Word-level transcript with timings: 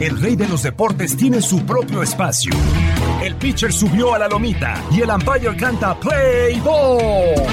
El 0.00 0.20
rey 0.20 0.34
de 0.34 0.48
los 0.48 0.62
deportes 0.62 1.16
tiene 1.16 1.40
su 1.40 1.64
propio 1.64 2.02
espacio. 2.02 2.52
El 3.22 3.36
pitcher 3.36 3.72
subió 3.72 4.14
a 4.14 4.18
la 4.18 4.28
lomita 4.28 4.82
y 4.90 5.00
el 5.00 5.10
umpire 5.10 5.56
canta 5.56 5.98
Play 5.98 6.58
Ball. 6.60 7.46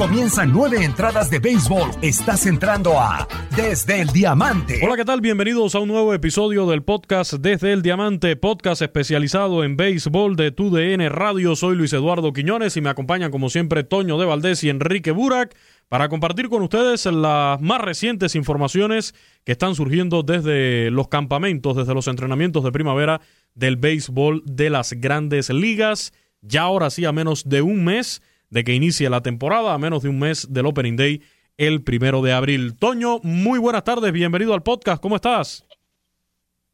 Comienzan 0.00 0.50
nueve 0.50 0.82
entradas 0.82 1.28
de 1.28 1.40
béisbol. 1.40 1.90
Estás 2.00 2.46
entrando 2.46 2.98
a 2.98 3.28
Desde 3.54 4.00
el 4.00 4.08
Diamante. 4.08 4.80
Hola, 4.82 4.96
¿qué 4.96 5.04
tal? 5.04 5.20
Bienvenidos 5.20 5.74
a 5.74 5.80
un 5.80 5.88
nuevo 5.88 6.14
episodio 6.14 6.66
del 6.66 6.82
podcast 6.82 7.34
Desde 7.34 7.74
el 7.74 7.82
Diamante, 7.82 8.34
podcast 8.34 8.80
especializado 8.80 9.62
en 9.62 9.76
béisbol 9.76 10.36
de 10.36 10.52
TUDN 10.52 11.10
Radio. 11.10 11.54
Soy 11.54 11.76
Luis 11.76 11.92
Eduardo 11.92 12.32
Quiñones 12.32 12.78
y 12.78 12.80
me 12.80 12.88
acompañan 12.88 13.30
como 13.30 13.50
siempre 13.50 13.84
Toño 13.84 14.18
de 14.18 14.24
Valdés 14.24 14.64
y 14.64 14.70
Enrique 14.70 15.10
Burak 15.10 15.54
para 15.90 16.08
compartir 16.08 16.48
con 16.48 16.62
ustedes 16.62 17.04
las 17.06 17.60
más 17.60 17.80
recientes 17.80 18.36
informaciones 18.36 19.12
que 19.44 19.50
están 19.50 19.74
surgiendo 19.74 20.22
desde 20.22 20.88
los 20.92 21.08
campamentos, 21.08 21.76
desde 21.76 21.94
los 21.94 22.06
entrenamientos 22.06 22.62
de 22.62 22.70
primavera 22.70 23.20
del 23.54 23.76
béisbol 23.76 24.44
de 24.46 24.70
las 24.70 24.92
grandes 24.92 25.50
ligas. 25.50 26.12
Ya 26.42 26.62
ahora 26.62 26.90
sí, 26.90 27.06
a 27.06 27.12
menos 27.12 27.48
de 27.48 27.62
un 27.62 27.82
mes 27.84 28.22
de 28.50 28.62
que 28.62 28.72
inicie 28.72 29.10
la 29.10 29.22
temporada, 29.22 29.74
a 29.74 29.78
menos 29.78 30.04
de 30.04 30.10
un 30.10 30.20
mes 30.20 30.46
del 30.48 30.66
Opening 30.66 30.94
Day, 30.94 31.22
el 31.56 31.82
primero 31.82 32.22
de 32.22 32.34
abril. 32.34 32.76
Toño, 32.76 33.18
muy 33.24 33.58
buenas 33.58 33.82
tardes, 33.82 34.12
bienvenido 34.12 34.54
al 34.54 34.62
podcast, 34.62 35.02
¿cómo 35.02 35.16
estás? 35.16 35.66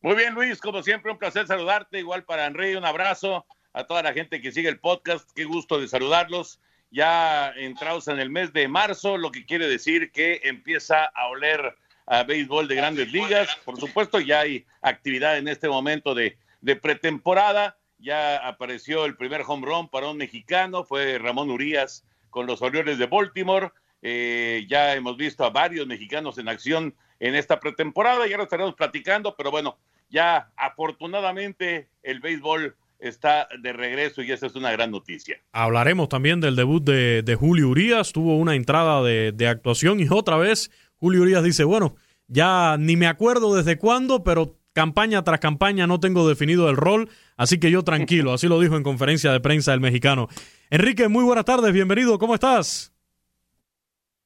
Muy 0.02 0.14
bien, 0.14 0.34
Luis, 0.34 0.60
como 0.60 0.82
siempre, 0.82 1.10
un 1.10 1.16
placer 1.16 1.46
saludarte, 1.46 2.00
igual 2.00 2.24
para 2.24 2.44
Enrique, 2.44 2.76
un 2.76 2.84
abrazo 2.84 3.46
a 3.72 3.84
toda 3.84 4.02
la 4.02 4.12
gente 4.12 4.42
que 4.42 4.52
sigue 4.52 4.68
el 4.68 4.78
podcast, 4.78 5.30
qué 5.34 5.44
gusto 5.44 5.80
de 5.80 5.88
saludarlos. 5.88 6.60
Ya 6.96 7.52
entrados 7.56 8.08
en 8.08 8.18
el 8.18 8.30
mes 8.30 8.54
de 8.54 8.68
marzo, 8.68 9.18
lo 9.18 9.30
que 9.30 9.44
quiere 9.44 9.68
decir 9.68 10.10
que 10.12 10.40
empieza 10.44 11.04
a 11.04 11.26
oler 11.26 11.76
a 12.06 12.22
béisbol 12.22 12.68
de 12.68 12.74
grandes 12.74 13.12
ligas. 13.12 13.54
Por 13.66 13.78
supuesto, 13.78 14.18
ya 14.18 14.40
hay 14.40 14.64
actividad 14.80 15.36
en 15.36 15.46
este 15.46 15.68
momento 15.68 16.14
de, 16.14 16.38
pretemporada 16.80 17.76
ya 17.98 18.38
apareció 18.38 19.04
el 19.04 19.14
primer 19.14 19.42
home 19.46 19.66
run 19.66 19.90
para 19.90 20.08
un 20.08 20.16
mexicano, 20.16 20.84
fue 20.84 21.18
Ramón 21.18 21.50
Urias 21.50 22.02
con 22.30 22.46
los 22.46 22.62
Orioles 22.62 22.96
de 22.96 23.04
Baltimore. 23.04 23.72
Eh, 24.00 24.64
ya 24.66 24.94
hemos 24.94 25.18
visto 25.18 25.44
a 25.44 25.50
varios 25.50 25.86
mexicanos 25.86 26.38
en 26.38 26.48
acción 26.48 26.94
en 27.20 27.34
esta 27.34 27.60
pretemporada, 27.60 28.26
ya 28.26 28.38
lo 28.38 28.44
estaremos 28.44 28.74
platicando, 28.74 29.36
pero 29.36 29.50
bueno, 29.50 29.76
ya 30.08 30.50
afortunadamente 30.56 31.90
el 32.02 32.20
béisbol 32.20 32.74
está 32.98 33.48
de 33.60 33.72
regreso 33.72 34.22
y 34.22 34.32
esa 34.32 34.46
es 34.46 34.54
una 34.54 34.72
gran 34.72 34.90
noticia. 34.90 35.40
Hablaremos 35.52 36.08
también 36.08 36.40
del 36.40 36.56
debut 36.56 36.82
de, 36.84 37.36
Julio 37.38 37.68
Urias, 37.68 38.12
tuvo 38.12 38.36
una 38.36 38.54
entrada 38.54 39.02
de, 39.02 39.32
de 39.32 39.48
actuación 39.48 40.00
y 40.00 40.06
otra 40.10 40.36
vez 40.36 40.70
Julio 40.98 41.22
Urias 41.22 41.44
dice, 41.44 41.64
bueno, 41.64 41.96
ya 42.28 42.76
ni 42.78 42.96
me 42.96 43.06
acuerdo 43.06 43.54
desde 43.54 43.78
cuándo, 43.78 44.24
pero 44.24 44.56
campaña 44.72 45.24
tras 45.24 45.40
campaña 45.40 45.86
no 45.86 46.00
tengo 46.00 46.28
definido 46.28 46.68
el 46.68 46.76
rol, 46.76 47.08
así 47.36 47.58
que 47.58 47.70
yo 47.70 47.82
tranquilo, 47.82 48.32
así 48.34 48.46
lo 48.46 48.60
dijo 48.60 48.76
en 48.76 48.82
conferencia 48.82 49.32
de 49.32 49.40
prensa 49.40 49.72
el 49.72 49.80
mexicano. 49.80 50.28
Enrique, 50.68 51.08
muy 51.08 51.24
buenas 51.24 51.44
tardes, 51.44 51.72
bienvenido, 51.72 52.18
¿cómo 52.18 52.34
estás? 52.34 52.92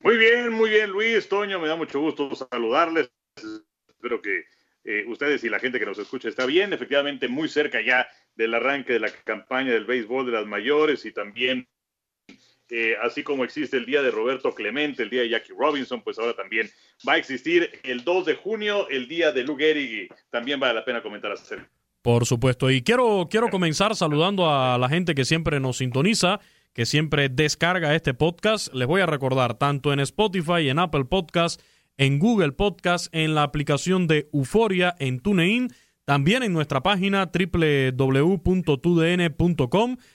Muy 0.00 0.16
bien, 0.16 0.52
muy 0.52 0.70
bien, 0.70 0.90
Luis, 0.90 1.28
Toño, 1.28 1.60
me 1.60 1.68
da 1.68 1.76
mucho 1.76 2.00
gusto 2.00 2.34
saludarles. 2.34 3.12
Espero 3.86 4.20
que 4.22 4.44
eh, 4.84 5.04
ustedes 5.06 5.44
y 5.44 5.48
la 5.48 5.60
gente 5.60 5.78
que 5.78 5.86
nos 5.86 5.98
escucha 5.98 6.28
está 6.28 6.46
bien, 6.46 6.72
efectivamente 6.72 7.28
muy 7.28 7.48
cerca 7.48 7.80
ya 7.80 8.08
del 8.34 8.54
arranque 8.54 8.94
de 8.94 9.00
la 9.00 9.10
campaña 9.24 9.72
del 9.72 9.84
béisbol 9.84 10.26
de 10.26 10.32
las 10.32 10.46
mayores 10.46 11.04
y 11.04 11.12
también 11.12 11.68
así 13.02 13.22
como 13.22 13.44
existe 13.44 13.76
el 13.76 13.86
día 13.86 14.02
de 14.02 14.10
Roberto 14.10 14.54
Clemente, 14.54 15.02
el 15.02 15.10
día 15.10 15.22
de 15.22 15.30
Jackie 15.30 15.52
Robinson, 15.58 16.02
pues 16.02 16.18
ahora 16.18 16.34
también 16.34 16.68
va 17.08 17.14
a 17.14 17.16
existir 17.16 17.70
el 17.82 18.04
2 18.04 18.26
de 18.26 18.34
junio, 18.36 18.88
el 18.88 19.08
día 19.08 19.32
de 19.32 19.42
Lou 19.42 19.58
y 19.60 20.08
también 20.30 20.60
vale 20.60 20.74
la 20.74 20.84
pena 20.84 21.02
comentar 21.02 21.32
acerca. 21.32 21.68
Por 22.02 22.24
supuesto, 22.24 22.70
y 22.70 22.82
quiero, 22.82 23.28
quiero 23.30 23.48
comenzar 23.48 23.94
saludando 23.94 24.48
a 24.48 24.78
la 24.78 24.88
gente 24.88 25.14
que 25.14 25.24
siempre 25.24 25.60
nos 25.60 25.78
sintoniza, 25.78 26.40
que 26.72 26.86
siempre 26.86 27.28
descarga 27.28 27.94
este 27.94 28.14
podcast. 28.14 28.72
Les 28.72 28.86
voy 28.86 29.02
a 29.02 29.06
recordar, 29.06 29.58
tanto 29.58 29.92
en 29.92 30.00
Spotify, 30.00 30.70
en 30.70 30.78
Apple 30.78 31.04
Podcast, 31.04 31.60
en 32.00 32.18
Google 32.18 32.52
Podcast, 32.52 33.14
en 33.14 33.34
la 33.34 33.42
aplicación 33.42 34.06
de 34.06 34.30
Euforia, 34.32 34.96
en 34.98 35.20
TuneIn, 35.20 35.68
también 36.06 36.42
en 36.42 36.54
nuestra 36.54 36.82
página 36.82 37.30
www.tudn.com. 37.30 38.46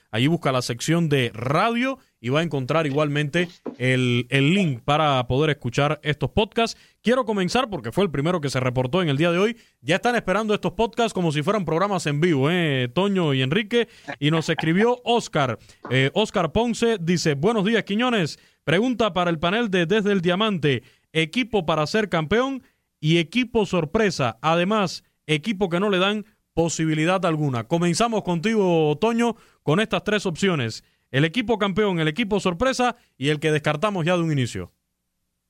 Allí 0.09 0.25
busca 0.25 0.51
la 0.51 0.63
sección 0.63 1.09
de 1.09 1.29
radio 1.31 1.99
y 2.19 2.29
va 2.29 2.39
a 2.39 2.43
encontrar 2.43 2.87
igualmente 2.87 3.49
el, 3.77 4.25
link 4.31 4.81
para 4.83 5.27
poder 5.27 5.51
escuchar 5.51 5.99
estos 6.01 6.31
podcasts. 6.31 6.75
Quiero 7.03 7.23
comenzar 7.23 7.69
porque 7.69 7.91
fue 7.91 8.03
el 8.03 8.09
primero 8.09 8.41
que 8.41 8.49
se 8.49 8.59
reportó 8.59 9.03
en 9.03 9.09
el 9.09 9.17
día 9.17 9.31
de 9.31 9.37
hoy. 9.37 9.55
Ya 9.81 9.97
están 9.97 10.15
esperando 10.15 10.55
estos 10.55 10.71
podcasts 10.71 11.13
como 11.13 11.31
si 11.31 11.43
fueran 11.43 11.65
programas 11.65 12.07
en 12.07 12.19
vivo, 12.19 12.49
¿eh? 12.49 12.89
Toño 12.95 13.35
y 13.35 13.43
Enrique. 13.43 13.87
Y 14.19 14.31
nos 14.31 14.49
escribió 14.49 15.01
Oscar. 15.03 15.59
Eh, 15.91 16.09
Oscar 16.15 16.51
Ponce 16.51 16.97
dice, 16.99 17.35
buenos 17.35 17.63
días, 17.63 17.83
Quiñones. 17.83 18.39
Pregunta 18.63 19.13
para 19.13 19.29
el 19.29 19.37
panel 19.37 19.69
de 19.69 19.85
Desde 19.85 20.11
el 20.11 20.21
Diamante. 20.21 20.81
Equipo 21.15 21.65
para 21.65 21.87
ser 21.87 22.09
campeón 22.09 22.61
y 22.99 23.17
equipo 23.17 23.65
sorpresa. 23.65 24.37
Además, 24.41 25.03
equipo 25.25 25.69
que 25.69 25.79
no 25.79 25.89
le 25.89 25.97
dan 25.97 26.25
posibilidad 26.53 27.25
alguna. 27.25 27.67
Comenzamos 27.67 28.21
contigo, 28.23 28.95
Toño, 28.99 29.35
con 29.63 29.79
estas 29.79 30.03
tres 30.03 30.27
opciones 30.27 30.83
el 31.15 31.23
equipo 31.23 31.57
campeón, 31.57 32.01
el 32.01 32.09
equipo 32.09 32.41
sorpresa 32.41 32.97
y 33.17 33.29
el 33.29 33.39
que 33.39 33.51
descartamos 33.51 34.05
ya 34.05 34.17
de 34.17 34.23
un 34.23 34.33
inicio. 34.33 34.73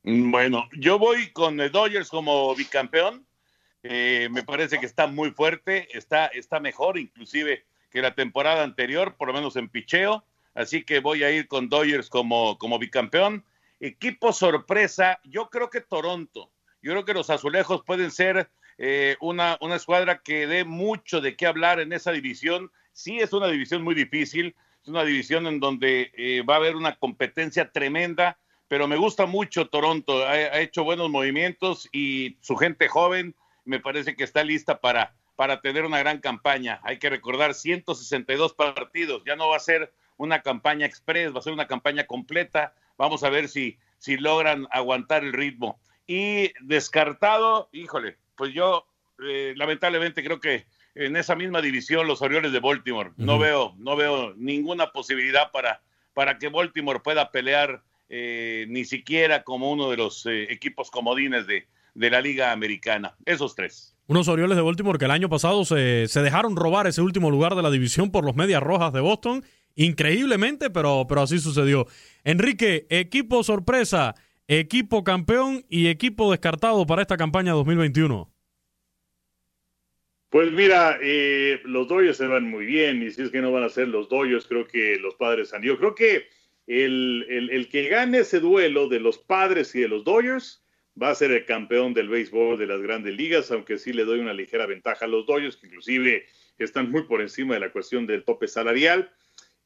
Bueno, 0.03 0.70
yo 0.78 1.00
voy 1.00 1.31
con 1.31 1.58
Dodgers 1.58 2.09
como 2.09 2.53
bicampeón. 2.53 3.26
Eh, 3.82 4.30
me 4.32 4.44
parece 4.44 4.80
que 4.80 4.86
está 4.86 5.08
muy 5.08 5.32
fuerte, 5.32 5.88
está, 5.97 6.28
está 6.28 6.59
mejor 6.59 7.00
inclusive 7.00 7.66
que 7.90 8.03
la 8.03 8.14
temporada 8.14 8.64
anterior, 8.64 9.16
por 9.18 9.28
lo 9.28 9.34
menos 9.34 9.56
en 9.56 9.70
picheo. 9.70 10.24
Así 10.53 10.84
que 10.84 11.00
voy 11.00 11.24
a 11.24 11.32
ir 11.32 11.47
con 11.47 11.68
Dodgers 11.68 12.09
como, 12.09 12.59
como 12.59 12.78
bicampeón. 12.78 13.44
Equipo 13.80 14.34
sorpresa, 14.34 15.19
yo 15.24 15.50
creo 15.50 15.69
que 15.69 15.81
Toronto. 15.81 16.52
Yo 16.81 16.91
creo 16.91 17.06
que 17.06 17.13
los 17.13 17.30
azulejos 17.30 17.84
pueden 17.84 18.12
ser 18.12 18.50
eh, 18.78 19.16
una, 19.19 19.58
una 19.62 19.75
escuadra 19.75 20.22
que 20.22 20.47
dé 20.47 20.63
mucho 20.63 21.22
de 21.22 21.36
qué 21.36 21.47
hablar 21.47 21.80
en 21.80 21.94
esa 21.94 22.12
división. 22.12 22.72
Sí 22.94 23.19
es 23.19 23.34
una 23.34 23.47
división 23.47 23.84
muy 23.84 23.96
difícil, 23.96 24.56
es 24.85 24.90
una 24.90 25.03
división 25.03 25.47
en 25.47 25.59
donde 25.59 26.12
eh, 26.16 26.44
va 26.47 26.56
a 26.56 26.58
haber 26.58 26.75
una 26.75 26.96
competencia 26.96 27.72
tremenda, 27.72 28.38
pero 28.68 28.88
me 28.88 28.97
gusta 28.97 29.25
mucho 29.25 29.68
Toronto. 29.68 30.25
Ha, 30.28 30.59
hecho 30.59 30.84
buenos 30.84 31.09
movimientos 31.09 31.90
y 31.91 32.38
su 32.41 32.56
gente 32.56 32.88
joven 32.88 33.35
me 33.64 33.80
parece 33.80 34.16
que 34.16 34.24
está 34.24 34.44
lista 34.44 34.80
para, 34.80 35.16
para 35.35 35.62
tener 35.62 35.85
una 35.85 36.00
gran 36.00 36.19
campaña. 36.19 36.80
Hay 36.84 37.00
que 37.00 37.09
recordar 37.09 37.56
162 37.56 38.53
partidos. 38.53 39.24
Ya 39.25 39.35
no 39.35 39.50
va 39.50 39.58
a 39.58 39.59
ser 39.59 39.91
una 40.18 40.41
campaña 40.41 40.85
express, 40.85 41.34
va 41.34 41.40
a 41.40 41.44
ser 41.44 41.53
una 41.53 41.68
campaña 41.68 42.06
completa. 42.06 42.75
Vamos 42.97 43.23
a 43.23 43.29
ver 43.29 43.50
si, 43.50 43.78
si 43.97 44.17
logran 44.17 44.67
aguantar 44.72 45.23
el 45.23 45.33
ritmo. 45.33 45.79
Y 46.07 46.51
descartado, 46.61 47.69
híjole, 47.72 48.17
pues 48.35 48.53
yo 48.53 48.85
eh, 49.23 49.53
lamentablemente 49.55 50.23
creo 50.23 50.40
que 50.40 50.66
en 50.96 51.17
esa 51.17 51.35
misma 51.35 51.61
división 51.61 52.08
los 52.08 52.22
Orioles 52.22 52.52
de 52.52 52.59
Baltimore. 52.59 53.11
No 53.17 53.37
veo, 53.37 53.75
no 53.78 53.96
veo 53.96 54.34
ninguna 54.35 54.91
posibilidad 54.91 55.52
para, 55.52 55.81
para 56.14 56.37
que 56.37 56.49
Baltimore 56.49 57.02
pueda 57.02 57.31
pelear 57.31 57.84
eh, 58.09 58.66
ni 58.70 58.85
siquiera 58.85 59.43
como 59.43 59.72
uno 59.72 59.90
de 59.90 59.97
los 59.97 60.25
eh, 60.25 60.43
equipos 60.52 60.90
comodines 60.90 61.47
de, 61.47 61.67
de, 61.93 62.09
la 62.09 62.22
Liga 62.22 62.52
Americana. 62.52 63.16
Esos 63.25 63.55
tres. 63.55 63.96
Unos 64.08 64.28
Orioles 64.28 64.55
de 64.55 64.61
Baltimore 64.61 64.99
que 64.99 65.05
el 65.05 65.11
año 65.11 65.28
pasado 65.28 65.66
se, 65.66 66.08
se, 66.08 66.22
dejaron 66.22 66.55
robar 66.55 66.87
ese 66.87 67.02
último 67.02 67.29
lugar 67.29 67.55
de 67.55 67.64
la 67.64 67.72
división 67.72 68.11
por 68.11 68.23
los 68.23 68.35
Medias 68.35 68.61
Rojas 68.64 68.93
de 68.93 69.02
Boston. 69.02 69.43
Increíblemente, 69.75 70.69
pero, 70.69 71.05
pero 71.07 71.22
así 71.22 71.39
sucedió. 71.39 71.85
Enrique, 72.23 72.87
equipo 72.89 73.43
sorpresa, 73.43 74.16
equipo 74.47 75.03
campeón 75.03 75.66
y 75.69 75.87
equipo 75.87 76.31
descartado 76.31 76.85
para 76.85 77.01
esta 77.01 77.17
campaña 77.17 77.51
2021. 77.53 78.31
Pues 80.29 80.51
mira, 80.51 80.97
eh, 81.01 81.61
los 81.63 81.87
Dodgers 81.87 82.17
se 82.17 82.27
van 82.27 82.49
muy 82.49 82.66
bien, 82.66 83.01
y 83.03 83.11
si 83.11 83.22
es 83.22 83.29
que 83.29 83.41
no 83.41 83.51
van 83.51 83.63
a 83.63 83.69
ser 83.69 83.87
los 83.87 84.09
Dodgers, 84.09 84.45
creo 84.47 84.67
que 84.67 84.97
los 84.97 85.16
padres 85.16 85.53
han 85.53 85.63
ido. 85.63 85.77
Creo 85.77 85.95
que 85.95 86.27
el, 86.67 87.25
el, 87.29 87.69
que 87.69 87.87
gane 87.87 88.19
ese 88.19 88.39
duelo 88.39 88.89
de 88.89 88.99
los 88.99 89.17
padres 89.17 89.73
y 89.75 89.81
de 89.81 89.87
los 89.87 90.03
Dodgers 90.03 90.63
va 91.01 91.11
a 91.11 91.16
ser 91.16 91.31
el 91.31 91.45
campeón 91.45 91.93
del 91.93 92.09
béisbol 92.09 92.57
de 92.57 92.67
las 92.67 92.81
grandes 92.81 93.16
ligas, 93.16 93.51
aunque 93.51 93.77
sí 93.77 93.93
le 93.93 94.05
doy 94.05 94.19
una 94.19 94.33
ligera 94.33 94.66
ventaja 94.66 95.05
a 95.05 95.07
los 95.07 95.25
Dodgers, 95.25 95.57
que 95.57 95.67
inclusive 95.67 96.25
están 96.57 96.89
muy 96.89 97.03
por 97.03 97.22
encima 97.22 97.53
de 97.53 97.59
la 97.59 97.72
cuestión 97.72 98.07
del 98.07 98.23
tope 98.23 98.47
salarial. 98.47 99.11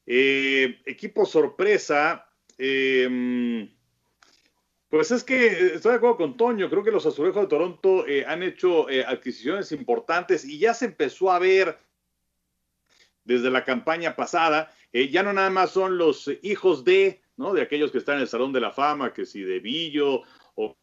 Eh, 0.06 0.80
equipo 0.86 1.24
sorpresa, 1.24 2.28
eh, 2.58 3.68
pues 4.88 5.10
es 5.10 5.22
que 5.22 5.74
estoy 5.74 5.92
de 5.92 5.96
acuerdo 5.98 6.16
con 6.16 6.36
Toño, 6.36 6.68
creo 6.68 6.82
que 6.82 6.90
los 6.90 7.06
azulejos 7.06 7.42
de 7.42 7.48
Toronto 7.48 8.06
eh, 8.08 8.24
han 8.26 8.42
hecho 8.42 8.86
adquisiciones 9.06 9.70
importantes 9.72 10.44
y 10.44 10.58
ya 10.58 10.74
se 10.74 10.86
empezó 10.86 11.30
a 11.30 11.38
ver 11.38 11.78
desde 13.24 13.50
la 13.50 13.64
campaña 13.64 14.16
pasada, 14.16 14.72
ya 14.92 15.22
no 15.22 15.32
nada 15.32 15.50
más 15.50 15.70
son 15.70 15.96
los 15.96 16.28
hijos 16.42 16.84
de, 16.84 17.20
¿no? 17.36 17.52
De 17.52 17.62
aquellos 17.62 17.92
que 17.92 17.98
están 17.98 18.16
en 18.16 18.22
el 18.22 18.28
Salón 18.28 18.52
de 18.52 18.60
la 18.60 18.72
Fama, 18.72 19.12
que 19.12 19.24
si 19.24 19.42
de 19.42 19.60
Villo 19.60 20.22
o 20.56 20.76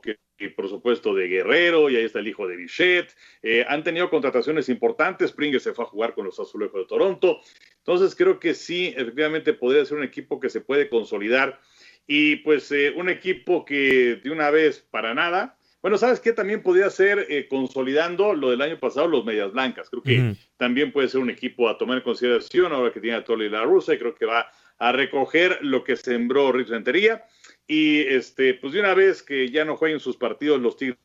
que 0.00 0.18
por 0.50 0.68
supuesto 0.68 1.14
de 1.14 1.26
Guerrero, 1.26 1.90
y 1.90 1.96
ahí 1.96 2.04
está 2.04 2.20
el 2.20 2.28
hijo 2.28 2.46
de 2.46 2.56
Bichette. 2.56 3.14
Eh, 3.42 3.64
han 3.68 3.82
tenido 3.82 4.08
contrataciones 4.08 4.68
importantes, 4.68 5.30
Springer 5.30 5.60
se 5.60 5.74
fue 5.74 5.84
a 5.84 5.88
jugar 5.88 6.14
con 6.14 6.26
los 6.26 6.38
Azulejos 6.38 6.80
de 6.80 6.86
Toronto. 6.86 7.40
Entonces 7.88 8.14
creo 8.14 8.38
que 8.38 8.52
sí, 8.52 8.92
efectivamente 8.94 9.54
podría 9.54 9.82
ser 9.82 9.96
un 9.96 10.04
equipo 10.04 10.38
que 10.38 10.50
se 10.50 10.60
puede 10.60 10.90
consolidar 10.90 11.58
y 12.06 12.36
pues 12.36 12.70
eh, 12.70 12.92
un 12.94 13.08
equipo 13.08 13.64
que 13.64 14.20
de 14.22 14.30
una 14.30 14.50
vez 14.50 14.86
para 14.90 15.14
nada. 15.14 15.56
Bueno, 15.80 15.96
¿sabes 15.96 16.20
qué? 16.20 16.34
También 16.34 16.62
podría 16.62 16.90
ser 16.90 17.24
eh, 17.30 17.48
consolidando 17.48 18.34
lo 18.34 18.50
del 18.50 18.60
año 18.60 18.78
pasado, 18.78 19.08
los 19.08 19.24
Medias 19.24 19.52
Blancas. 19.52 19.88
Creo 19.88 20.02
que 20.02 20.36
también 20.58 20.92
puede 20.92 21.08
ser 21.08 21.22
un 21.22 21.30
equipo 21.30 21.66
a 21.66 21.78
tomar 21.78 21.96
en 21.96 22.04
consideración 22.04 22.74
ahora 22.74 22.92
que 22.92 23.00
tiene 23.00 23.16
a 23.16 23.24
Tolly 23.24 23.48
La 23.48 23.64
Rusa 23.64 23.94
y 23.94 23.98
creo 23.98 24.14
que 24.14 24.26
va 24.26 24.52
a 24.76 24.92
recoger 24.92 25.58
lo 25.62 25.82
que 25.82 25.96
sembró 25.96 26.52
Rick 26.52 26.68
Rentería 26.68 27.24
y 27.66 28.00
este, 28.00 28.52
pues 28.52 28.74
de 28.74 28.80
una 28.80 28.92
vez 28.92 29.22
que 29.22 29.48
ya 29.48 29.64
no 29.64 29.78
jueguen 29.78 30.00
sus 30.00 30.18
partidos 30.18 30.60
los 30.60 30.76
Tigres 30.76 30.98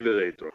de 0.00 0.12
Detroit. 0.12 0.54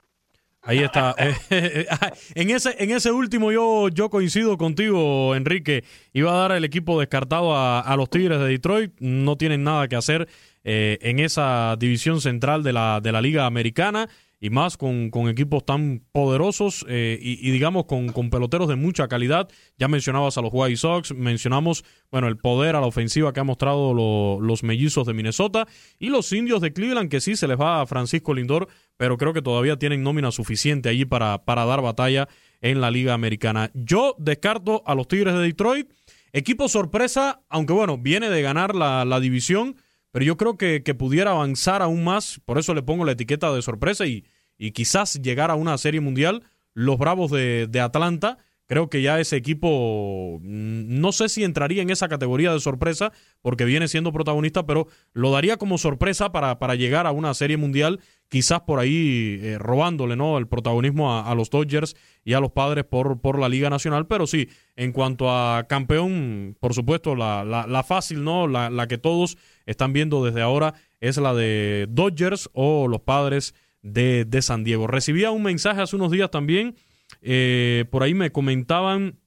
Ahí 0.65 0.79
está. 0.79 1.15
en, 2.35 2.49
ese, 2.49 2.75
en 2.79 2.91
ese 2.91 3.11
último 3.11 3.51
yo, 3.51 3.89
yo 3.89 4.09
coincido 4.09 4.57
contigo, 4.57 5.35
Enrique. 5.35 5.83
Iba 6.13 6.33
a 6.33 6.37
dar 6.37 6.51
el 6.53 6.65
equipo 6.65 6.99
descartado 6.99 7.55
a, 7.55 7.95
los 7.95 8.09
Tigres 8.09 8.39
de 8.39 8.47
Detroit. 8.47 8.91
No 8.99 9.37
tienen 9.37 9.63
nada 9.63 9.87
que 9.87 9.95
hacer 9.95 10.27
eh, 10.63 10.97
en 11.01 11.19
esa 11.19 11.75
división 11.77 12.19
central 12.19 12.63
de 12.63 12.73
la, 12.73 12.99
de 13.01 13.11
la 13.11 13.21
Liga 13.21 13.45
Americana 13.45 14.09
y 14.45 14.51
más 14.51 14.77
con, 14.77 15.09
equipos 15.27 15.65
tan 15.65 16.03
poderosos 16.11 16.85
eh, 16.87 17.17
y, 17.19 17.49
digamos 17.49 17.85
con, 17.85 18.29
peloteros 18.29 18.67
de 18.67 18.75
mucha 18.75 19.07
calidad. 19.07 19.49
Ya 19.79 19.87
mencionabas 19.87 20.37
a 20.37 20.41
los 20.43 20.51
White 20.53 20.77
Sox, 20.77 21.15
mencionamos 21.15 21.83
bueno 22.11 22.27
el 22.27 22.37
poder 22.37 22.75
a 22.75 22.79
la 22.81 22.85
ofensiva 22.85 23.33
que 23.33 23.39
ha 23.39 23.43
mostrado 23.43 24.39
los 24.39 24.63
mellizos 24.63 25.07
de 25.07 25.15
Minnesota 25.15 25.65
y 25.97 26.09
los 26.09 26.31
indios 26.31 26.61
de 26.61 26.73
Cleveland, 26.73 27.09
que 27.09 27.21
sí 27.21 27.35
se 27.35 27.47
les 27.47 27.59
va 27.59 27.81
a 27.81 27.87
Francisco 27.87 28.35
Lindor, 28.35 28.67
pero 28.97 29.17
creo 29.17 29.33
que 29.33 29.41
todavía 29.41 29.79
tienen 29.79 30.03
nómina 30.03 30.29
suficiente 30.29 30.89
allí 30.89 31.05
para, 31.05 31.43
para 31.43 31.65
dar 31.65 31.81
batalla 31.81 32.27
en 32.61 32.81
la 32.81 32.91
Liga 32.91 33.15
Americana. 33.15 33.71
Yo 33.73 34.15
descarto 34.19 34.83
a 34.85 34.93
los 34.93 35.07
Tigres 35.07 35.33
de 35.33 35.41
Detroit. 35.41 35.89
Equipo 36.33 36.69
sorpresa, 36.69 37.41
aunque 37.49 37.73
bueno, 37.73 37.97
viene 37.97 38.29
de 38.29 38.43
ganar 38.43 38.75
la, 38.75 39.05
la 39.05 39.19
división 39.19 39.75
pero 40.11 40.23
yo 40.23 40.37
creo 40.37 40.55
que, 40.55 40.81
que, 40.81 40.95
pudiera 40.95 41.31
avanzar 41.31 41.81
aún 41.81 42.05
más, 42.05 42.39
por 42.45 42.57
eso 42.57 42.73
le 42.73 42.81
pongo 42.81 43.03
la 43.03 43.11
etiqueta 43.11 43.53
de 43.53 43.61
sorpresa 43.61 44.05
y, 44.05 44.23
y 44.57 44.71
quizás 44.71 45.21
llegar 45.21 45.51
a 45.51 45.55
una 45.55 45.77
serie 45.77 46.01
mundial. 46.01 46.43
Los 46.73 46.97
Bravos 46.97 47.31
de, 47.31 47.67
de 47.67 47.79
Atlanta, 47.79 48.37
creo 48.67 48.89
que 48.89 49.01
ya 49.01 49.19
ese 49.19 49.37
equipo, 49.37 50.39
mm, 50.41 50.99
no 50.99 51.11
sé 51.11 51.29
si 51.29 51.43
entraría 51.43 51.81
en 51.81 51.89
esa 51.89 52.07
categoría 52.07 52.51
de 52.53 52.59
sorpresa, 52.59 53.11
porque 53.41 53.65
viene 53.65 53.87
siendo 53.87 54.11
protagonista, 54.11 54.65
pero 54.65 54.87
lo 55.13 55.31
daría 55.31 55.57
como 55.57 55.77
sorpresa 55.77 56.31
para, 56.31 56.59
para 56.59 56.75
llegar 56.75 57.07
a 57.07 57.11
una 57.11 57.33
serie 57.33 57.57
mundial, 57.57 57.99
quizás 58.27 58.61
por 58.61 58.79
ahí 58.79 59.39
eh, 59.41 59.57
robándole 59.59 60.15
¿no? 60.15 60.37
el 60.37 60.47
protagonismo 60.47 61.19
a, 61.19 61.33
los 61.35 61.49
Dodgers 61.49 61.95
y 62.23 62.33
a 62.33 62.39
los 62.39 62.51
padres 62.51 62.85
por, 62.85 63.21
por 63.21 63.39
la 63.39 63.49
Liga 63.49 63.69
Nacional. 63.69 64.07
Pero 64.07 64.25
sí, 64.25 64.49
en 64.75 64.91
cuanto 64.91 65.29
a 65.29 65.65
campeón, 65.67 66.57
por 66.59 66.73
supuesto, 66.73 67.15
la, 67.15 67.43
la, 67.43 67.83
fácil, 67.83 68.23
¿no? 68.23 68.47
La, 68.47 68.69
la 68.69 68.87
que 68.87 68.97
todos 68.97 69.37
están 69.65 69.93
viendo 69.93 70.25
desde 70.25 70.41
ahora 70.41 70.73
es 70.99 71.17
la 71.17 71.33
de 71.33 71.85
Dodgers 71.89 72.49
o 72.53 72.87
los 72.87 73.01
padres 73.01 73.53
de, 73.85 74.25
de 74.25 74.41
San 74.41 74.63
Diego. 74.63 74.87
Recibía 74.87 75.31
un 75.31 75.43
mensaje 75.43 75.81
hace 75.81 75.95
unos 75.95 76.11
días 76.11 76.31
también, 76.31 76.75
eh, 77.21 77.85
por 77.91 78.03
ahí 78.03 78.13
me 78.13 78.31
comentaban 78.31 79.19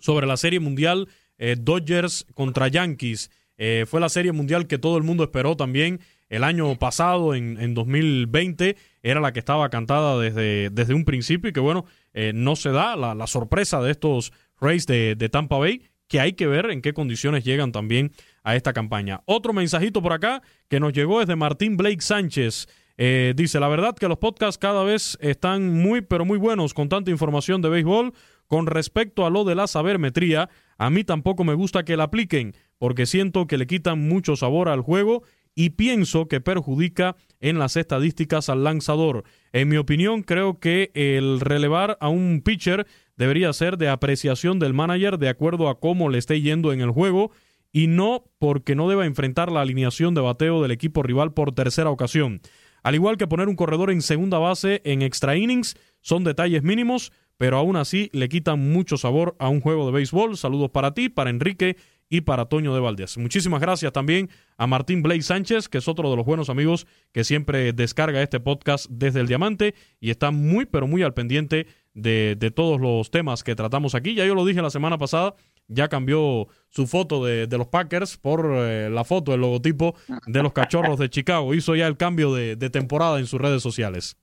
sobre 0.00 0.26
la 0.26 0.36
Serie 0.36 0.60
Mundial 0.60 1.08
eh, 1.36 1.56
Dodgers 1.60 2.26
contra 2.34 2.68
Yankees. 2.68 3.30
Eh, 3.58 3.84
fue 3.86 4.00
la 4.00 4.08
Serie 4.08 4.32
Mundial 4.32 4.66
que 4.66 4.78
todo 4.78 4.96
el 4.96 5.02
mundo 5.04 5.24
esperó 5.24 5.56
también 5.56 6.00
el 6.30 6.42
año 6.44 6.74
pasado, 6.76 7.34
en, 7.34 7.60
en 7.60 7.74
2020, 7.74 8.76
era 9.02 9.20
la 9.20 9.32
que 9.32 9.38
estaba 9.38 9.68
cantada 9.68 10.18
desde, 10.18 10.70
desde 10.70 10.94
un 10.94 11.04
principio 11.04 11.50
y 11.50 11.52
que 11.52 11.60
bueno, 11.60 11.86
no 12.34 12.54
se 12.54 12.70
da 12.70 12.96
la, 12.96 13.14
la, 13.14 13.26
sorpresa 13.26 13.80
de 13.80 13.92
estos 13.92 14.32
Rays 14.60 14.86
de, 14.86 15.14
de 15.14 15.28
Tampa 15.30 15.56
Bay, 15.56 15.84
que 16.06 16.20
hay 16.20 16.34
que 16.34 16.46
ver 16.46 16.70
en 16.70 16.82
qué 16.82 16.92
condiciones 16.92 17.44
llegan 17.44 17.72
también 17.72 18.12
a 18.42 18.56
esta 18.56 18.74
campaña. 18.74 19.22
Otro 19.24 19.54
mensajito 19.54 20.02
por 20.02 20.12
acá 20.12 20.42
que 20.68 20.80
nos 20.80 20.92
llegó 20.92 21.22
es 21.22 21.28
de 21.28 21.36
Martín 21.36 21.78
Blake 21.78 22.02
Sánchez. 22.02 22.68
Eh, 23.00 23.32
dice, 23.36 23.60
la 23.60 23.68
verdad 23.68 23.94
que 23.94 24.08
los 24.08 24.18
podcasts 24.18 24.58
cada 24.58 24.82
vez 24.82 25.16
están 25.20 25.68
muy, 25.68 26.00
pero 26.00 26.24
muy 26.24 26.36
buenos 26.36 26.74
con 26.74 26.88
tanta 26.88 27.12
información 27.12 27.62
de 27.62 27.68
béisbol. 27.68 28.12
Con 28.48 28.66
respecto 28.66 29.24
a 29.24 29.30
lo 29.30 29.44
de 29.44 29.54
la 29.54 29.66
sabermetría, 29.66 30.50
a 30.78 30.90
mí 30.90 31.04
tampoco 31.04 31.44
me 31.44 31.54
gusta 31.54 31.84
que 31.84 31.96
la 31.96 32.04
apliquen, 32.04 32.54
porque 32.78 33.06
siento 33.06 33.46
que 33.46 33.58
le 33.58 33.66
quitan 33.66 34.08
mucho 34.08 34.36
sabor 34.36 34.68
al 34.68 34.80
juego 34.80 35.22
y 35.54 35.70
pienso 35.70 36.28
que 36.28 36.40
perjudica 36.40 37.16
en 37.40 37.58
las 37.58 37.76
estadísticas 37.76 38.48
al 38.48 38.64
lanzador. 38.64 39.24
En 39.52 39.68
mi 39.68 39.76
opinión, 39.76 40.22
creo 40.22 40.58
que 40.58 40.90
el 40.94 41.40
relevar 41.40 41.98
a 42.00 42.08
un 42.08 42.42
pitcher 42.44 42.86
debería 43.16 43.52
ser 43.52 43.76
de 43.76 43.88
apreciación 43.88 44.58
del 44.58 44.72
manager 44.72 45.18
de 45.18 45.28
acuerdo 45.28 45.68
a 45.68 45.78
cómo 45.78 46.08
le 46.08 46.18
esté 46.18 46.40
yendo 46.40 46.72
en 46.72 46.80
el 46.80 46.90
juego 46.90 47.32
y 47.72 47.86
no 47.86 48.24
porque 48.38 48.74
no 48.74 48.88
deba 48.88 49.04
enfrentar 49.04 49.52
la 49.52 49.60
alineación 49.60 50.14
de 50.14 50.20
bateo 50.20 50.62
del 50.62 50.70
equipo 50.70 51.02
rival 51.02 51.32
por 51.34 51.52
tercera 51.52 51.90
ocasión. 51.90 52.40
Al 52.82 52.94
igual 52.94 53.16
que 53.16 53.26
poner 53.26 53.48
un 53.48 53.56
corredor 53.56 53.90
en 53.90 54.02
segunda 54.02 54.38
base 54.38 54.80
en 54.84 55.02
extra 55.02 55.36
innings, 55.36 55.76
son 56.00 56.24
detalles 56.24 56.62
mínimos, 56.62 57.12
pero 57.36 57.56
aún 57.56 57.76
así 57.76 58.10
le 58.12 58.28
quitan 58.28 58.72
mucho 58.72 58.96
sabor 58.96 59.36
a 59.38 59.48
un 59.48 59.60
juego 59.60 59.86
de 59.86 59.92
béisbol. 59.92 60.36
Saludos 60.36 60.70
para 60.70 60.94
ti, 60.94 61.08
para 61.08 61.30
Enrique 61.30 61.76
y 62.08 62.22
para 62.22 62.46
Toño 62.46 62.74
de 62.74 62.80
Valdés. 62.80 63.18
Muchísimas 63.18 63.60
gracias 63.60 63.92
también 63.92 64.30
a 64.56 64.66
Martín 64.66 65.02
Blake 65.02 65.22
Sánchez, 65.22 65.68
que 65.68 65.78
es 65.78 65.88
otro 65.88 66.10
de 66.10 66.16
los 66.16 66.24
buenos 66.24 66.48
amigos 66.48 66.86
que 67.12 67.24
siempre 67.24 67.72
descarga 67.72 68.22
este 68.22 68.40
podcast 68.40 68.86
desde 68.88 69.20
el 69.20 69.26
Diamante 69.26 69.74
y 70.00 70.10
está 70.10 70.30
muy, 70.30 70.66
pero 70.66 70.86
muy 70.86 71.02
al 71.02 71.14
pendiente 71.14 71.66
de, 71.94 72.36
de 72.38 72.50
todos 72.50 72.80
los 72.80 73.10
temas 73.10 73.44
que 73.44 73.54
tratamos 73.54 73.94
aquí. 73.94 74.14
Ya 74.14 74.24
yo 74.24 74.34
lo 74.34 74.44
dije 74.44 74.62
la 74.62 74.70
semana 74.70 74.98
pasada, 74.98 75.34
ya 75.68 75.88
cambió 75.88 76.48
su 76.70 76.86
foto 76.86 77.24
de, 77.24 77.46
los 77.50 77.68
Packers 77.68 78.16
por 78.16 78.50
eh, 78.54 78.90
la 78.90 79.04
foto, 79.04 79.34
el 79.34 79.40
logotipo 79.40 79.94
de 80.26 80.42
los 80.42 80.52
cachorros 80.52 80.98
de 80.98 81.10
Chicago. 81.10 81.54
Hizo 81.54 81.76
ya 81.76 81.86
el 81.86 81.96
cambio 81.96 82.34
de, 82.34 82.56
temporada 82.70 83.18
en 83.18 83.26
sus 83.26 83.40
redes 83.40 83.62
sociales. 83.62 84.16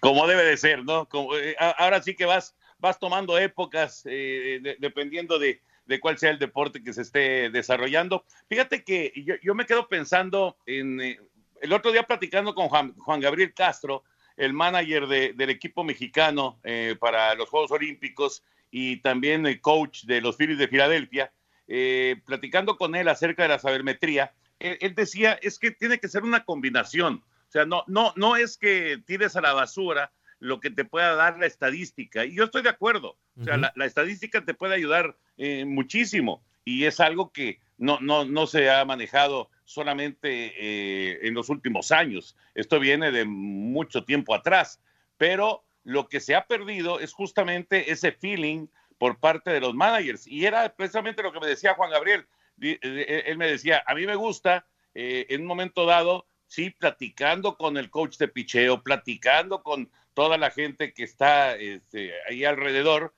Como 0.00 0.26
debe 0.26 0.44
de 0.44 0.56
ser, 0.56 0.84
¿no? 0.84 1.08
Eh, 1.40 1.56
ahora 1.78 2.02
sí 2.02 2.14
que 2.14 2.24
vas, 2.24 2.54
vas 2.78 2.98
tomando 2.98 3.38
épocas 3.38 4.02
eh, 4.06 4.76
dependiendo 4.78 5.38
de, 5.38 5.60
cuál 6.00 6.18
sea 6.18 6.30
el 6.30 6.38
deporte 6.38 6.82
que 6.82 6.92
se 6.92 7.02
esté 7.02 7.50
desarrollando. 7.50 8.24
Fíjate 8.48 8.84
que 8.84 9.12
yo, 9.42 9.54
me 9.54 9.66
quedo 9.66 9.88
pensando 9.88 10.56
en 10.66 11.00
el 11.00 11.72
otro 11.72 11.92
día 11.92 12.04
platicando 12.04 12.54
con 12.54 12.68
Juan, 12.68 13.20
Gabriel 13.20 13.52
Castro, 13.52 14.04
el 14.36 14.52
manager 14.52 15.06
del 15.06 15.50
equipo 15.50 15.84
mexicano 15.84 16.60
para 16.98 17.34
los 17.34 17.48
Juegos 17.48 17.70
Olímpicos 17.70 18.42
y 18.76 18.96
también 18.96 19.46
el 19.46 19.60
coach 19.60 20.02
de 20.02 20.20
los 20.20 20.36
Phillies 20.36 20.58
de 20.58 20.66
Filadelfia, 20.66 21.30
eh, 21.68 22.16
platicando 22.26 22.76
con 22.76 22.96
él 22.96 23.06
acerca 23.06 23.44
de 23.44 23.50
la 23.50 23.60
sabermetría, 23.60 24.34
él, 24.58 24.96
decía, 24.96 25.38
es 25.42 25.60
que 25.60 25.70
tiene 25.70 26.00
que 26.00 26.08
ser 26.08 26.24
una 26.24 26.44
combinación. 26.44 27.22
O 27.48 27.50
sea, 27.52 27.66
no, 27.66 27.84
no, 27.86 28.12
no 28.16 28.34
es 28.34 28.58
que 28.58 29.00
tires 29.06 29.36
a 29.36 29.40
la 29.40 29.52
basura 29.52 30.10
lo 30.40 30.58
que 30.58 30.70
te 30.70 30.84
pueda 30.84 31.14
dar 31.14 31.38
la 31.38 31.46
estadística. 31.46 32.24
Y 32.24 32.34
yo 32.34 32.42
estoy 32.42 32.62
de 32.62 32.70
acuerdo. 32.70 33.16
O 33.40 33.44
sea, 33.44 33.58
la, 33.58 33.86
estadística 33.86 34.44
te 34.44 34.54
puede 34.54 34.74
ayudar 34.74 35.16
eh, 35.36 35.64
muchísimo. 35.64 36.42
Y 36.64 36.86
es 36.86 36.98
algo 36.98 37.30
que 37.30 37.60
no, 37.78 38.00
no, 38.00 38.24
no 38.24 38.48
se 38.48 38.70
ha 38.70 38.84
manejado 38.84 39.50
solamente 39.64 40.52
eh, 40.58 41.20
en 41.22 41.34
los 41.34 41.48
últimos 41.48 41.92
años. 41.92 42.36
Esto 42.56 42.80
viene 42.80 43.12
de 43.12 43.24
mucho 43.24 44.02
tiempo 44.02 44.34
atrás. 44.34 44.80
Pero 45.16 45.62
lo 45.84 46.08
que 46.08 46.20
se 46.20 46.34
ha 46.34 46.46
perdido 46.46 46.98
es 46.98 47.12
justamente 47.12 47.92
ese 47.92 48.12
feeling 48.12 48.66
por 48.98 49.18
parte 49.18 49.50
de 49.50 49.60
los 49.60 49.74
managers. 49.74 50.26
Y 50.26 50.46
era 50.46 50.74
precisamente 50.74 51.22
lo 51.22 51.32
que 51.32 51.40
me 51.40 51.46
decía 51.46 51.74
Juan 51.74 51.90
Gabriel. 51.90 52.26
Eh, 52.60 52.78
eh, 52.82 53.24
él 53.26 53.36
me 53.36 53.46
decía, 53.46 53.82
a 53.86 53.94
mí 53.94 54.06
me 54.06 54.16
gusta 54.16 54.66
eh, 54.94 55.26
en 55.28 55.42
un 55.42 55.46
momento 55.46 55.84
dado, 55.84 56.26
sí, 56.46 56.70
platicando 56.70 57.56
con 57.56 57.76
el 57.76 57.90
coach 57.90 58.16
de 58.16 58.28
picheo, 58.28 58.82
platicando 58.82 59.62
con 59.62 59.90
toda 60.14 60.38
la 60.38 60.50
gente 60.50 60.94
que 60.94 61.04
está 61.04 61.56
este, 61.56 62.12
ahí 62.28 62.44
alrededor, 62.44 63.14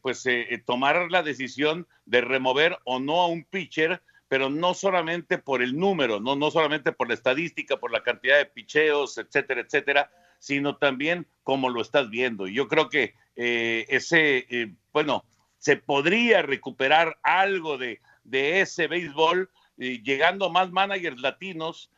pues 0.00 0.24
tomar 0.64 1.10
la 1.10 1.22
decisión 1.22 1.86
de 2.06 2.22
remover 2.22 2.78
o 2.84 2.98
no 2.98 3.20
a 3.20 3.26
un 3.26 3.44
pitcher 3.44 4.00
pero 4.30 4.48
no 4.48 4.74
solamente 4.74 5.38
por 5.38 5.60
el 5.60 5.76
número, 5.76 6.20
no, 6.20 6.36
no 6.36 6.52
solamente 6.52 6.92
por 6.92 7.08
la 7.08 7.14
estadística, 7.14 7.78
por 7.78 7.90
la 7.90 8.04
cantidad 8.04 8.38
de 8.38 8.46
picheos, 8.46 9.18
etcétera, 9.18 9.62
etcétera, 9.62 10.08
sino 10.40 10.76
también 10.76 11.28
como 11.44 11.68
lo 11.68 11.80
estás 11.80 12.10
viendo. 12.10 12.48
Yo 12.48 12.66
creo 12.66 12.88
que 12.88 13.14
eh, 13.36 13.86
ese, 13.88 14.46
eh, 14.50 14.74
bueno, 14.92 15.24
se 15.58 15.76
podría 15.76 16.42
recuperar 16.42 17.18
algo 17.22 17.78
de, 17.78 18.00
de 18.24 18.62
ese 18.62 18.88
béisbol 18.88 19.50
eh, 19.78 20.02
llegando 20.02 20.50
más 20.50 20.72
managers 20.72 21.20
latinos 21.20 21.90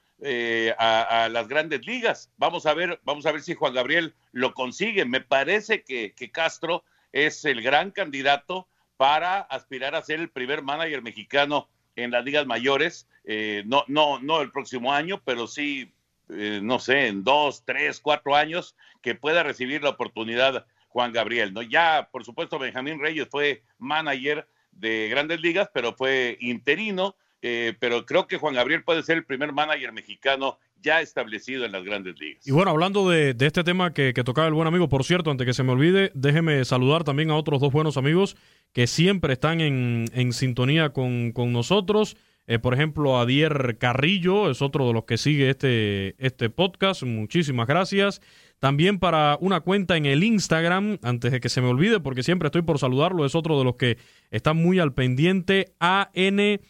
a, 0.79 1.29
las 1.33 1.49
grandes 1.49 1.85
ligas. 1.85 2.31
Vamos 2.37 2.65
a 2.67 2.75
ver, 2.75 3.01
vamos 3.03 3.27
a 3.27 3.33
ver 3.33 3.43
si 3.43 3.55
Juan 3.55 3.75
Gabriel 3.75 4.15
lo 4.31 4.55
consigue. 4.55 5.05
Me 5.05 5.21
parece 5.21 5.83
que, 5.83 6.15
Castro 6.31 6.85
es 7.11 7.45
el 7.45 7.61
gran 7.61 7.91
candidato 7.91 8.69
para 8.97 9.41
aspirar 9.41 9.97
a 9.97 10.03
ser 10.03 10.21
el 10.21 10.31
primer 10.31 10.63
manager 10.63 11.03
mexicano 11.03 11.69
en 11.97 12.13
las 12.13 12.25
ligas 12.25 12.47
mayores, 12.47 13.09
eh, 13.25 13.63
no, 13.67 13.85
no, 13.89 14.21
no 14.21 14.41
el 14.41 14.51
próximo 14.51 14.93
año, 14.93 15.21
pero 15.25 15.47
sí, 15.47 15.93
eh, 16.31 16.61
no 16.63 16.79
sé, 16.79 17.09
en 17.09 17.25
dos, 17.25 17.65
tres, 17.65 18.01
cuatro 18.01 18.37
años, 18.37 18.77
que 19.01 19.15
pueda 19.15 19.43
recibir 19.43 19.83
la 19.83 19.91
oportunidad 19.91 20.67
Juan 20.89 21.13
Gabriel. 21.13 21.53
¿no? 21.53 21.63
Ya, 21.63 22.09
por 22.13 22.25
supuesto, 22.25 22.59
Benjamín 22.59 23.01
Reyes 23.01 23.29
fue 23.31 23.63
manager 23.79 24.47
de 24.73 25.09
grandes 25.09 25.41
ligas, 25.41 25.69
pero 25.73 25.95
fue 25.95 26.37
interino, 26.41 27.17
eh, 27.43 27.75
pero 27.79 28.07
creo 28.07 28.27
que 28.27 28.39
Juan 28.39 28.55
Gabriel 28.55 28.85
puede 28.85 29.03
ser 29.03 29.19
el 29.19 29.25
primer 29.25 29.53
manager 29.53 29.93
mexicano 29.93 30.59
ya 30.83 31.01
establecido 31.01 31.65
en 31.65 31.73
las 31.73 31.85
grandes 31.85 32.19
ligas. 32.19 32.47
Y 32.47 32.51
bueno, 32.51 32.71
hablando 32.71 33.09
de, 33.09 33.35
este 33.39 33.65
tema 33.65 33.93
que, 33.93 34.13
tocaba 34.13 34.49
el 34.49 34.55
buen 34.55 34.69
amigo, 34.69 34.89
por 34.89 35.05
cierto, 35.05 35.31
antes 35.31 35.47
que 35.47 35.55
se 35.55 35.63
me 35.63 35.73
olvide, 35.73 36.11
déjeme 36.15 36.65
saludar 36.65 37.05
también 37.05 37.31
a 37.31 37.37
otros 37.37 37.61
dos 37.61 37.73
buenos 37.73 37.97
amigos 37.97 38.37
que 38.73 38.87
siempre 38.87 39.35
están 39.35 39.61
en, 39.61 40.33
sintonía 40.33 40.91
con, 40.91 41.33
nosotros. 41.53 42.17
Eh, 42.47 42.59
por 42.59 42.75
ejemplo, 42.75 43.19
Adier 43.19 43.79
Carrillo 43.79 44.51
es 44.51 44.63
otro 44.63 44.87
de 44.87 44.93
los 44.93 45.05
que 45.05 45.17
sigue 45.17 45.51
este, 45.51 46.15
este 46.19 46.51
podcast. 46.51 47.03
Muchísimas 47.05 47.67
gracias. 47.67 48.21
También 48.59 48.99
para 48.99 49.39
una 49.41 49.61
cuenta 49.61 49.97
en 49.97 50.07
el 50.07 50.23
Instagram, 50.23 50.99
antes 51.03 51.33
de 51.33 51.41
que 51.41 51.49
se 51.49 51.61
me 51.61 51.69
olvide, 51.69 52.01
porque 52.01 52.23
siempre 52.23 52.47
estoy 52.47 52.63
por 52.63 52.79
saludarlo, 52.79 53.27
es 53.27 53.35
otro 53.35 53.59
de 53.59 53.65
los 53.65 53.77
que 53.77 53.99
están 54.31 54.57
muy 54.57 54.79
al 54.79 54.95
pendiente, 54.95 55.75
AN 55.81 56.61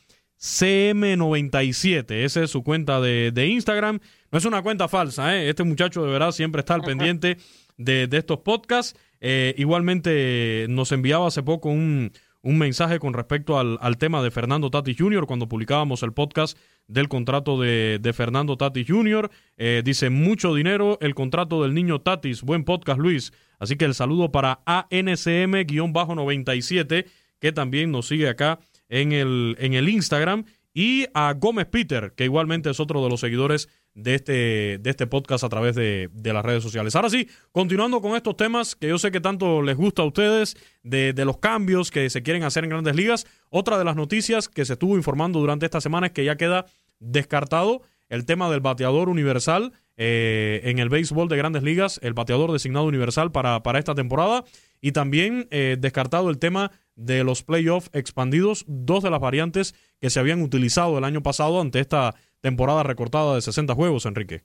CM97. 0.43 2.11
Esa 2.25 2.43
es 2.43 2.51
su 2.51 2.65
cuenta 2.65 3.01
de, 3.01 3.47
Instagram. 3.47 4.01
No 4.31 4.39
es 4.39 4.45
una 4.45 4.63
cuenta 4.63 4.89
falsa, 4.89 5.37
¿eh? 5.37 5.49
Este 5.49 5.63
muchacho 5.63 6.05
de 6.05 6.11
verdad 6.11 6.33
siempre 6.33 6.61
está 6.61 6.75
al 6.75 6.81
pendiente 6.83 7.37
de, 7.77 8.09
estos 8.11 8.39
podcasts. 8.39 8.99
Eh, 9.21 9.55
igualmente 9.57 10.67
nos 10.69 10.91
enviaba 10.93 11.29
hace 11.29 11.43
poco 11.43 11.69
un, 11.69 12.11
mensaje 12.43 12.99
con 12.99 13.15
respecto 13.15 13.59
al, 13.59 13.97
tema 13.99 14.23
de 14.23 14.31
Fernando 14.31 14.71
Tati 14.71 14.95
Jr. 14.95 15.27
cuando 15.27 15.49
publicábamos 15.49 16.03
el 16.03 16.13
podcast 16.13 16.59
del 16.89 17.09
contrato 17.09 17.59
de, 17.61 18.13
Fernando 18.15 18.57
Tati 18.57 18.85
Jr. 18.85 19.31
Eh, 19.57 19.83
dice, 19.85 20.11
mucho 20.11 20.53
dinero, 20.55 20.99
el 21.01 21.15
contrato 21.15 21.63
del 21.63 21.75
niño 21.75 22.01
Tatis. 22.01 22.43
Buen 22.43 22.65
podcast, 22.65 22.99
Luis. 22.99 23.33
Así 23.59 23.77
que 23.77 23.85
el 23.85 23.95
saludo 23.95 24.33
para 24.33 24.65
ANCM-97, 24.67 27.07
que 27.39 27.53
también 27.53 27.93
nos 27.93 28.09
sigue 28.09 28.29
acá 28.29 28.59
en 28.89 29.13
el, 29.13 29.55
en 29.59 29.75
el 29.75 29.89
Instagram. 29.89 30.45
Y 30.75 31.07
a 31.15 31.33
Gómez 31.35 31.67
Peter, 31.67 32.13
que 32.17 32.25
igualmente 32.25 32.71
es 32.71 32.81
otro 32.81 33.05
de 33.05 33.11
los 33.11 33.21
seguidores 33.21 33.69
de 33.95 34.15
este, 34.15 34.79
de 34.79 34.91
este 34.91 35.07
podcast 35.07 35.45
a 35.45 35.49
través 35.49 35.75
de, 35.75 36.09
las 36.23 36.45
redes 36.45 36.63
sociales. 36.63 36.97
Ahora 36.97 37.11
sí, 37.11 37.29
continuando 37.53 38.01
con 38.01 38.17
estos 38.17 38.37
temas 38.37 38.75
que 38.75 38.89
yo 38.89 38.99
sé 38.99 39.11
que 39.11 39.21
tanto 39.21 39.63
les 39.63 39.77
gusta 39.77 40.03
a 40.03 40.07
ustedes, 40.07 40.57
de, 40.83 41.13
los 41.25 41.39
cambios 41.39 41.91
que 41.91 42.09
se 42.11 42.23
quieren 42.23 42.43
hacer 42.45 42.65
en 42.65 42.71
grandes 42.71 42.97
ligas, 42.97 43.27
otra 43.51 43.79
de 43.79 43.85
las 43.85 43.97
noticias 43.97 44.49
que 44.49 44.65
se 44.65 44.75
estuvo 44.75 44.97
informando 44.97 45.41
durante 45.41 45.67
esta 45.67 45.81
semana 45.81 46.07
es 46.07 46.13
que 46.13 46.25
ya 46.25 46.37
queda 46.37 46.67
descartado 46.99 47.83
el 48.09 48.25
tema 48.25 48.51
del 48.51 48.61
bateador 48.61 49.09
universal 49.09 49.73
eh, 49.97 50.61
en 50.65 50.79
el 50.79 50.89
béisbol 50.89 51.29
de 51.29 51.37
grandes 51.37 51.63
ligas, 51.63 51.99
el 52.03 52.15
bateador 52.15 52.53
designado 52.53 52.87
universal 52.87 53.31
para, 53.33 53.63
para 53.63 53.79
esta 53.79 53.95
temporada, 53.95 54.45
y 54.81 54.93
también 54.93 55.49
eh, 55.51 55.77
descartado 55.79 56.29
el 56.29 56.39
tema 56.39 56.73
de 56.95 57.25
los 57.25 57.43
playoffs 57.43 57.91
expandidos, 57.93 58.65
dos 58.67 59.03
de 59.03 59.11
las 59.11 59.21
variantes 59.21 59.75
que 60.01 60.11
se 60.11 60.21
habían 60.21 60.43
utilizado 60.43 60.99
el 60.99 61.05
año 61.05 61.23
pasado 61.23 61.61
ante 61.61 61.81
esta 61.81 62.15
temporada 62.41 62.83
recortada 62.83 63.35
de 63.35 63.41
60 63.41 63.75
juegos, 63.75 64.07
Enrique. 64.07 64.43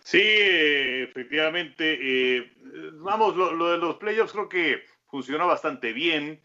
Sí, 0.00 0.22
efectivamente. 0.22 1.98
Eh, 2.00 2.52
vamos, 2.94 3.36
lo, 3.36 3.72
de 3.72 3.78
los 3.78 3.96
playoffs 3.96 4.32
creo 4.32 4.48
que 4.48 4.84
funcionó 5.08 5.46
bastante 5.46 5.92
bien. 5.92 6.40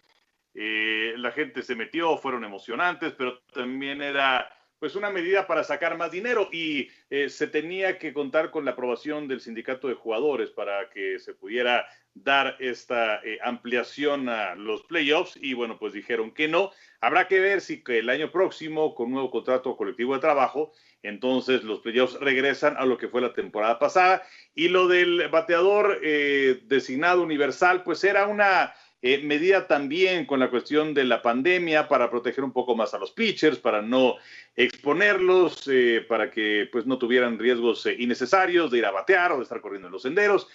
Eh, 0.53 1.13
la 1.17 1.31
gente 1.31 1.61
se 1.61 1.75
metió, 1.75 2.17
fueron 2.17 2.43
emocionantes, 2.43 3.13
pero 3.13 3.39
también 3.53 4.01
era 4.01 4.49
pues 4.81 4.95
una 4.95 5.11
medida 5.11 5.45
para 5.45 5.63
sacar 5.63 5.95
más 5.95 6.09
dinero 6.09 6.49
y 6.51 6.89
eh, 7.11 7.29
se 7.29 7.45
tenía 7.45 7.99
que 7.99 8.13
contar 8.13 8.49
con 8.49 8.65
la 8.65 8.71
aprobación 8.71 9.27
del 9.27 9.39
sindicato 9.39 9.87
de 9.87 9.93
jugadores 9.93 10.49
para 10.49 10.89
que 10.89 11.19
se 11.19 11.35
pudiera 11.35 11.85
dar 12.15 12.57
esta 12.59 13.21
eh, 13.23 13.37
ampliación 13.43 14.27
a 14.27 14.55
los 14.55 14.81
playoffs 14.81 15.37
y 15.39 15.53
bueno, 15.53 15.77
pues 15.77 15.93
dijeron 15.93 16.31
que 16.31 16.47
no. 16.47 16.71
Habrá 16.99 17.27
que 17.27 17.39
ver 17.39 17.61
si 17.61 17.83
el 17.85 18.09
año 18.09 18.31
próximo, 18.31 18.95
con 18.95 19.11
nuevo 19.11 19.29
contrato 19.29 19.77
colectivo 19.77 20.15
de 20.15 20.19
trabajo, 20.19 20.73
entonces 21.03 21.63
los 21.63 21.81
playoffs 21.81 22.19
regresan 22.19 22.75
a 22.75 22.85
lo 22.87 22.97
que 22.97 23.07
fue 23.07 23.21
la 23.21 23.33
temporada 23.33 23.77
pasada. 23.77 24.23
Y 24.55 24.69
lo 24.69 24.87
del 24.87 25.29
bateador 25.29 25.99
eh, 26.01 26.59
designado 26.63 27.21
universal, 27.21 27.83
pues 27.83 28.03
era 28.03 28.25
una 28.25 28.73
eh, 29.03 29.17
medida 29.23 29.67
también 29.67 30.27
con 30.27 30.39
la 30.39 30.51
cuestión 30.51 30.93
de 30.93 31.05
la 31.05 31.23
pandemia 31.23 31.87
para 31.87 32.11
proteger 32.11 32.43
un 32.43 32.53
poco 32.53 32.75
más 32.75 32.93
a 32.93 32.99
los 32.99 33.11
pitchers, 33.11 33.57
para 33.57 33.81
no 33.81 34.17
exponerlos, 34.55 35.67
eh, 35.67 36.05
para 36.07 36.29
que 36.29 36.69
pues 36.71 36.85
no 36.85 36.99
tuvieran 36.99 37.39
riesgos 37.39 37.83
eh, 37.87 37.95
innecesarios 37.97 38.69
de 38.69 38.77
ir 38.77 38.85
a 38.85 38.91
batear 38.91 39.31
o 39.31 39.37
de 39.37 39.43
estar 39.43 39.59
corriendo 39.59 39.87
en 39.87 39.93
los 39.93 40.03
senderos. 40.03 40.47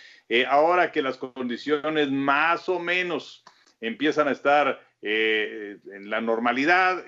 ahora 0.49 0.93
que 0.93 1.03
las 1.03 1.17
condiciones 1.17 2.11
más 2.11 2.69
o 2.69 2.79
menos 2.79 3.45
empiezan 3.81 4.29
a 4.29 4.33
estar 4.33 4.81
en 5.03 6.11
la 6.11 6.21
normalidad, 6.21 7.05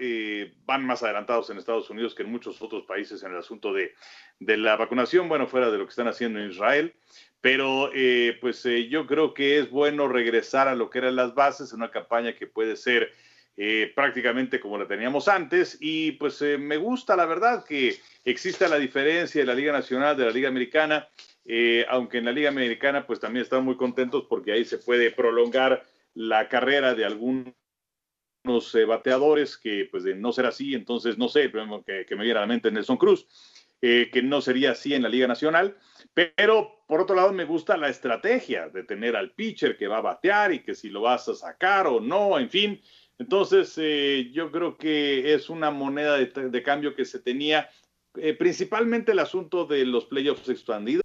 van 0.67 0.85
más 0.85 1.03
adelantados 1.03 1.51
en 1.51 1.59
Estados 1.59 1.91
Unidos 1.91 2.15
que 2.15 2.23
en 2.23 2.31
muchos 2.31 2.63
otros 2.63 2.85
países 2.85 3.23
en 3.25 3.33
el 3.33 3.39
asunto 3.39 3.73
de, 3.73 3.95
de 4.39 4.57
la 4.57 4.77
vacunación, 4.77 5.29
bueno, 5.29 5.49
fuera 5.49 5.71
de 5.71 5.79
lo 5.79 5.85
que 5.85 5.91
están 5.91 6.07
haciendo 6.07 6.39
en 6.39 6.51
Israel. 6.51 6.95
Pero 7.41 7.91
eh, 7.95 8.37
pues 8.41 8.65
eh, 8.67 8.89
yo 8.89 9.07
creo 9.07 9.33
que 9.33 9.59
es 9.59 9.71
bueno 9.71 10.09
regresar 10.09 10.67
a 10.67 10.75
lo 10.75 10.91
que 10.91 10.99
eran 10.99 11.17
las 11.17 11.35
bases, 11.35 11.73
una 11.73 11.91
campaña 11.91 12.35
que 12.35 12.49
puede 12.49 12.77
ser 12.77 13.13
eh, 13.57 13.93
prácticamente 13.95 14.59
como 14.59 14.77
la 14.77 14.89
teníamos 14.89 15.29
antes. 15.29 15.79
Y 15.81 16.13
pues 16.13 16.43
me 16.43 16.77
gusta 16.77 17.15
la 17.17 17.27
verdad 17.27 17.65
que 17.65 17.97
exista 18.25 18.69
la 18.69 18.79
diferencia 18.79 19.41
de 19.41 19.47
la 19.47 19.55
Liga 19.55 19.73
Nacional 19.73 20.17
de 20.17 20.25
la 20.25 20.33
Liga 20.33 20.49
Americana, 20.49 21.09
aunque 21.89 22.19
en 22.19 22.25
la 22.25 22.33
Liga 22.33 22.49
Americana 22.49 23.07
pues 23.07 23.21
también 23.21 23.45
están 23.45 23.65
muy 23.65 23.77
contentos 23.77 24.27
porque 24.29 24.53
ahí 24.53 24.65
se 24.65 24.79
puede 24.79 25.11
prolongar 25.11 25.85
la 26.15 26.49
carrera 26.49 26.95
de 26.95 27.05
algunos 27.05 27.55
bateadores 28.87 29.57
que 29.57 29.89
pues 29.91 30.05
de 30.05 30.15
no 30.15 30.33
ser 30.33 30.47
así, 30.47 30.75
entonces 30.75 31.17
no 31.17 31.29
sé, 31.29 31.51
que, 31.87 32.05
que 32.07 32.17
me 32.17 32.25
viene 32.25 32.39
a 32.39 32.43
la 32.43 32.47
mente 32.47 32.71
Nelson 32.71 32.97
Cruz. 32.97 33.27
que 33.81 34.21
no 34.25 34.41
sería 34.41 34.73
así 34.73 34.93
en 34.95 35.03
la 35.05 35.09
Liga 35.09 35.27
Nacional. 35.27 35.77
Pero 36.35 36.83
por 36.89 37.03
otro 37.03 37.15
lado, 37.15 37.33
me 37.33 37.45
gusta 37.45 37.77
la 37.77 37.89
estrategia 37.89 38.69
de 38.71 38.83
tener 38.83 39.15
al 39.15 39.33
pitcher 39.33 39.77
que 39.77 39.87
va 39.87 39.99
a 39.99 40.03
batear 40.03 40.53
y 40.53 40.65
que 40.65 40.75
si 40.75 40.89
lo 40.89 41.03
vas 41.03 41.29
a 41.29 41.35
sacar 41.35 41.87
o 41.87 42.01
no, 42.01 42.39
en 42.39 42.51
fin. 42.51 42.81
Entonces, 43.19 43.75
eh, 43.77 44.31
yo 44.33 44.51
creo 44.51 44.77
que 44.77 45.35
es 45.35 45.49
una 45.49 45.71
moneda 45.71 46.17
de, 46.17 46.63
cambio 46.63 46.97
que 46.97 47.05
se 47.05 47.21
tenía 47.21 47.69
eh, 48.17 48.35
principalmente 48.35 49.13
el 49.13 49.21
asunto 49.21 49.65
de 49.65 49.85
los 49.85 50.07
playoffs 50.07 50.49
expandidos. 50.49 51.05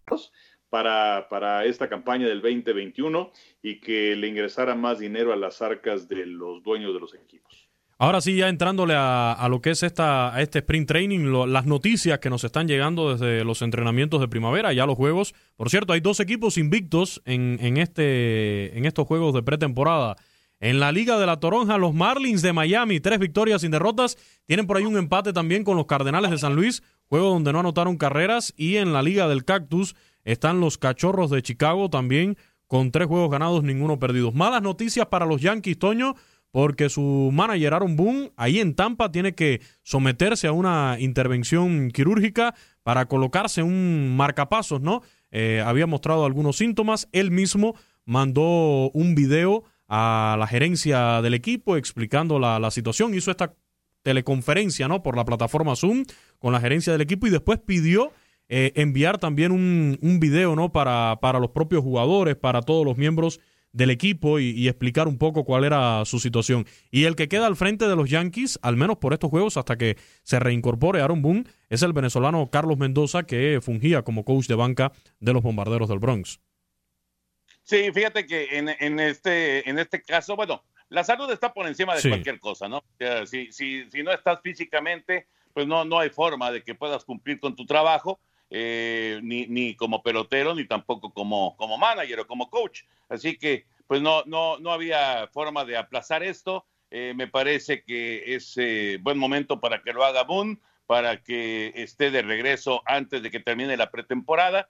Para, 0.69 1.27
para 1.29 1.65
esta 1.65 1.89
campaña 1.89 2.27
del 2.27 2.41
2021 2.41 3.31
y 3.61 3.81
que 3.81 4.15
le 4.15 4.27
ingresara 4.27 4.73
más 4.73 4.99
dinero 4.99 5.33
a 5.33 5.35
las 5.35 5.61
arcas 5.61 6.07
de 6.07 6.25
los 6.25 6.63
dueños 6.63 6.93
de 6.93 6.99
los 7.01 7.13
equipos. 7.13 7.67
Ahora 8.01 8.19
sí, 8.19 8.35
ya 8.35 8.49
entrándole 8.49 8.95
a, 8.97 9.45
lo 9.47 9.61
que 9.61 9.69
es 9.69 9.83
esta, 9.83 10.33
a 10.33 10.41
este 10.41 10.57
sprint 10.57 10.87
training, 10.87 11.31
las 11.47 11.67
noticias 11.67 12.17
que 12.17 12.31
nos 12.31 12.43
están 12.43 12.67
llegando 12.67 13.11
desde 13.15 13.43
los 13.43 13.61
entrenamientos 13.61 14.19
de 14.19 14.27
primavera, 14.27 14.73
ya 14.73 14.87
los 14.87 14.95
juegos. 14.95 15.35
Por 15.55 15.69
cierto, 15.69 15.93
hay 15.93 15.99
dos 15.99 16.19
equipos 16.19 16.57
invictos 16.57 17.21
en, 17.25 17.59
en, 17.61 17.77
este, 17.77 18.75
en 18.75 18.85
estos 18.85 19.05
juegos 19.05 19.35
de 19.35 19.43
pretemporada. 19.43 20.15
En 20.59 20.79
la 20.79 20.91
Liga 20.91 21.19
de 21.19 21.27
la 21.27 21.39
Toronja, 21.39 21.77
los 21.77 21.93
Marlins 21.93 22.41
de 22.41 22.53
Miami, 22.53 22.99
tres 22.99 23.19
victorias 23.19 23.61
sin 23.61 23.69
derrotas. 23.69 24.17
Tienen 24.47 24.65
por 24.65 24.77
ahí 24.77 24.85
un 24.85 24.97
empate 24.97 25.31
también 25.31 25.63
con 25.63 25.77
los 25.77 25.85
Cardenales 25.85 26.31
de 26.31 26.39
San 26.39 26.55
Luis, 26.55 26.81
juego 27.11 27.29
donde 27.29 27.51
no 27.51 27.59
anotaron 27.59 27.97
carreras. 27.97 28.53
Y 28.55 28.77
en 28.77 28.93
la 28.93 29.01
Liga 29.01 29.27
del 29.27 29.43
Cactus 29.43 29.95
están 30.23 30.61
los 30.61 30.77
Cachorros 30.77 31.29
de 31.29 31.41
Chicago 31.41 31.89
también 31.89 32.37
con 32.67 32.89
tres 32.89 33.07
juegos 33.07 33.29
ganados, 33.29 33.63
ninguno 33.63 33.99
perdido. 33.99 34.31
Malas 34.31 34.61
noticias 34.61 35.07
para 35.07 35.25
los 35.25 35.41
Yankees, 35.41 35.77
Toño, 35.77 36.15
porque 36.51 36.87
su 36.87 37.29
manager 37.33 37.73
Aaron 37.73 37.97
Boone 37.97 38.31
ahí 38.37 38.61
en 38.61 38.75
Tampa 38.75 39.11
tiene 39.11 39.35
que 39.35 39.59
someterse 39.83 40.47
a 40.47 40.53
una 40.53 40.95
intervención 40.97 41.91
quirúrgica 41.91 42.55
para 42.81 43.07
colocarse 43.07 43.61
un 43.61 44.15
marcapasos, 44.15 44.79
¿no? 44.79 45.01
Eh, 45.31 45.61
había 45.65 45.85
mostrado 45.85 46.25
algunos 46.25 46.55
síntomas. 46.55 47.09
Él 47.11 47.29
mismo 47.29 47.75
mandó 48.05 48.89
un 48.91 49.15
video 49.15 49.65
a 49.93 50.37
la 50.39 50.47
gerencia 50.47 51.21
del 51.21 51.33
equipo 51.33 51.75
explicando 51.75 52.39
la, 52.39 52.71
situación. 52.71 53.13
Hizo 53.13 53.31
esta 53.31 53.53
teleconferencia, 54.03 54.87
¿no? 54.87 55.03
Por 55.03 55.15
la 55.15 55.25
plataforma 55.25 55.75
Zoom 55.75 56.05
con 56.39 56.53
la 56.53 56.59
gerencia 56.59 56.93
del 56.93 57.01
equipo 57.01 57.27
y 57.27 57.29
después 57.29 57.59
pidió 57.59 58.11
eh, 58.49 58.73
enviar 58.75 59.17
también 59.17 59.51
un, 59.51 59.97
un 60.01 60.19
video, 60.19 60.55
¿no? 60.55 60.71
Para, 60.71 61.19
para 61.21 61.39
los 61.39 61.51
propios 61.51 61.83
jugadores, 61.83 62.35
para 62.35 62.61
todos 62.61 62.85
los 62.85 62.97
miembros 62.97 63.39
del 63.73 63.89
equipo 63.89 64.39
y, 64.39 64.67
explicar 64.67 65.07
un 65.07 65.17
poco 65.17 65.45
cuál 65.45 65.63
era 65.63 66.03
su 66.05 66.19
situación. 66.19 66.65
Y 66.89 67.05
el 67.05 67.15
que 67.15 67.27
queda 67.27 67.47
al 67.47 67.55
frente 67.55 67.87
de 67.87 67.95
los 67.95 68.09
Yankees, 68.09 68.59
al 68.61 68.75
menos 68.75 68.97
por 68.97 69.13
estos 69.13 69.29
juegos, 69.29 69.57
hasta 69.57 69.77
que 69.77 69.97
se 70.23 70.39
reincorpore 70.39 71.01
Aaron 71.01 71.21
Boone, 71.21 71.45
es 71.69 71.81
el 71.81 71.93
venezolano 71.93 72.49
Carlos 72.49 72.77
Mendoza, 72.77 73.23
que 73.23 73.59
fungía 73.61 74.03
como 74.03 74.25
coach 74.25 74.47
de 74.47 74.55
banca 74.55 74.91
de 75.19 75.33
los 75.33 75.43
bombarderos 75.43 75.89
del 75.89 75.99
Bronx. 75.99 76.39
Sí, 77.63 77.91
fíjate 77.93 78.25
que 78.25 78.57
en, 78.57 78.99
este, 78.99 79.69
en 79.69 79.79
este 79.79 80.01
caso, 80.01 80.35
bueno, 80.35 80.63
la 80.91 81.05
salud 81.05 81.31
está 81.31 81.53
por 81.53 81.65
encima 81.67 81.95
de 81.95 82.07
cualquier 82.07 82.39
cosa, 82.39 82.67
¿no? 82.67 82.83
si, 83.25 83.51
si, 83.51 83.89
si 83.89 84.03
no 84.03 84.11
estás 84.11 84.41
físicamente, 84.41 85.25
pues 85.53 85.65
no, 85.65 85.85
no 85.85 85.99
hay 85.99 86.09
forma 86.09 86.51
de 86.51 86.63
que 86.63 86.75
puedas 86.75 87.05
cumplir 87.05 87.39
con 87.39 87.55
tu 87.55 87.65
trabajo. 87.65 88.19
Eh, 88.53 89.21
ni, 89.23 89.47
ni, 89.47 89.75
como 89.75 90.03
pelotero, 90.03 90.53
ni 90.53 90.65
tampoco 90.65 91.13
como, 91.13 91.55
como 91.55 91.77
manager 91.77 92.19
o 92.19 92.27
como 92.27 92.49
coach. 92.49 92.81
Así 93.07 93.37
que, 93.37 93.65
pues 93.87 94.01
no, 94.01 94.23
no, 94.25 94.57
no 94.59 94.73
había 94.73 95.29
forma 95.31 95.63
de 95.63 95.77
aplazar 95.77 96.21
esto. 96.21 96.65
Eh, 96.89 97.13
me 97.15 97.29
parece 97.29 97.81
que 97.83 98.35
es 98.35 98.57
eh, 98.57 98.99
buen 99.01 99.17
momento 99.17 99.61
para 99.61 99.81
que 99.81 99.93
lo 99.93 100.03
haga 100.03 100.23
Boone, 100.23 100.59
para 100.85 101.23
que 101.23 101.71
esté 101.75 102.11
de 102.11 102.21
regreso 102.21 102.83
antes 102.85 103.23
de 103.23 103.31
que 103.31 103.39
termine 103.39 103.77
la 103.77 103.89
pretemporada. 103.89 104.67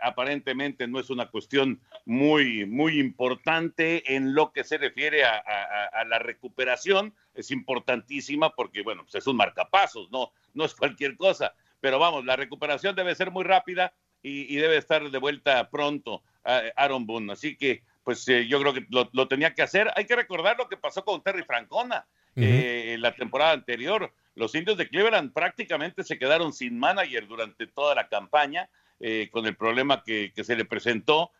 Aparentemente 0.00 0.86
no 0.86 1.00
es 1.00 1.10
una 1.10 1.26
cuestión 1.26 1.80
muy, 2.04 2.66
muy 2.66 3.00
importante 3.00 4.14
en 4.14 4.34
lo 4.34 4.52
que 4.52 4.64
se 4.64 4.78
refiere 4.78 5.24
a, 5.24 5.38
a, 5.92 6.04
la 6.04 6.18
recuperación. 6.18 7.14
Es 7.34 7.50
importantísima 7.50 8.50
porque, 8.50 8.82
bueno, 8.82 9.02
pues 9.02 9.16
es 9.16 9.26
un 9.26 9.36
marcapasos, 9.36 10.10
no, 10.10 10.30
no 10.54 10.64
es 10.64 10.74
cualquier 10.74 11.16
cosa 11.16 11.54
pero 11.82 11.98
vamos, 11.98 12.24
la 12.24 12.36
recuperación 12.36 12.94
debe 12.94 13.14
ser 13.16 13.32
muy 13.32 13.42
rápida 13.42 13.92
y, 14.22 14.54
debe 14.54 14.76
estar 14.76 15.10
de 15.10 15.18
vuelta 15.18 15.68
pronto 15.68 16.22
Aaron 16.76 17.06
Boone. 17.06 17.32
Así 17.32 17.56
que, 17.56 17.82
pues 18.04 18.26
eh, 18.28 18.46
yo 18.46 18.60
creo 18.60 18.72
que 18.72 18.86
lo, 18.88 19.26
tenía 19.26 19.52
que 19.52 19.62
hacer. 19.62 19.90
Hay 19.96 20.04
que 20.04 20.14
recordar 20.14 20.56
lo 20.56 20.68
que 20.68 20.76
pasó 20.76 21.04
con 21.04 21.24
Terry 21.24 21.42
Francona 21.42 22.06
eh, 22.36 22.96
la 23.00 23.16
temporada 23.16 23.50
anterior. 23.50 24.14
Los 24.36 24.54
indios 24.54 24.78
de 24.78 24.88
Cleveland 24.88 25.32
prácticamente 25.32 26.04
se 26.04 26.20
quedaron 26.20 26.52
sin 26.52 26.78
manager 26.78 27.26
durante 27.26 27.66
toda 27.66 27.96
la 27.96 28.06
campaña 28.06 28.70
eh, 29.02 29.28
con 29.30 29.46
el 29.46 29.54
problema 29.54 30.02
que, 30.02 30.32
se 30.34 30.56
le 30.56 30.64
presentó. 30.64 31.30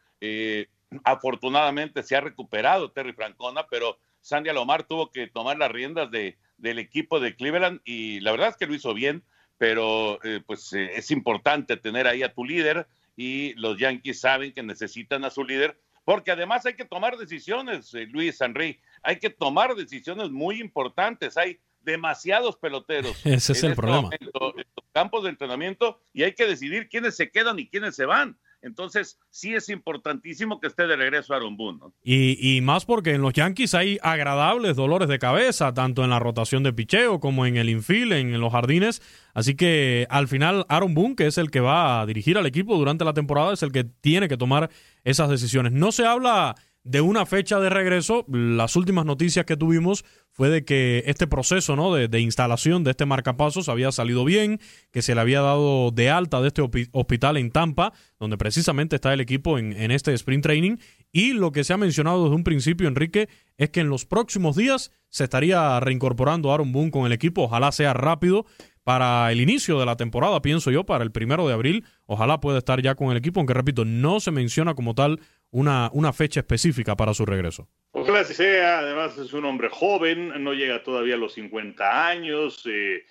afortunadamente 1.04 2.02
se 2.02 2.16
ha 2.16 2.21
recuperado 2.21 2.90
Terry 2.90 3.14
Francona, 3.14 3.66
pero 3.71 3.99
Sandy 4.21 4.50
Alomar 4.50 4.83
tuvo 4.83 5.11
que 5.11 5.26
tomar 5.26 5.57
las 5.57 5.73
riendas 5.73 6.11
de, 6.11 6.37
del 6.59 6.78
equipo 6.78 7.19
de 7.19 7.35
Cleveland 7.35 7.81
y 7.87 8.21
la 8.21 8.33
verdad 8.33 8.50
es 8.50 8.57
que 8.57 8.66
lo 8.66 8.75
hizo 8.75 8.92
bien 8.92 9.25
pero 9.62 10.19
eh, 10.25 10.40
pues 10.45 10.73
eh, 10.73 10.90
es 10.97 11.12
importante 11.12 11.76
tener 11.76 12.09
ahí 12.09 12.25
a 12.25 12.35
tu 12.35 12.45
líder 12.45 12.88
y 13.16 13.54
los 13.54 13.78
Yankees 13.78 14.21
saben 14.21 14.52
que 14.52 14.64
necesitan 14.64 15.25
a 15.25 15.31
su 15.31 15.45
líder, 15.45 15.78
porque 16.04 16.33
además 16.33 16.66
hay 16.66 16.75
que 16.75 16.85
tomar 16.85 17.16
decisiones, 17.16 17.95
eh, 17.95 18.09
Luis 18.11 18.40
Henry, 18.40 18.81
hay 19.05 19.20
que 19.20 19.31
tomar 19.31 19.77
decisiones 19.77 20.31
muy 20.31 20.61
importantes, 20.61 21.37
hay 21.37 21.61
demasiados 21.85 22.57
peloteros. 22.57 23.16
Ese 23.25 23.53
es 23.53 23.62
el 23.62 23.71
este 23.71 23.83
problema. 23.83 24.11
en 24.18 24.31
los 24.33 24.53
campos 24.92 25.25
de 25.25 25.31
entrenamiento 25.31 26.01
y 26.12 26.23
hay 26.23 26.35
que 26.35 26.47
decidir 26.47 26.88
quiénes 26.88 27.16
se 27.16 27.31
quedan 27.31 27.59
y 27.59 27.68
quiénes 27.68 27.97
se 27.97 28.07
van. 28.07 28.38
Entonces, 28.62 29.18
sí 29.29 29.55
es 29.55 29.68
importantísimo 29.68 30.61
que 30.61 30.68
esté 30.68 30.87
de 30.87 30.95
regreso 30.95 31.35
Aaron 31.35 31.57
Boone. 31.57 31.81
¿no? 31.81 31.92
Y, 32.05 32.38
y, 32.40 32.61
más 32.61 32.85
porque 32.85 33.12
en 33.12 33.21
los 33.21 33.33
Yankees 33.33 33.75
hay 33.75 33.99
agradables 34.03 34.77
dolores 34.77 35.09
de 35.09 35.18
cabeza, 35.18 35.75
tanto 35.75 36.05
en 36.05 36.11
la 36.11 36.21
rotación 36.21 36.62
de 36.62 36.73
picheo 36.73 37.18
como 37.18 37.45
en 37.45 37.57
el 37.57 37.68
infield, 37.68 38.12
en, 38.12 38.40
los 38.40 38.53
jardines. 38.53 39.03
Así 39.35 39.57
que 39.57 40.07
al 40.11 40.29
final, 40.29 40.64
Aaron 40.68 40.95
Boone, 40.95 41.16
que 41.16 41.27
es 41.27 41.38
el 41.38 41.51
que 41.51 41.59
va 41.59 42.01
a 42.01 42.07
dirigir 42.07 42.38
al 42.38 42.47
equipo 42.47 42.77
durante 42.77 43.05
la 43.05 43.14
temporada, 43.14 43.53
es 43.53 43.64
el 43.64 43.73
que 43.73 43.83
tiene 43.83 44.29
que 44.29 44.37
tomar 44.37 44.71
esas 45.03 45.29
decisiones. 45.29 45.73
No 45.73 45.90
se 45.90 46.07
habla 46.07 46.55
de 46.85 47.01
una 47.01 47.27
fecha 47.27 47.61
de 47.61 47.71
regreso. 47.71 48.25
Las 48.29 48.77
últimas 48.77 49.05
noticias 49.05 49.45
que 49.45 49.57
tuvimos 49.57 50.05
fue 50.31 50.49
de 50.49 50.64
que 50.64 51.05
este 51.07 51.27
proceso 51.27 51.77
¿no? 51.77 51.95
de, 51.95 52.21
instalación 52.21 52.85
de 52.85 52.92
este 52.92 53.07
marcapasos 53.07 53.68
había 53.68 53.92
salido 53.92 54.25
bien, 54.25 54.61
que 54.90 55.03
se 55.03 55.14
le 55.14 55.21
había 55.21 55.40
dado 55.40 55.90
de 55.90 56.11
alta 56.11 56.40
de 56.40 56.49
este 56.49 56.62
hospital 56.92 57.37
en 57.37 57.51
Tampa, 57.51 57.92
donde 58.18 58.38
precisamente 58.38 58.97
está 58.97 59.12
el 59.12 59.21
equipo 59.21 59.59
en, 59.59 59.73
en 59.75 59.90
este 59.90 60.12
sprint 60.14 60.42
training. 60.42 60.77
Y 61.12 61.35
lo 61.35 61.53
que 61.53 61.64
se 61.64 61.73
ha 61.73 61.77
mencionado 61.77 62.25
desde 62.25 62.37
un 62.37 62.45
principio, 62.45 62.88
Enrique, 62.88 63.29
es 63.59 63.71
que 63.71 63.81
en 63.81 63.88
los 63.88 64.07
próximos 64.07 64.57
días 64.57 64.90
se 65.09 65.25
estaría 65.25 65.79
reincorporando 65.81 66.53
Aaron 66.53 66.73
Boone 66.73 66.90
con 66.90 67.07
el 67.07 67.12
equipo. 67.12 67.42
Ojalá 67.42 67.71
sea 67.71 67.92
rápido 67.92 68.47
para 68.85 69.31
el 69.31 69.40
inicio 69.40 69.79
de 69.79 69.87
la 69.87 69.97
temporada, 69.97 70.42
pienso 70.42 70.71
yo, 70.71 70.85
para 70.85 71.05
el 71.05 71.12
primero 71.12 71.47
de 71.47 71.55
abril. 71.55 71.85
Ojalá 72.07 72.40
pueda 72.40 72.59
estar 72.59 72.83
ya 72.83 72.95
con 72.95 73.11
el 73.11 73.16
equipo, 73.16 73.38
aunque 73.38 73.55
repito, 73.55 73.85
no 73.85 74.21
se 74.21 74.31
menciona 74.31 74.75
como 74.75 74.95
tal 74.95 75.21
una, 75.52 75.90
una 75.92 76.12
fecha 76.12 76.40
específica 76.40 76.96
para 76.96 77.14
su 77.14 77.24
regreso. 77.24 77.68
Ojalá 77.92 78.24
sea, 78.24 78.80
además 78.80 79.16
es 79.18 79.32
un 79.32 79.44
hombre 79.44 79.68
joven, 79.68 80.42
no 80.42 80.54
llega 80.54 80.82
todavía 80.82 81.14
a 81.14 81.18
los 81.18 81.34
50 81.34 82.08
años 82.08 82.62
eh, 82.66 83.04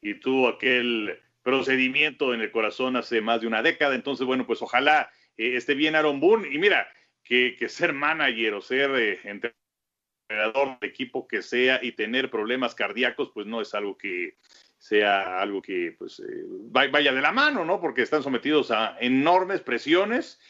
y 0.00 0.14
tuvo 0.14 0.48
aquel 0.48 1.18
procedimiento 1.42 2.34
en 2.34 2.42
el 2.42 2.52
corazón 2.52 2.96
hace 2.96 3.22
más 3.22 3.40
de 3.40 3.46
una 3.46 3.62
década, 3.62 3.94
entonces 3.94 4.26
bueno, 4.26 4.46
pues 4.46 4.60
ojalá 4.60 5.10
eh, 5.38 5.56
esté 5.56 5.74
bien 5.74 5.96
Aaron 5.96 6.20
Boone 6.20 6.48
y 6.52 6.58
mira, 6.58 6.86
que, 7.24 7.56
ser 7.68 7.94
manager 7.94 8.54
o 8.54 8.60
ser 8.60 8.90
eh, 8.96 9.20
entrenador 9.24 10.78
de 10.80 10.86
equipo 10.86 11.26
que 11.26 11.40
sea 11.40 11.80
y 11.82 11.92
tener 11.92 12.30
problemas 12.30 12.74
cardíacos, 12.74 13.30
pues 13.32 13.46
no 13.46 13.62
es 13.62 13.74
algo 13.74 13.96
que 13.96 14.36
sea 14.76 15.40
algo 15.40 15.60
que 15.60 15.94
pues 15.98 16.22
vaya 16.70 17.12
de 17.12 17.20
la 17.20 17.32
mano, 17.32 17.66
¿no? 17.66 17.80
Porque 17.80 18.00
están 18.00 18.22
sometidos 18.22 18.70
a 18.70 18.96
enormes 18.98 19.60
presiones 19.60 20.40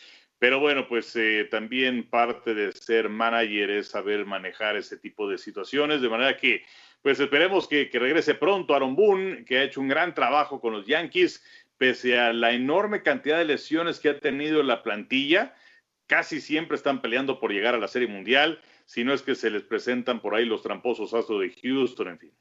pero 0.41 0.59
bueno, 0.59 0.89
pues 0.89 1.15
eh, 1.17 1.47
también 1.51 2.09
parte 2.09 2.55
de 2.55 2.73
ser 2.73 3.11
manager 3.11 3.71
es 3.71 3.89
saber 3.89 4.25
manejar 4.25 4.75
ese 4.75 4.97
tipo 4.97 5.29
de 5.29 5.37
situaciones, 5.37 6.01
de 6.01 6.09
manera 6.09 6.37
que 6.39 6.65
pues 7.03 7.21
esperemos 7.21 7.69
que, 7.69 7.91
regrese 7.93 8.35
pronto 8.35 8.75
Aaron 8.75 8.97
Boone, 8.97 9.45
que 9.45 9.59
ha 9.59 9.65
hecho 9.65 9.83
un 9.83 9.89
gran 9.89 10.15
trabajo 10.15 10.59
con 10.59 10.73
los 10.73 10.87
Yankees, 10.87 11.45
pese 11.77 12.19
a 12.19 12.33
la 12.33 12.53
enorme 12.53 13.03
cantidad 13.03 13.37
de 13.37 13.45
lesiones 13.45 14.01
que 14.01 14.09
ha 14.09 14.19
tenido 14.19 14.63
la 14.63 14.83
plantilla, 14.83 15.55
casi 16.07 16.41
siempre 16.41 16.77
están 16.77 17.03
peleando 17.03 17.39
por 17.39 17.53
llegar 17.53 17.75
a 17.75 17.79
la 17.79 17.89
Serie 17.89 18.09
Mundial, 18.09 18.61
si 18.87 19.05
no 19.05 19.13
es 19.13 19.21
que 19.21 19.35
se 19.35 19.51
les 19.51 19.63
presentan 19.63 20.21
por 20.21 20.35
ahí 20.35 20.47
los 20.47 20.63
tramposos 20.63 21.13
astros 21.13 21.43
de 21.43 21.55
Houston, 21.63 22.09
en 22.09 22.19
fin. 22.19 22.33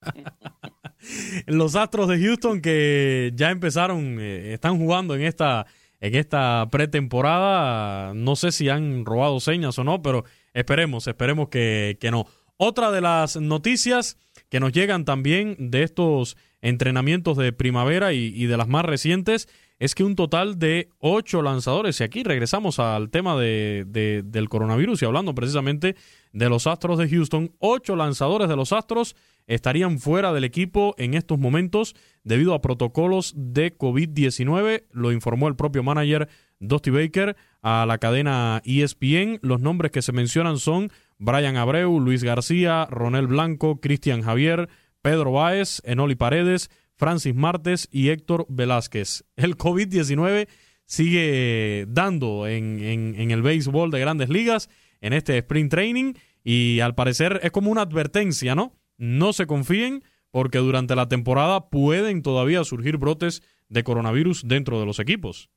los 1.46 1.76
astros 1.76 2.08
de 2.08 2.18
Houston 2.18 2.62
que 2.62 3.30
ya 3.34 3.50
empezaron, 3.50 4.18
eh, 4.18 4.54
están 4.54 4.78
jugando 4.78 5.14
en 5.14 5.22
esta 5.22 5.66
en 6.00 6.14
esta 6.14 6.68
pretemporada. 6.70 8.14
No 8.14 8.36
sé 8.36 8.52
si 8.52 8.68
han 8.68 9.04
robado 9.04 9.40
señas 9.40 9.78
o 9.78 9.84
no, 9.84 10.02
pero 10.02 10.24
esperemos, 10.54 11.06
esperemos 11.06 11.48
que, 11.48 11.96
no. 12.10 12.26
Otra 12.56 12.90
de 12.90 13.00
las 13.00 13.36
noticias 13.36 14.18
que 14.48 14.60
nos 14.60 14.72
llegan 14.72 15.04
también 15.04 15.56
de 15.70 15.82
estos 15.82 16.36
entrenamientos 16.60 17.36
de 17.36 17.52
primavera 17.52 18.12
y, 18.12 18.46
de 18.46 18.56
las 18.56 18.68
más 18.68 18.84
recientes 18.84 19.48
es 19.78 19.94
que 19.94 20.04
un 20.04 20.14
total 20.14 20.58
de 20.58 20.90
ocho 20.98 21.40
lanzadores, 21.40 22.00
y 22.00 22.04
aquí 22.04 22.22
regresamos 22.22 22.78
al 22.78 23.08
tema 23.08 23.34
de, 23.40 23.86
del 24.22 24.48
coronavirus 24.50 25.00
y 25.00 25.06
hablando 25.06 25.34
precisamente 25.34 25.96
de 26.34 26.48
los 26.50 26.66
Astros 26.66 26.98
de 26.98 27.08
Houston, 27.08 27.52
ocho 27.60 27.96
lanzadores 27.96 28.50
de 28.50 28.56
los 28.56 28.74
Astros 28.74 29.16
estarían 29.50 29.98
fuera 29.98 30.32
del 30.32 30.44
equipo 30.44 30.94
en 30.96 31.14
estos 31.14 31.38
momentos 31.38 31.96
debido 32.22 32.54
a 32.54 32.62
protocolos 32.62 33.34
de 33.36 33.76
COVID-19, 33.76 34.84
lo 34.92 35.10
informó 35.10 35.48
el 35.48 35.56
propio 35.56 35.82
manager 35.82 36.28
Dusty 36.60 36.90
Baker 36.90 37.36
a 37.60 37.84
la 37.84 37.98
cadena 37.98 38.62
ESPN. 38.64 39.40
Los 39.42 39.60
nombres 39.60 39.90
que 39.90 40.02
se 40.02 40.12
mencionan 40.12 40.58
son 40.58 40.92
Brian 41.18 41.56
Abreu, 41.56 41.98
Luis 41.98 42.22
García, 42.22 42.86
Ronel 42.88 43.26
Blanco, 43.26 43.80
Cristian 43.80 44.22
Javier, 44.22 44.68
Pedro 45.02 45.32
Báez, 45.32 45.82
Enoli 45.84 46.14
Paredes, 46.14 46.70
Francis 46.94 47.34
Martes 47.34 47.88
y 47.90 48.10
Héctor 48.10 48.46
Velázquez. 48.48 49.24
El 49.34 49.56
COVID-19 49.56 50.46
sigue 50.86 51.86
dando 51.88 52.46
en, 52.46 52.80
en, 52.80 53.14
en 53.18 53.30
el 53.32 53.42
béisbol 53.42 53.90
de 53.90 53.98
grandes 53.98 54.28
ligas 54.28 54.70
en 55.00 55.12
este 55.12 55.38
sprint 55.38 55.72
training 55.72 56.14
y 56.44 56.78
al 56.80 56.94
parecer 56.94 57.40
es 57.42 57.50
como 57.50 57.70
una 57.72 57.82
advertencia, 57.82 58.54
¿no? 58.54 58.79
No 59.00 59.32
se 59.32 59.46
confíen 59.46 60.04
porque 60.30 60.58
durante 60.58 60.94
la 60.94 61.08
temporada 61.08 61.70
pueden 61.70 62.20
todavía 62.22 62.64
surgir 62.64 62.98
brotes 62.98 63.42
de 63.70 63.82
coronavirus 63.82 64.46
dentro 64.46 64.78
de 64.78 64.84
los 64.84 64.98
equipos. 64.98 65.48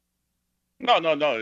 No, 0.79 1.01
no, 1.01 1.17
no. 1.17 1.33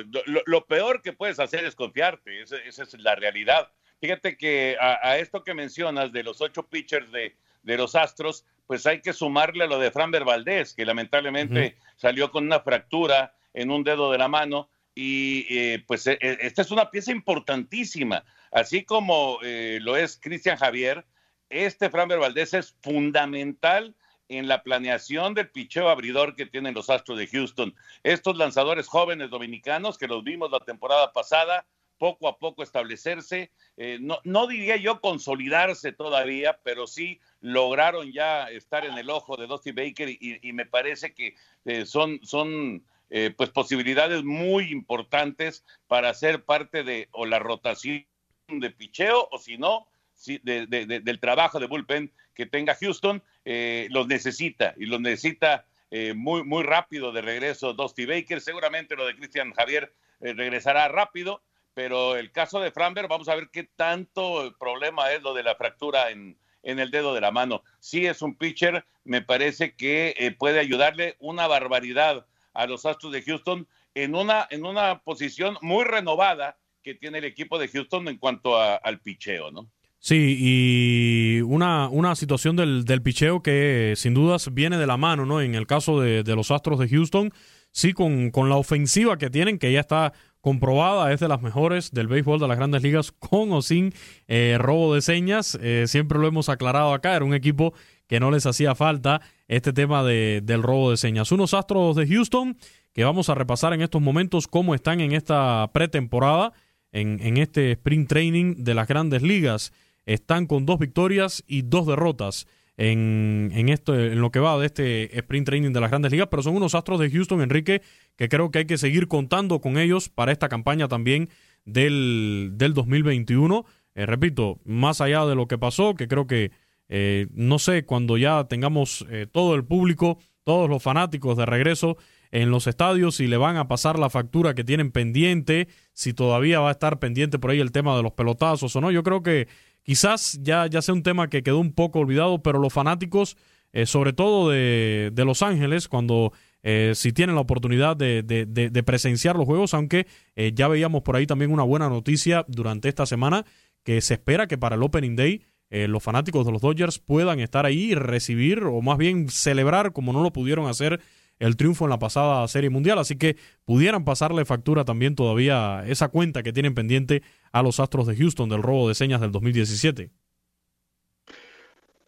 Lo, 0.47 0.65
peor 0.65 1.03
que 1.03 1.13
puedes 1.13 1.39
hacer 1.39 1.63
es 1.63 1.75
confiarte. 1.75 2.41
Esa, 2.41 2.57
es 2.65 2.99
la 2.99 3.13
realidad. 3.13 3.71
Fíjate 3.99 4.35
que 4.35 4.77
a, 4.79 5.19
esto 5.19 5.43
que 5.43 5.53
mencionas 5.53 6.11
de 6.11 6.23
los 6.23 6.41
ocho 6.41 6.63
pitchers 6.63 7.11
de, 7.11 7.35
de, 7.61 7.77
los 7.77 7.93
Astros, 7.93 8.45
pues 8.65 8.87
hay 8.87 9.01
que 9.01 9.13
sumarle 9.13 9.65
a 9.65 9.67
lo 9.67 9.77
de 9.77 9.91
Framber 9.91 10.25
Valdés, 10.25 10.73
que 10.73 10.85
lamentablemente 10.85 11.77
salió 11.97 12.31
con 12.31 12.45
una 12.47 12.61
fractura 12.61 13.35
en 13.53 13.69
un 13.69 13.83
dedo 13.83 14.11
de 14.11 14.17
la 14.17 14.27
mano. 14.27 14.69
Y 14.95 15.45
eh, 15.55 15.83
pues 15.85 16.07
e, 16.07 16.17
e, 16.19 16.37
esta 16.41 16.63
es 16.63 16.71
una 16.71 16.89
pieza 16.89 17.11
importantísima. 17.11 18.25
Así 18.51 18.85
como 18.85 19.37
eh, 19.43 19.77
lo 19.83 19.95
es 19.95 20.19
Cristian 20.19 20.57
Javier, 20.57 21.05
este 21.51 21.89
Framber 21.89 22.19
Valdés 22.19 22.53
es 22.53 22.75
fundamental 22.81 23.95
en 24.29 24.47
la 24.47 24.63
planeación 24.63 25.33
del 25.33 25.49
picheo 25.49 25.89
abridor 25.89 26.35
que 26.35 26.45
tienen 26.45 26.73
los 26.73 26.89
Astros 26.89 27.17
de 27.17 27.27
Houston. 27.27 27.75
Estos 28.03 28.37
lanzadores 28.37 28.87
jóvenes 28.87 29.29
dominicanos 29.29 29.97
que 29.97 30.07
los 30.07 30.23
vimos 30.23 30.49
la 30.51 30.61
temporada 30.61 31.11
pasada, 31.11 31.65
poco 31.97 32.27
a 32.27 32.39
poco 32.39 32.63
establecerse, 32.63 33.51
eh, 33.77 33.99
no, 33.99 34.47
diría 34.47 34.77
yo 34.77 35.01
consolidarse 35.01 35.91
todavía, 35.91 36.59
pero 36.63 36.87
sí 36.87 37.19
lograron 37.41 38.11
ya 38.11 38.49
estar 38.49 38.85
en 38.85 38.97
el 38.97 39.09
ojo 39.09 39.35
de 39.35 39.47
Dusty 39.47 39.71
Baker 39.71 40.09
y, 40.09 40.39
me 40.53 40.65
parece 40.65 41.13
que 41.13 41.35
eh, 41.65 41.85
son, 41.85 42.19
son 42.23 42.83
eh, 43.09 43.33
pues 43.35 43.49
posibilidades 43.49 44.23
muy 44.23 44.71
importantes 44.71 45.65
para 45.87 46.13
ser 46.13 46.45
parte 46.45 46.83
de 46.83 47.09
o 47.11 47.25
la 47.25 47.37
rotación 47.37 48.05
de 48.47 48.71
picheo 48.71 49.27
o 49.29 49.37
si 49.37 49.57
no, 49.57 49.87
del 50.25 51.19
trabajo 51.19 51.59
de 51.59 51.67
bullpen 51.67 52.11
que 52.33 52.45
tenga 52.45 52.75
Houston, 52.75 53.23
eh, 53.45 53.87
los 53.91 54.07
necesita 54.07 54.73
y 54.77 54.85
los 54.85 55.01
necesita 55.01 55.65
eh, 55.89 56.13
muy, 56.13 56.43
muy 56.43 56.63
rápido 56.63 57.11
de 57.11 57.21
regreso 57.21 57.73
Dusty 57.73 58.05
Baker. 58.05 58.41
Seguramente 58.41 58.95
lo 58.95 59.05
de 59.05 59.15
Cristian 59.15 59.53
Javier 59.53 59.93
eh, 60.21 60.33
regresará 60.33 60.87
rápido, 60.87 61.41
pero 61.73 62.15
el 62.15 62.31
caso 62.31 62.59
de 62.59 62.71
Framber, 62.71 63.07
vamos 63.07 63.29
a 63.29 63.35
ver 63.35 63.49
qué 63.51 63.63
tanto 63.63 64.55
problema 64.59 65.11
es 65.11 65.21
lo 65.21 65.33
de 65.33 65.43
la 65.43 65.55
fractura 65.55 66.11
en, 66.11 66.37
en 66.63 66.79
el 66.79 66.91
dedo 66.91 67.13
de 67.13 67.21
la 67.21 67.31
mano. 67.31 67.63
Si 67.79 68.05
es 68.05 68.21
un 68.21 68.35
pitcher, 68.35 68.85
me 69.03 69.21
parece 69.21 69.75
que 69.75 70.35
puede 70.37 70.59
ayudarle 70.59 71.15
una 71.19 71.47
barbaridad 71.47 72.25
a 72.53 72.67
los 72.67 72.85
Astros 72.85 73.11
de 73.11 73.23
Houston 73.23 73.67
en 73.95 74.15
una, 74.15 74.47
en 74.49 74.65
una 74.65 74.99
posición 74.99 75.57
muy 75.61 75.85
renovada 75.85 76.57
que 76.83 76.95
tiene 76.95 77.19
el 77.19 77.25
equipo 77.25 77.59
de 77.59 77.67
Houston 77.67 78.07
en 78.07 78.17
cuanto 78.17 78.57
al 78.59 78.99
picheo, 78.99 79.51
¿no? 79.51 79.67
Sí, 80.03 80.35
y 80.39 81.41
una, 81.41 81.87
una 81.87 82.15
situación 82.15 82.55
del, 82.55 82.85
del 82.85 83.03
picheo 83.03 83.43
que 83.43 83.93
sin 83.95 84.15
dudas 84.15 84.51
viene 84.51 84.79
de 84.79 84.87
la 84.87 84.97
mano, 84.97 85.27
¿no? 85.27 85.41
En 85.41 85.53
el 85.53 85.67
caso 85.67 86.01
de, 86.01 86.23
los 86.23 86.49
Astros 86.49 86.79
de 86.79 86.89
Houston, 86.89 87.31
sí, 87.71 87.93
con, 87.93 88.31
con, 88.31 88.49
la 88.49 88.55
ofensiva 88.55 89.19
que 89.19 89.29
tienen, 89.29 89.59
que 89.59 89.71
ya 89.71 89.79
está 89.79 90.13
comprobada, 90.41 91.13
es 91.13 91.19
de 91.19 91.27
las 91.27 91.43
mejores 91.43 91.91
del 91.91 92.07
béisbol 92.07 92.39
de 92.39 92.47
las 92.47 92.57
grandes 92.57 92.81
ligas, 92.81 93.11
con 93.19 93.51
o 93.51 93.61
sin 93.61 93.93
eh, 94.27 94.57
robo 94.59 94.95
de 94.95 95.01
señas. 95.01 95.55
Eh, 95.61 95.85
siempre 95.85 96.17
lo 96.17 96.27
hemos 96.27 96.49
aclarado 96.49 96.95
acá, 96.95 97.15
era 97.15 97.23
un 97.23 97.35
equipo 97.35 97.75
que 98.07 98.19
no 98.19 98.31
les 98.31 98.47
hacía 98.47 98.73
falta 98.73 99.21
este 99.47 99.71
tema 99.71 100.03
de, 100.03 100.41
del 100.43 100.63
robo 100.63 100.89
de 100.89 100.97
señas. 100.97 101.31
Unos 101.31 101.53
Astros 101.53 101.95
de 101.95 102.07
Houston 102.07 102.57
que 102.91 103.03
vamos 103.03 103.29
a 103.29 103.35
repasar 103.35 103.71
en 103.73 103.83
estos 103.83 104.01
momentos 104.01 104.47
cómo 104.47 104.73
están 104.73 104.99
en 104.99 105.11
esta 105.11 105.69
pretemporada, 105.71 106.53
en, 106.91 107.19
en 107.21 107.37
este 107.37 107.73
sprint 107.73 108.09
training 108.09 108.63
de 108.63 108.73
las 108.73 108.87
grandes 108.87 109.21
ligas 109.21 109.71
están 110.05 110.45
con 110.45 110.65
dos 110.65 110.79
victorias 110.79 111.43
y 111.47 111.61
dos 111.63 111.87
derrotas 111.87 112.47
en, 112.77 113.51
en, 113.53 113.69
esto, 113.69 113.99
en 113.99 114.19
lo 114.19 114.31
que 114.31 114.39
va 114.39 114.57
de 114.57 114.65
este 114.65 115.17
sprint 115.17 115.45
training 115.45 115.71
de 115.71 115.81
las 115.81 115.91
grandes 115.91 116.11
ligas, 116.11 116.27
pero 116.31 116.41
son 116.41 116.55
unos 116.55 116.73
astros 116.73 116.99
de 116.99 117.11
Houston, 117.11 117.41
Enrique, 117.41 117.81
que 118.15 118.29
creo 118.29 118.49
que 118.49 118.59
hay 118.59 118.65
que 118.65 118.77
seguir 118.77 119.07
contando 119.07 119.61
con 119.61 119.77
ellos 119.77 120.09
para 120.09 120.31
esta 120.31 120.49
campaña 120.49 120.87
también 120.87 121.29
del, 121.65 122.51
del 122.53 122.73
2021. 122.73 123.65
Eh, 123.93 124.05
repito, 124.05 124.59
más 124.65 125.01
allá 125.01 125.25
de 125.25 125.35
lo 125.35 125.47
que 125.47 125.57
pasó, 125.57 125.95
que 125.95 126.07
creo 126.07 126.25
que, 126.25 126.51
eh, 126.89 127.27
no 127.33 127.59
sé, 127.59 127.85
cuando 127.85 128.17
ya 128.17 128.45
tengamos 128.45 129.05
eh, 129.09 129.27
todo 129.31 129.55
el 129.55 129.65
público, 129.65 130.17
todos 130.43 130.69
los 130.69 130.81
fanáticos 130.81 131.37
de 131.37 131.45
regreso 131.45 131.97
en 132.31 132.49
los 132.49 132.65
estadios, 132.65 133.15
si 133.17 133.27
le 133.27 133.37
van 133.37 133.57
a 133.57 133.67
pasar 133.67 133.99
la 133.99 134.09
factura 134.09 134.55
que 134.55 134.63
tienen 134.63 134.91
pendiente, 134.91 135.67
si 135.93 136.13
todavía 136.13 136.61
va 136.61 136.69
a 136.69 136.71
estar 136.71 136.97
pendiente 136.97 137.37
por 137.37 137.51
ahí 137.51 137.59
el 137.59 137.73
tema 137.73 137.95
de 137.97 138.03
los 138.03 138.13
pelotazos 138.13 138.73
o 138.75 138.81
no, 138.81 138.89
yo 138.89 139.03
creo 139.03 139.21
que 139.21 139.49
Quizás 139.83 140.39
ya, 140.41 140.67
ya 140.67 140.81
sea 140.81 140.93
un 140.93 141.03
tema 141.03 141.29
que 141.29 141.43
quedó 141.43 141.59
un 141.59 141.73
poco 141.73 141.99
olvidado, 141.99 142.43
pero 142.43 142.59
los 142.59 142.71
fanáticos, 142.71 143.37
eh, 143.73 143.85
sobre 143.85 144.13
todo 144.13 144.49
de, 144.49 145.11
Los 145.25 145.41
Ángeles, 145.41 145.87
cuando 145.87 146.33
eh, 146.61 146.91
si 146.95 147.13
tienen 147.13 147.35
la 147.35 147.41
oportunidad 147.41 147.97
de, 147.97 148.21
de, 148.23 148.83
presenciar 148.83 149.35
los 149.35 149.45
juegos, 149.45 149.73
aunque 149.73 150.05
eh, 150.35 150.51
ya 150.53 150.67
veíamos 150.67 151.01
por 151.01 151.15
ahí 151.15 151.25
también 151.25 151.51
una 151.51 151.63
buena 151.63 151.89
noticia 151.89 152.45
durante 152.47 152.89
esta 152.89 153.05
semana, 153.05 153.45
que 153.83 154.01
se 154.01 154.15
espera 154.15 154.47
que 154.47 154.57
para 154.57 154.75
el 154.75 154.83
Opening 154.83 155.15
Day 155.15 155.41
los 155.87 156.03
fanáticos 156.03 156.45
de 156.45 156.51
los 156.51 156.61
Dodgers 156.61 156.99
puedan 156.99 157.39
estar 157.39 157.65
ahí 157.65 157.91
y 157.91 157.95
recibir, 157.95 158.65
o 158.65 158.81
más 158.81 158.97
bien 158.97 159.29
celebrar, 159.29 159.93
como 159.93 160.11
no 160.11 160.21
lo 160.21 160.33
pudieron 160.33 160.67
hacer 160.67 160.99
el 161.41 161.57
triunfo 161.57 161.85
en 161.85 161.89
la 161.89 161.99
pasada 161.99 162.47
Serie 162.47 162.69
Mundial, 162.69 162.99
así 162.99 163.17
que 163.17 163.35
pudieran 163.65 164.05
pasarle 164.05 164.45
factura 164.45 164.85
también 164.85 165.15
todavía 165.15 165.83
esa 165.87 166.09
cuenta 166.09 166.43
que 166.43 166.53
tienen 166.53 166.75
pendiente 166.75 167.23
a 167.51 167.63
los 167.63 167.79
Astros 167.79 168.05
de 168.05 168.15
Houston 168.15 168.47
del 168.47 168.61
robo 168.61 168.87
de 168.87 168.95
señas 168.95 169.21
del 169.21 169.31
2017. 169.31 170.11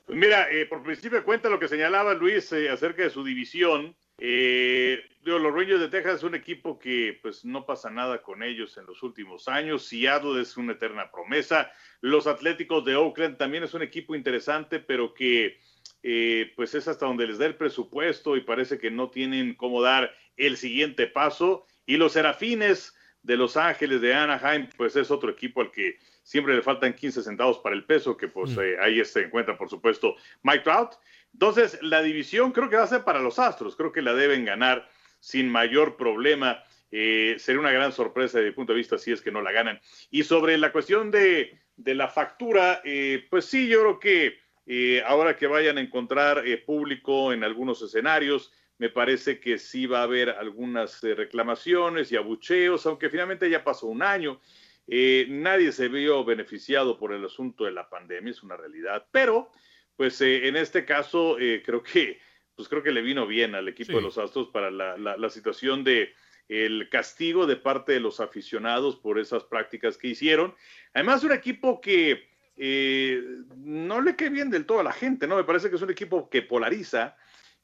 Pues 0.05 0.19
mira, 0.19 0.51
eh, 0.51 0.67
por 0.67 0.83
principio 0.83 1.23
cuenta 1.23 1.49
lo 1.49 1.59
que 1.59 1.67
señalaba 1.67 2.13
Luis 2.13 2.51
eh, 2.51 2.69
acerca 2.69 3.01
de 3.03 3.09
su 3.09 3.23
división, 3.23 3.95
eh, 4.19 5.03
los 5.23 5.41
Rangers 5.41 5.79
de 5.79 5.89
Texas 5.89 6.17
es 6.17 6.23
un 6.23 6.35
equipo 6.35 6.77
que 6.77 7.17
pues 7.21 7.43
no 7.43 7.65
pasa 7.65 7.89
nada 7.89 8.21
con 8.21 8.43
ellos 8.43 8.77
en 8.77 8.85
los 8.85 9.01
últimos 9.01 9.47
años. 9.47 9.87
Seattle 9.87 10.39
es 10.39 10.57
una 10.57 10.73
eterna 10.73 11.09
promesa. 11.09 11.71
Los 12.01 12.27
Atléticos 12.27 12.85
de 12.85 12.95
Oakland 12.95 13.37
también 13.37 13.63
es 13.63 13.73
un 13.73 13.81
equipo 13.81 14.13
interesante, 14.13 14.79
pero 14.79 15.13
que 15.13 15.57
eh, 16.05 16.51
pues 16.57 16.75
es 16.75 16.87
hasta 16.89 17.05
donde 17.05 17.25
les 17.25 17.37
da 17.37 17.45
el 17.45 17.55
presupuesto 17.55 18.35
y 18.35 18.41
parece 18.41 18.77
que 18.77 18.91
no 18.91 19.09
tienen 19.09 19.55
cómo 19.55 19.81
dar 19.81 20.13
el 20.35 20.57
siguiente 20.57 21.07
paso. 21.07 21.65
Y 21.85 21.95
los 21.95 22.13
Serafines 22.13 22.93
de 23.21 23.37
Los 23.37 23.55
Ángeles, 23.55 24.01
de 24.01 24.13
Anaheim, 24.13 24.67
pues 24.75 24.97
es 24.97 25.09
otro 25.09 25.31
equipo 25.31 25.61
al 25.61 25.71
que 25.71 25.97
siempre 26.23 26.53
le 26.55 26.61
faltan 26.61 26.93
15 26.93 27.23
centavos 27.23 27.59
para 27.59 27.73
el 27.73 27.85
peso, 27.85 28.17
que 28.17 28.27
pues 28.27 28.51
mm. 28.51 28.61
eh, 28.61 28.75
ahí 28.81 29.05
se 29.05 29.21
encuentra, 29.21 29.57
por 29.57 29.69
supuesto, 29.69 30.15
Mike 30.43 30.65
Trout. 30.65 30.95
Entonces, 31.31 31.79
la 31.81 32.01
división 32.01 32.51
creo 32.51 32.69
que 32.69 32.75
va 32.75 32.83
a 32.83 32.87
ser 32.87 33.03
para 33.05 33.19
los 33.19 33.39
Astros, 33.39 33.77
creo 33.77 33.93
que 33.93 34.01
la 34.01 34.13
deben 34.13 34.43
ganar 34.43 34.89
sin 35.19 35.49
mayor 35.49 35.95
problema. 35.95 36.61
Eh, 36.91 37.37
sería 37.39 37.61
una 37.61 37.71
gran 37.71 37.93
sorpresa 37.93 38.37
desde 38.37 38.51
mi 38.51 38.55
punto 38.55 38.73
de 38.73 38.77
vista 38.77 38.97
si 38.97 39.13
es 39.13 39.21
que 39.21 39.31
no 39.31 39.41
la 39.41 39.53
ganan. 39.53 39.79
Y 40.11 40.23
sobre 40.23 40.57
la 40.57 40.73
cuestión 40.73 41.09
de, 41.09 41.57
de 41.77 41.95
la 41.95 42.09
factura, 42.09 42.83
pues 43.29 43.45
sí, 43.45 43.67
yo 43.67 43.79
creo 43.79 43.99
que 43.99 44.42
eh, 44.65 45.03
ahora 45.05 45.35
que 45.35 45.47
vayan 45.47 45.77
a 45.77 45.81
encontrar 45.81 46.47
eh, 46.47 46.57
público 46.57 47.33
en 47.33 47.43
algunos 47.43 47.81
escenarios, 47.81 48.51
me 48.77 48.89
parece 48.89 49.39
que 49.39 49.57
sí 49.57 49.85
va 49.85 49.99
a 49.99 50.03
haber 50.03 50.29
algunas 50.29 51.03
eh, 51.03 51.15
reclamaciones 51.15 52.11
y 52.11 52.15
abucheos, 52.15 52.85
aunque 52.85 53.09
finalmente 53.09 53.49
ya 53.49 53.63
pasó 53.63 53.87
un 53.87 54.01
año. 54.01 54.39
nadie 54.87 55.71
se 55.71 55.87
vio 55.87 56.23
beneficiado 56.23 56.97
por 56.97 57.13
el 57.13 57.23
asunto 57.25 57.65
de 57.65 57.71
la 57.71 57.89
pandemia, 57.89 58.31
es 58.31 58.43
una 58.43 58.57
realidad, 58.57 59.07
pero 59.11 59.49
pues 59.95 60.19
en 60.21 60.55
este 60.55 60.85
caso 60.85 61.37
creo 61.63 61.83
que 61.83 62.19
pues 62.55 62.67
creo 62.67 62.83
que 62.83 62.91
le 62.91 63.01
vino 63.01 63.25
bien 63.27 63.55
al 63.55 63.67
equipo 63.67 63.93
de 63.93 64.01
los 64.01 64.17
Astros 64.17 64.49
para 64.49 64.69
la, 64.71 64.97
la 64.97 65.29
situación 65.29 65.83
de 65.83 66.13
el 66.49 66.89
castigo 66.89 67.47
de 67.47 67.55
parte 67.55 67.93
de 67.93 67.99
los 67.99 68.19
aficionados 68.19 68.95
por 68.95 69.19
esas 69.19 69.43
prácticas 69.43 69.97
que 69.97 70.09
hicieron. 70.09 70.53
Además, 70.93 71.23
un 71.23 71.31
equipo 71.31 71.79
que 71.79 72.32
eh, 72.55 73.21
no 73.57 74.01
le 74.01 74.15
quede 74.15 74.29
bien 74.29 74.49
del 74.49 74.65
todo 74.65 74.79
a 74.79 74.83
la 74.83 74.91
gente, 74.91 75.27
¿no? 75.27 75.37
Me 75.37 75.43
parece 75.43 75.69
que 75.69 75.75
es 75.75 75.81
un 75.81 75.89
equipo 75.89 76.29
que 76.29 76.41
polariza. 76.41 77.15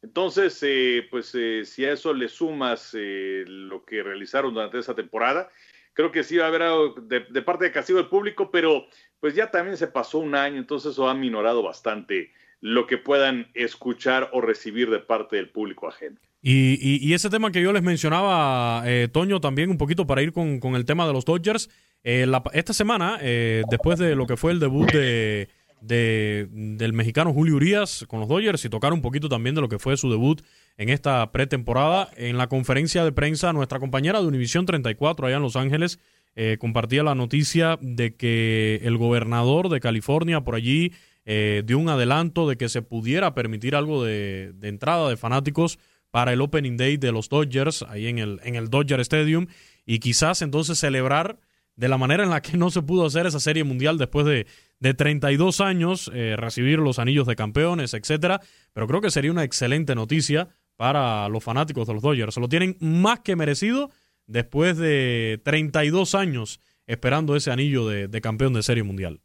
Entonces, 0.02 0.58
eh, 0.63 1.08
pues 1.12 1.36
eh, 1.36 1.63
si 1.65 1.86
a 1.86 1.93
eso 1.93 2.13
le 2.13 2.28
sumas 2.28 2.91
lo 2.93 3.84
que 3.84 4.02
realizaron 4.02 4.54
durante 4.54 4.80
esa 4.80 4.95
temporada, 4.95 5.49
creo 5.93 6.12
que 6.12 6.23
sí 6.23 6.38
va 6.38 6.45
a 6.45 6.47
haber 6.47 6.63
algo 6.63 6.95
de, 7.02 7.21
parte 7.41 7.65
de 7.65 7.71
castigo 7.71 7.99
del 7.99 8.08
público, 8.08 8.49
pero 8.49 8.88
pues 9.19 9.36
ya 9.36 9.52
también 9.52 9.78
se 9.78 9.88
pasó 9.88 10.19
un 10.19 10.36
año, 10.36 10.58
entonces 10.58 10.93
eso 10.93 11.10
ha 11.10 11.13
minorado 11.13 11.62
bastante 11.62 12.32
lo 12.62 12.88
que 12.88 12.97
puedan 12.97 13.49
escuchar 13.54 14.30
o 14.34 14.41
recibir 14.41 14.89
de 14.89 14.99
parte 14.99 15.36
del 15.36 15.49
público 15.49 15.88
ajeno. 15.88 16.17
Y, 16.41 17.13
ese 17.13 17.30
tema 17.30 17.52
que 17.52 17.62
yo 17.62 17.73
les 17.73 17.84
mencionaba, 17.84 18.86
Toño, 19.12 19.41
también 19.41 19.69
un 19.69 19.78
poquito 19.78 20.08
para 20.08 20.21
ir 20.21 20.32
con, 20.32 20.62
con 20.62 20.75
el 20.75 20.86
tema 20.86 21.06
de 21.06 21.12
los 21.12 21.25
Dodgers, 21.25 21.69
eh, 22.04 22.26
esta 22.54 22.74
semana, 22.74 23.18
eh, 23.22 23.64
después 23.70 24.00
de 24.00 24.16
lo 24.16 24.26
que 24.26 24.38
fue 24.38 24.52
el 24.52 24.60
debut 24.60 24.92
de, 24.92 25.48
del 25.82 26.94
mexicano 26.94 27.34
Julio 27.34 27.56
Urias 27.56 28.06
con 28.08 28.20
los 28.20 28.30
Dodgers 28.30 28.64
y 28.66 28.70
tocar 28.70 28.94
un 28.94 29.02
poquito 29.02 29.30
también 29.30 29.56
de 29.56 29.62
lo 29.62 29.70
que 29.70 29.80
fue 29.80 29.96
su 29.98 30.10
debut 30.10 30.42
en 30.78 30.90
esta 30.90 31.32
pretemporada, 31.32 32.10
en 32.16 32.38
la 32.38 32.48
conferencia 32.48 33.04
de 33.04 33.12
prensa, 33.12 33.54
nuestra 33.54 33.80
compañera 33.80 34.22
de 34.22 34.28
Univisión 34.28 34.66
34 34.66 35.28
allá 35.28 35.38
en 35.38 35.44
Los 35.44 35.56
Ángeles, 35.56 36.00
eh, 36.36 36.58
compartía 36.60 37.04
la 37.04 37.16
noticia 37.16 37.78
de 37.82 38.16
que 38.16 38.82
el 38.84 38.98
gobernador 38.98 39.70
de 39.70 39.80
California 39.80 40.42
por 40.42 40.56
allí 40.56 40.94
eh, 41.26 41.64
dio 41.66 41.78
un 41.78 41.90
adelanto 41.90 42.48
de 42.48 42.56
que 42.56 42.70
se 42.70 42.82
pudiera 42.82 43.34
permitir 43.34 43.76
algo 43.76 44.04
de, 44.04 44.54
entrada 44.62 45.10
de 45.10 45.18
fanáticos 45.18 45.80
para 46.12 46.34
el 46.34 46.42
Opening 46.42 46.78
Day 46.78 46.98
de 46.98 47.12
los 47.12 47.30
Dodgers, 47.30 47.84
ahí 47.84 48.08
en 48.08 48.20
el, 48.20 48.40
en 48.44 48.56
el 48.56 48.70
Dodger 48.70 49.00
Stadium, 49.02 49.48
y 49.86 50.00
quizás 50.00 50.42
entonces 50.42 50.80
celebrar 50.80 51.38
de 51.80 51.88
la 51.88 51.98
manera 51.98 52.24
en 52.24 52.30
la 52.30 52.42
que 52.42 52.58
no 52.58 52.70
se 52.70 52.82
pudo 52.82 53.06
hacer 53.06 53.26
esa 53.26 53.39
serie 53.39 53.63
mundial 53.63 53.98
después 53.98 54.26
de, 54.26 54.48
de 54.80 54.94
32 54.94 55.62
años, 55.62 56.12
eh, 56.13 56.36
recibir 56.38 56.80
los 56.80 57.00
anillos 57.00 57.26
de 57.26 57.38
campeones, 57.38 57.94
etcétera. 57.94 58.42
Pero 58.74 58.86
creo 58.86 59.00
que 59.00 59.12
sería 59.12 59.32
una 59.32 59.46
excelente 59.46 59.96
noticia 59.96 60.50
para 60.76 61.30
los 61.30 61.42
fanáticos 61.42 61.88
de 61.88 61.94
los 61.94 62.04
Dodgers. 62.04 62.34
Se 62.34 62.42
lo 62.42 62.50
tienen 62.50 62.76
más 62.82 63.22
que 63.22 63.38
merecido 63.38 63.92
después 64.28 64.78
de 64.78 65.39
32 65.46 66.15
años 66.15 66.60
esperando 66.86 67.38
ese 67.38 67.50
anillo 67.50 67.88
de 67.88 68.22
campeón 68.22 68.54
de 68.54 68.63
serie 68.63 68.84
mundial. 68.84 69.22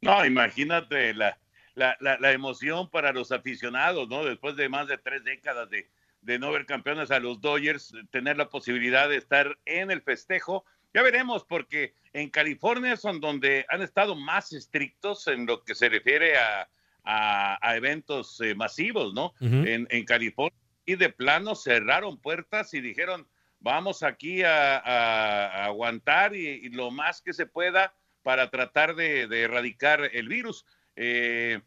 No, 0.00 0.24
imagínate 0.24 1.14
la, 1.14 1.38
la, 1.74 1.96
la, 2.00 2.32
emoción 2.32 2.88
para 2.90 3.12
los 3.12 3.32
aficionados, 3.32 4.08
¿no? 4.08 4.24
Después 4.24 4.56
de 4.56 4.68
más 4.68 4.88
de 4.88 4.98
tres 4.98 5.22
décadas 5.24 5.68
de, 5.70 5.88
de 6.22 6.38
no 6.38 6.50
ver 6.52 6.66
campeones 6.66 7.10
a 7.10 7.20
los 7.20 7.40
Dodgers, 7.40 7.92
tener 8.10 8.36
la 8.36 8.48
posibilidad 8.48 9.08
de 9.08 9.16
estar 9.16 9.58
en 9.66 9.90
el 9.90 10.02
festejo. 10.02 10.64
Ya 10.92 11.02
veremos, 11.02 11.44
porque 11.44 11.94
en 12.12 12.30
California 12.30 12.96
son 12.96 13.20
donde 13.20 13.64
han 13.68 13.82
estado 13.82 14.16
más 14.16 14.52
estrictos 14.52 15.26
en 15.28 15.46
lo 15.46 15.62
que 15.62 15.74
se 15.74 15.88
refiere 15.88 16.36
a, 16.36 16.68
a, 17.04 17.76
eventos 17.76 18.40
eh, 18.40 18.54
masivos, 18.54 19.14
¿no? 19.14 19.32
en, 19.40 19.86
en, 19.90 20.04
California 20.04 20.58
y 20.84 20.96
de 20.96 21.10
plano 21.10 21.54
cerraron 21.54 22.18
puertas 22.18 22.74
y 22.74 22.80
dijeron, 22.80 23.28
vamos 23.60 24.02
aquí 24.02 24.42
a, 24.42 24.78
a 24.78 25.64
aguantar 25.66 26.34
y, 26.34 26.48
y, 26.48 26.68
lo 26.70 26.90
más 26.90 27.22
que 27.22 27.32
se 27.32 27.46
pueda 27.46 27.94
para 28.22 28.50
tratar 28.50 28.94
de, 28.94 29.22
erradicar 29.22 30.10
el 30.12 30.28
virus. 30.28 30.66
Eh, 30.96 31.60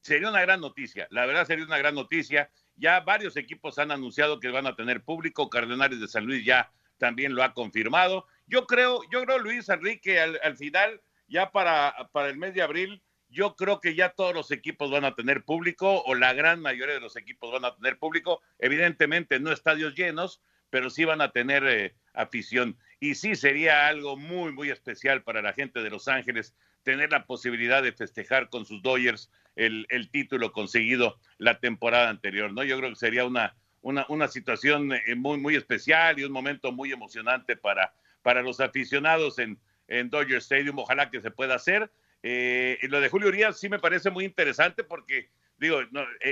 sería 0.00 0.28
una 0.28 0.42
gran 0.42 0.60
noticia, 0.60 1.08
la 1.10 1.26
verdad 1.26 1.46
sería 1.46 1.64
una 1.64 1.78
gran 1.78 1.94
noticia. 1.94 2.50
Ya 2.76 3.00
varios 3.00 3.36
equipos 3.36 3.78
han 3.78 3.90
anunciado 3.90 4.38
que 4.38 4.48
van 4.48 4.66
a 4.66 4.76
tener 4.76 5.02
público, 5.02 5.48
Cardenales 5.48 5.98
de 5.98 6.08
San 6.08 6.26
Luis 6.26 6.44
ya 6.44 6.70
también 6.98 7.34
lo 7.34 7.42
ha 7.42 7.54
confirmado. 7.54 8.26
Yo 8.46 8.66
creo, 8.66 9.00
yo 9.10 9.24
creo 9.24 9.38
Luis 9.38 9.68
Enrique, 9.68 10.20
al, 10.20 10.38
al 10.42 10.56
final, 10.56 11.00
ya 11.28 11.50
para, 11.50 11.94
para 12.12 12.28
el 12.28 12.36
mes 12.36 12.54
de 12.54 12.62
abril, 12.62 13.02
yo 13.28 13.56
creo 13.56 13.80
que 13.80 13.94
ya 13.94 14.10
todos 14.10 14.34
los 14.34 14.50
equipos 14.50 14.90
van 14.90 15.04
a 15.04 15.14
tener 15.14 15.44
público, 15.44 16.02
o 16.04 16.14
la 16.14 16.32
gran 16.32 16.60
mayoría 16.60 16.94
de 16.94 17.00
los 17.00 17.16
equipos 17.16 17.52
van 17.52 17.64
a 17.64 17.74
tener 17.74 17.98
público. 17.98 18.40
Evidentemente 18.58 19.40
no 19.40 19.52
estadios 19.52 19.94
llenos, 19.94 20.40
pero 20.70 20.90
sí 20.90 21.04
van 21.04 21.20
a 21.20 21.32
tener 21.32 21.64
eh, 21.66 21.94
afición. 22.14 22.78
Y 23.00 23.14
sí 23.14 23.34
sería 23.34 23.88
algo 23.88 24.16
muy, 24.16 24.52
muy 24.52 24.70
especial 24.70 25.22
para 25.22 25.42
la 25.42 25.52
gente 25.52 25.82
de 25.82 25.90
Los 25.90 26.08
Ángeles 26.08 26.54
tener 26.82 27.10
la 27.10 27.26
posibilidad 27.26 27.82
de 27.82 27.92
festejar 27.92 28.48
con 28.48 28.64
sus 28.64 28.80
Dodgers 28.80 29.30
el, 29.56 29.86
título 30.12 30.52
conseguido 30.52 31.18
la 31.38 31.58
temporada 31.58 32.10
anterior, 32.10 32.52
¿no? 32.52 32.62
Yo 32.62 32.78
creo 32.78 32.90
que 32.90 32.96
sería 32.96 33.24
una, 33.24 33.56
una, 33.80 34.06
una 34.08 34.28
situación 34.28 34.92
eh, 34.92 35.14
muy, 35.16 35.38
muy 35.38 35.56
especial 35.56 36.18
y 36.18 36.24
un 36.24 36.32
momento 36.32 36.72
muy 36.72 36.92
emocionante 36.92 37.56
para, 37.56 37.92
para 38.26 38.42
los 38.42 38.58
aficionados 38.58 39.38
en, 39.38 39.56
en 39.86 40.10
Dodger 40.10 40.38
Stadium. 40.38 40.80
Ojalá 40.80 41.10
que 41.12 41.20
se 41.20 41.30
pueda 41.30 41.54
hacer. 41.54 41.92
Eh, 42.24 42.76
lo 42.88 43.00
de 43.00 43.08
Julio 43.08 43.28
Urias 43.28 43.60
sí 43.60 43.68
me 43.68 43.78
parece 43.78 44.10
muy 44.10 44.24
interesante 44.24 44.82
porque, 44.82 45.30
digo, 45.58 45.78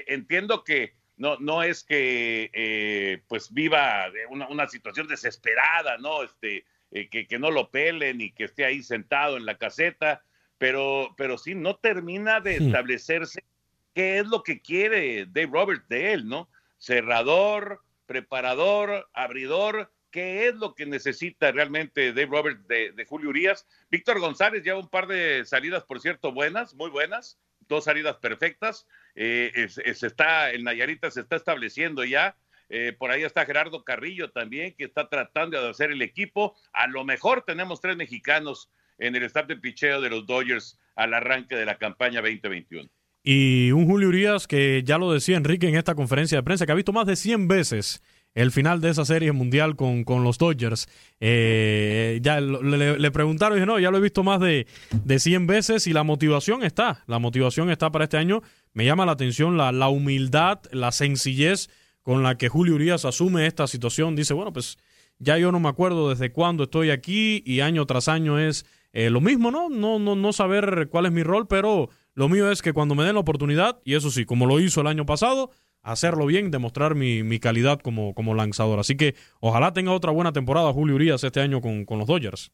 entiendo 0.08 0.64
que 0.64 0.94
no, 1.18 1.36
no 1.38 1.62
es 1.62 1.84
que 1.84 2.50
eh, 2.52 3.22
pues 3.28 3.54
viva 3.54 4.10
una, 4.28 4.48
una, 4.48 4.66
situación 4.66 5.06
desesperada, 5.06 5.96
¿no? 5.98 6.24
Este, 6.24 6.64
eh, 6.90 7.08
que, 7.08 7.28
que, 7.28 7.38
no 7.38 7.52
lo 7.52 7.70
pelen 7.70 8.20
y 8.20 8.32
que 8.32 8.46
esté 8.46 8.64
ahí 8.64 8.82
sentado 8.82 9.36
en 9.36 9.46
la 9.46 9.56
caseta, 9.56 10.24
pero, 10.58 11.14
pero 11.16 11.38
sí 11.38 11.54
no 11.54 11.76
termina 11.76 12.40
de 12.40 12.56
establecerse 12.56 13.44
qué 13.94 14.18
es 14.18 14.26
lo 14.26 14.42
que 14.42 14.60
quiere 14.60 15.26
Dave 15.26 15.50
Roberts 15.52 15.88
de 15.88 16.12
él, 16.12 16.26
¿no? 16.26 16.48
Cerrador, 16.76 17.82
preparador, 18.06 19.08
abridor, 19.12 19.93
qué 20.14 20.46
es 20.46 20.54
lo 20.54 20.76
que 20.76 20.86
necesita 20.86 21.50
realmente 21.50 22.12
Dave 22.12 22.26
Roberts 22.26 22.68
de, 22.68 23.04
Julio 23.04 23.30
Urias. 23.30 23.66
Víctor 23.90 24.20
González 24.20 24.62
lleva 24.62 24.78
un 24.78 24.88
par 24.88 25.08
de 25.08 25.44
salidas, 25.44 25.82
por 25.82 26.00
cierto, 26.00 26.30
buenas, 26.30 26.72
muy 26.76 26.88
buenas, 26.88 27.36
dos 27.68 27.82
salidas 27.82 28.18
perfectas. 28.18 28.86
Eh, 29.16 29.50
está, 29.84 30.52
el 30.52 30.62
Nayarita 30.62 31.10
se 31.10 31.22
está 31.22 31.34
estableciendo 31.34 32.04
ya. 32.04 32.36
Eh, 32.68 32.94
por 32.96 33.10
ahí 33.10 33.24
está 33.24 33.44
Gerardo 33.44 33.82
Carrillo 33.82 34.30
también, 34.30 34.76
que 34.78 34.84
está 34.84 35.08
tratando 35.08 35.60
de 35.60 35.68
hacer 35.68 35.90
el 35.90 36.00
equipo. 36.00 36.54
A 36.72 36.86
lo 36.86 37.04
mejor 37.04 37.42
tenemos 37.42 37.80
tres 37.80 37.96
mexicanos 37.96 38.70
en 38.98 39.16
el 39.16 39.24
staff 39.24 39.48
de 39.48 39.56
picheo 39.56 40.00
de 40.00 40.10
los 40.10 40.28
Dodgers 40.28 40.78
al 40.94 41.12
arranque 41.12 41.56
de 41.56 41.66
la 41.66 41.76
campaña 41.76 42.22
2021. 42.22 42.88
Y 43.24 43.72
un 43.72 43.88
Julio 43.88 44.10
Urias 44.10 44.46
que 44.46 44.84
ya 44.84 44.96
lo 44.96 45.12
decía 45.12 45.36
Enrique 45.36 45.66
en 45.66 45.74
esta 45.74 45.96
conferencia 45.96 46.38
de 46.38 46.44
prensa, 46.44 46.66
que 46.66 46.72
ha 46.72 46.76
visto 46.76 46.92
más 46.92 47.06
de 47.06 47.16
100 47.16 47.48
veces 47.48 48.00
el 48.34 48.50
final 48.50 48.80
de 48.80 48.90
esa 48.90 49.04
serie 49.04 49.32
mundial 49.32 49.76
con, 49.76 50.04
con 50.04 50.24
los 50.24 50.38
Dodgers. 50.38 50.88
Eh, 51.20 52.18
ya 52.22 52.40
le, 52.40 53.10
preguntaron 53.10 53.56
y 53.56 53.60
dije, 53.60 53.66
no, 53.66 53.78
ya 53.78 53.90
lo 53.90 53.98
he 53.98 54.00
visto 54.00 54.22
más 54.22 54.40
de, 54.40 54.66
de 54.90 55.18
100 55.18 55.46
veces 55.46 55.86
y 55.86 55.92
la 55.92 56.02
motivación 56.02 56.62
está, 56.62 57.04
la 57.06 57.18
motivación 57.18 57.70
está 57.70 57.90
para 57.90 58.04
este 58.04 58.16
año. 58.16 58.42
Me 58.72 58.84
llama 58.84 59.06
la 59.06 59.12
atención 59.12 59.56
la, 59.56 59.72
la 59.72 59.88
humildad, 59.88 60.60
la 60.72 60.90
sencillez 60.92 61.70
con 62.02 62.22
la 62.22 62.36
que 62.36 62.48
Julio 62.48 62.74
Urias 62.74 63.04
asume 63.04 63.46
esta 63.46 63.66
situación. 63.66 64.16
Dice, 64.16 64.34
bueno, 64.34 64.52
pues 64.52 64.78
ya 65.18 65.38
yo 65.38 65.52
no 65.52 65.60
me 65.60 65.68
acuerdo 65.68 66.10
desde 66.10 66.32
cuándo 66.32 66.64
estoy 66.64 66.90
aquí 66.90 67.42
y 67.46 67.60
año 67.60 67.86
tras 67.86 68.08
año 68.08 68.38
es 68.38 68.66
eh, 68.92 69.10
lo 69.10 69.20
mismo, 69.20 69.50
¿no? 69.50 69.68
¿no? 69.68 69.98
No, 69.98 70.14
no 70.16 70.32
saber 70.32 70.88
cuál 70.90 71.06
es 71.06 71.12
mi 71.12 71.22
rol, 71.22 71.46
pero 71.48 71.88
lo 72.14 72.28
mío 72.28 72.50
es 72.50 72.62
que 72.62 72.72
cuando 72.72 72.94
me 72.94 73.04
den 73.04 73.14
la 73.14 73.20
oportunidad, 73.20 73.80
y 73.84 73.94
eso 73.94 74.10
sí, 74.10 74.24
como 74.24 74.46
lo 74.46 74.60
hizo 74.60 74.80
el 74.80 74.86
año 74.86 75.06
pasado, 75.06 75.50
hacerlo 75.84 76.26
bien, 76.26 76.50
demostrar 76.50 76.94
mi, 76.94 77.22
mi 77.22 77.38
calidad 77.38 77.80
como, 77.80 78.14
como 78.14 78.34
lanzador. 78.34 78.80
Así 78.80 78.96
que 78.96 79.14
ojalá 79.40 79.72
tenga 79.72 79.92
otra 79.92 80.10
buena 80.10 80.32
temporada 80.32 80.72
Julio 80.72 80.96
Urias 80.96 81.22
este 81.22 81.40
año 81.40 81.60
con, 81.60 81.84
con 81.84 81.98
los 81.98 82.08
Dodgers. 82.08 82.50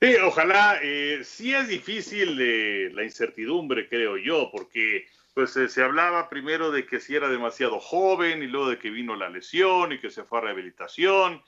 Sí, 0.00 0.14
ojalá. 0.22 0.78
Eh, 0.82 1.20
sí 1.24 1.54
es 1.54 1.68
difícil 1.68 2.94
la 2.94 3.04
incertidumbre, 3.04 3.88
creo 3.88 4.16
yo, 4.16 4.50
porque 4.52 5.06
pues 5.34 5.52
se 5.52 5.82
hablaba 5.82 6.28
primero 6.28 6.70
de 6.70 6.84
que 6.84 7.00
si 7.00 7.14
era 7.14 7.28
demasiado 7.28 7.80
joven 7.80 8.42
y 8.42 8.46
luego 8.46 8.68
de 8.68 8.78
que 8.78 8.90
vino 8.90 9.16
la 9.16 9.30
lesión 9.30 9.92
y 9.92 9.98
que 9.98 10.10
se 10.10 10.24
fue 10.24 10.38
a 10.38 10.42
rehabilitación. 10.42 11.42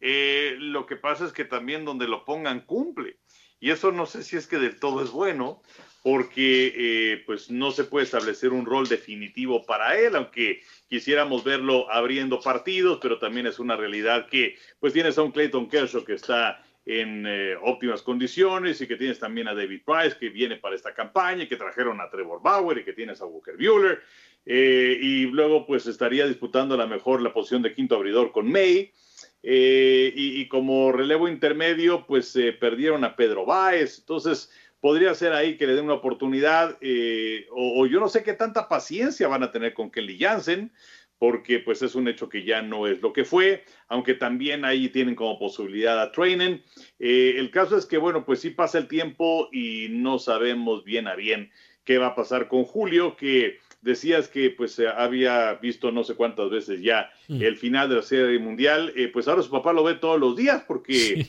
Eh, 0.00 0.56
lo 0.58 0.86
que 0.86 0.96
pasa 0.96 1.24
es 1.24 1.32
que 1.32 1.44
también 1.44 1.84
donde 1.84 2.08
lo 2.08 2.24
pongan 2.24 2.60
cumple. 2.62 3.18
Y 3.60 3.70
eso 3.70 3.92
no 3.92 4.06
sé 4.06 4.22
si 4.22 4.36
es 4.36 4.46
que 4.46 4.58
del 4.58 4.78
todo 4.78 5.02
es 5.02 5.10
bueno, 5.10 5.62
porque 6.02 6.72
eh, 6.76 7.22
pues 7.26 7.50
no 7.50 7.70
se 7.70 7.84
puede 7.84 8.04
establecer 8.04 8.52
un 8.52 8.66
rol 8.66 8.88
definitivo 8.88 9.64
para 9.64 9.98
él, 9.98 10.14
aunque 10.14 10.62
quisiéramos 10.88 11.42
verlo 11.42 11.90
abriendo 11.90 12.40
partidos, 12.40 12.98
pero 13.02 13.18
también 13.18 13.46
es 13.46 13.58
una 13.58 13.76
realidad 13.76 14.28
que 14.28 14.56
pues 14.78 14.92
tienes 14.92 15.18
a 15.18 15.22
un 15.22 15.32
Clayton 15.32 15.68
Kershaw 15.68 16.04
que 16.04 16.14
está 16.14 16.64
en 16.86 17.26
eh, 17.26 17.56
óptimas 17.62 18.02
condiciones 18.02 18.80
y 18.80 18.86
que 18.86 18.96
tienes 18.96 19.18
también 19.18 19.48
a 19.48 19.54
David 19.54 19.82
Price 19.84 20.16
que 20.18 20.30
viene 20.30 20.56
para 20.56 20.76
esta 20.76 20.94
campaña 20.94 21.42
y 21.42 21.48
que 21.48 21.56
trajeron 21.56 22.00
a 22.00 22.08
Trevor 22.08 22.40
Bauer 22.42 22.78
y 22.78 22.84
que 22.84 22.94
tienes 22.94 23.20
a 23.20 23.26
Walker 23.26 23.56
Bueller 23.56 24.00
eh, 24.46 24.98
y 24.98 25.26
luego 25.26 25.66
pues 25.66 25.86
estaría 25.86 26.26
disputando 26.26 26.74
a 26.74 26.78
lo 26.78 26.88
mejor 26.88 27.20
la 27.20 27.34
posición 27.34 27.60
de 27.60 27.74
quinto 27.74 27.96
abridor 27.96 28.32
con 28.32 28.50
May 28.50 28.90
y, 29.42 30.40
y, 30.40 30.48
como 30.48 30.90
relevo 30.90 31.28
intermedio 31.28 32.06
pues 32.06 32.36
perdieron 32.58 33.04
a 33.04 33.14
Pedro 33.14 33.44
Báez 33.44 33.98
entonces 33.98 34.50
podría 34.80 35.14
ser 35.14 35.32
ahí 35.32 35.56
que 35.56 35.66
le 35.66 35.74
den 35.74 35.86
una 35.86 35.94
oportunidad, 35.94 36.78
eh, 36.80 37.46
o, 37.50 37.86
yo 37.86 38.00
no 38.00 38.08
sé 38.08 38.22
qué 38.22 38.34
tanta 38.34 38.68
paciencia 38.68 39.28
van 39.28 39.42
a 39.42 39.50
tener 39.52 39.74
con 39.74 39.90
Kelly 39.90 40.18
Jansen, 40.18 40.72
porque 41.18 41.58
pues 41.58 41.82
es 41.82 41.96
un 41.96 42.06
hecho 42.06 42.28
que 42.28 42.44
ya 42.44 42.62
no 42.62 42.86
es 42.86 43.02
lo 43.02 43.12
que 43.12 43.24
fue, 43.24 43.64
aunque 43.88 44.14
también 44.14 44.64
ahí 44.64 44.88
tienen 44.88 45.16
como 45.16 45.38
posibilidad 45.38 46.00
a 46.00 46.12
Trainen. 46.12 46.62
Eh, 47.00 47.34
el 47.38 47.50
caso 47.50 47.76
es 47.76 47.86
que, 47.86 47.98
bueno, 47.98 48.24
pues 48.24 48.40
sí 48.40 48.50
pasa 48.50 48.78
el 48.78 48.86
tiempo 48.86 49.48
y 49.52 49.88
no 49.90 50.20
sabemos 50.20 50.84
bien 50.84 51.08
a 51.08 51.16
bien 51.16 51.50
qué 51.84 51.98
va 51.98 52.08
a 52.08 52.14
pasar 52.14 52.46
con 52.46 52.62
Julio, 52.62 53.16
que 53.16 53.58
decías 53.80 54.28
que 54.28 54.50
pues 54.50 54.78
había 54.78 55.54
visto 55.54 55.90
no 55.90 56.04
sé 56.04 56.14
cuántas 56.14 56.50
veces 56.50 56.82
ya 56.82 57.10
mm. 57.28 57.42
el 57.42 57.56
final 57.56 57.88
de 57.88 57.96
la 57.96 58.02
serie 58.02 58.38
mundial, 58.38 58.92
eh, 58.94 59.08
pues 59.08 59.26
ahora 59.26 59.42
su 59.42 59.50
papá 59.50 59.72
lo 59.72 59.82
ve 59.82 59.94
todos 59.94 60.20
los 60.20 60.36
días 60.36 60.62
porque 60.68 61.26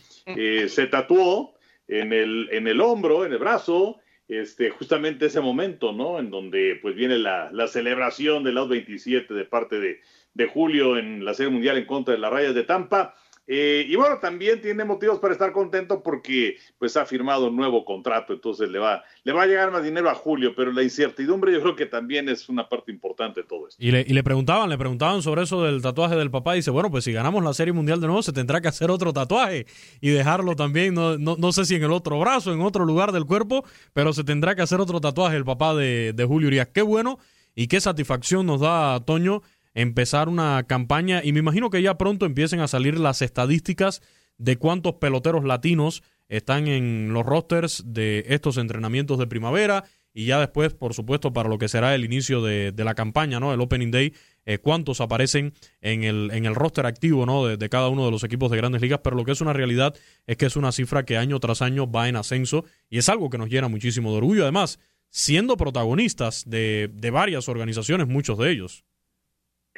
se 0.68 0.88
tatuó 0.88 1.59
en 1.90 2.14
el, 2.14 2.48
en 2.52 2.68
el 2.68 2.80
hombro, 2.80 3.26
en 3.26 3.34
el 3.34 3.40
brazo, 3.40 4.00
este, 4.28 4.70
justamente 4.70 5.26
ese 5.26 5.42
momento, 5.42 5.92
¿no? 5.92 6.20
En 6.20 6.30
donde 6.30 6.78
pues 6.82 6.96
viene 6.96 7.18
la, 7.18 7.52
la 7.52 7.68
celebración 7.68 8.44
del 8.44 8.60
out 8.60 8.70
27 8.70 9.34
de 9.34 9.46
parte 9.46 9.80
de, 9.80 10.00
de, 10.36 10.46
Julio 10.46 10.98
en 10.98 11.26
la 11.26 11.34
Serie 11.34 11.52
Mundial 11.52 11.78
en 11.78 11.86
contra 11.86 12.14
de 12.14 12.20
las 12.20 12.32
rayas 12.32 12.54
de 12.54 12.64
Tampa. 12.64 13.16
Eh, 13.52 13.84
y 13.90 13.96
bueno, 13.96 14.20
también 14.20 14.62
tiene 14.62 14.86
motivos 14.86 15.18
para 15.18 15.34
estar 15.34 15.52
contento 15.52 16.04
porque 16.04 16.58
pues 16.78 16.96
ha 16.96 17.04
firmado 17.04 17.48
un 17.48 17.56
nuevo 17.56 17.84
contrato, 17.84 18.32
entonces 18.32 18.70
le 18.70 18.78
va, 18.78 19.04
le 19.24 19.34
va 19.34 19.42
a 19.42 19.48
llegar 19.48 19.72
más 19.72 19.84
dinero 19.84 20.08
a 20.08 20.14
Julio, 20.14 20.54
pero 20.56 20.72
la 20.72 20.84
incertidumbre 20.84 21.52
yo 21.52 21.60
creo 21.60 21.76
que 21.76 21.88
también 21.88 22.30
es 22.30 22.48
una 22.48 22.70
parte 22.70 22.92
importante 22.92 23.42
de 23.42 23.48
todo 23.48 23.68
esto. 23.68 23.84
Y 23.84 23.90
le, 23.90 24.02
y 24.02 24.14
le 24.14 24.24
preguntaban, 24.24 24.70
le 24.70 24.78
preguntaban 24.78 25.24
sobre 25.24 25.42
eso 25.42 25.64
del 25.64 25.82
tatuaje 25.82 26.16
del 26.16 26.30
papá 26.30 26.54
y 26.54 26.60
dice, 26.60 26.70
bueno, 26.70 26.92
pues 26.92 27.06
si 27.06 27.12
ganamos 27.12 27.44
la 27.44 27.54
Serie 27.54 27.74
Mundial 27.74 28.00
de 28.00 28.06
nuevo 28.06 28.22
se 28.22 28.34
tendrá 28.34 28.62
que 28.62 28.68
hacer 28.68 28.92
otro 28.92 29.14
tatuaje 29.14 29.66
y 30.00 30.10
dejarlo 30.12 30.56
también, 30.56 30.94
no, 30.94 31.18
no, 31.18 31.36
no 31.36 31.52
sé 31.52 31.66
si 31.66 31.74
en 31.74 31.84
el 31.84 31.92
otro 31.92 32.20
brazo, 32.20 32.54
en 32.54 32.62
otro 32.62 32.86
lugar 32.86 33.12
del 33.12 33.26
cuerpo, 33.26 33.66
pero 33.94 34.14
se 34.14 34.24
tendrá 34.24 34.54
que 34.54 34.62
hacer 34.62 34.80
otro 34.80 35.02
tatuaje 35.02 35.36
el 35.38 35.44
papá 35.44 35.74
de, 35.74 36.14
de 36.14 36.24
Julio 36.24 36.50
Urias. 36.50 36.68
Qué 36.72 36.84
bueno 36.84 37.18
y 37.56 37.66
qué 37.66 37.82
satisfacción 37.82 38.46
nos 38.46 38.62
da, 38.62 39.04
Toño, 39.04 39.42
empezar 39.74 40.30
una 40.30 40.64
campaña 40.68 41.22
y 41.24 41.32
me 41.34 41.40
imagino 41.40 41.70
que 41.70 41.82
ya 41.82 41.98
pronto 41.98 42.26
empiecen 42.26 42.60
a 42.60 42.68
salir 42.68 43.00
las 43.00 43.22
estadísticas 43.22 44.02
de 44.38 44.58
cuántos 44.58 44.96
peloteros 44.96 45.44
latinos 45.44 46.04
están 46.28 46.68
en 46.68 47.12
los 47.14 47.26
rosters 47.26 47.84
de 47.86 48.26
estos 48.28 48.58
entrenamientos 48.58 49.18
de 49.18 49.28
primavera 49.28 49.84
y 50.14 50.26
ya 50.26 50.40
después, 50.40 50.74
por 50.74 50.94
supuesto, 50.94 51.34
para 51.34 51.50
lo 51.50 51.58
que 51.58 51.68
será 51.68 51.94
el 51.94 52.04
inicio 52.04 52.42
de, 52.42 52.72
de 52.72 52.84
la 52.84 52.96
campaña, 52.96 53.40
¿no? 53.40 53.54
El 53.54 53.62
Opening 53.62 53.92
Day, 53.92 54.14
eh, 54.46 54.58
cuántos 54.58 55.02
aparecen 55.02 55.54
en 55.82 56.04
el, 56.04 56.32
en 56.34 56.46
el 56.46 56.56
roster 56.56 56.86
activo, 56.86 57.26
¿no? 57.26 57.46
De, 57.46 57.70
cada 57.70 57.90
uno 57.90 58.06
de 58.06 58.12
los 58.12 58.24
equipos 58.24 58.50
de 58.50 58.58
grandes 58.58 58.82
ligas, 58.82 59.02
pero 59.04 59.16
lo 59.16 59.24
que 59.24 59.32
es 59.32 59.42
una 59.42 59.54
realidad 59.54 59.96
es 60.26 60.38
que 60.38 60.48
es 60.48 60.56
una 60.56 60.72
cifra 60.72 61.06
que 61.06 61.18
año 61.18 61.40
tras 61.40 61.62
año 61.62 61.90
va 61.90 62.10
en 62.10 62.16
ascenso 62.16 62.66
y 62.90 62.98
es 62.98 63.10
algo 63.10 63.30
que 63.30 63.38
nos 63.38 63.50
llena 63.50 63.68
muchísimo 63.68 64.12
de 64.12 64.18
orgullo, 64.18 64.44
además, 64.44 64.80
siendo 65.10 65.58
protagonistas 65.58 66.50
de, 66.50 66.90
de 66.92 67.12
varias 67.12 67.48
organizaciones, 67.48 68.08
muchos 68.08 68.38
de 68.40 68.52
ellos. 68.52 68.86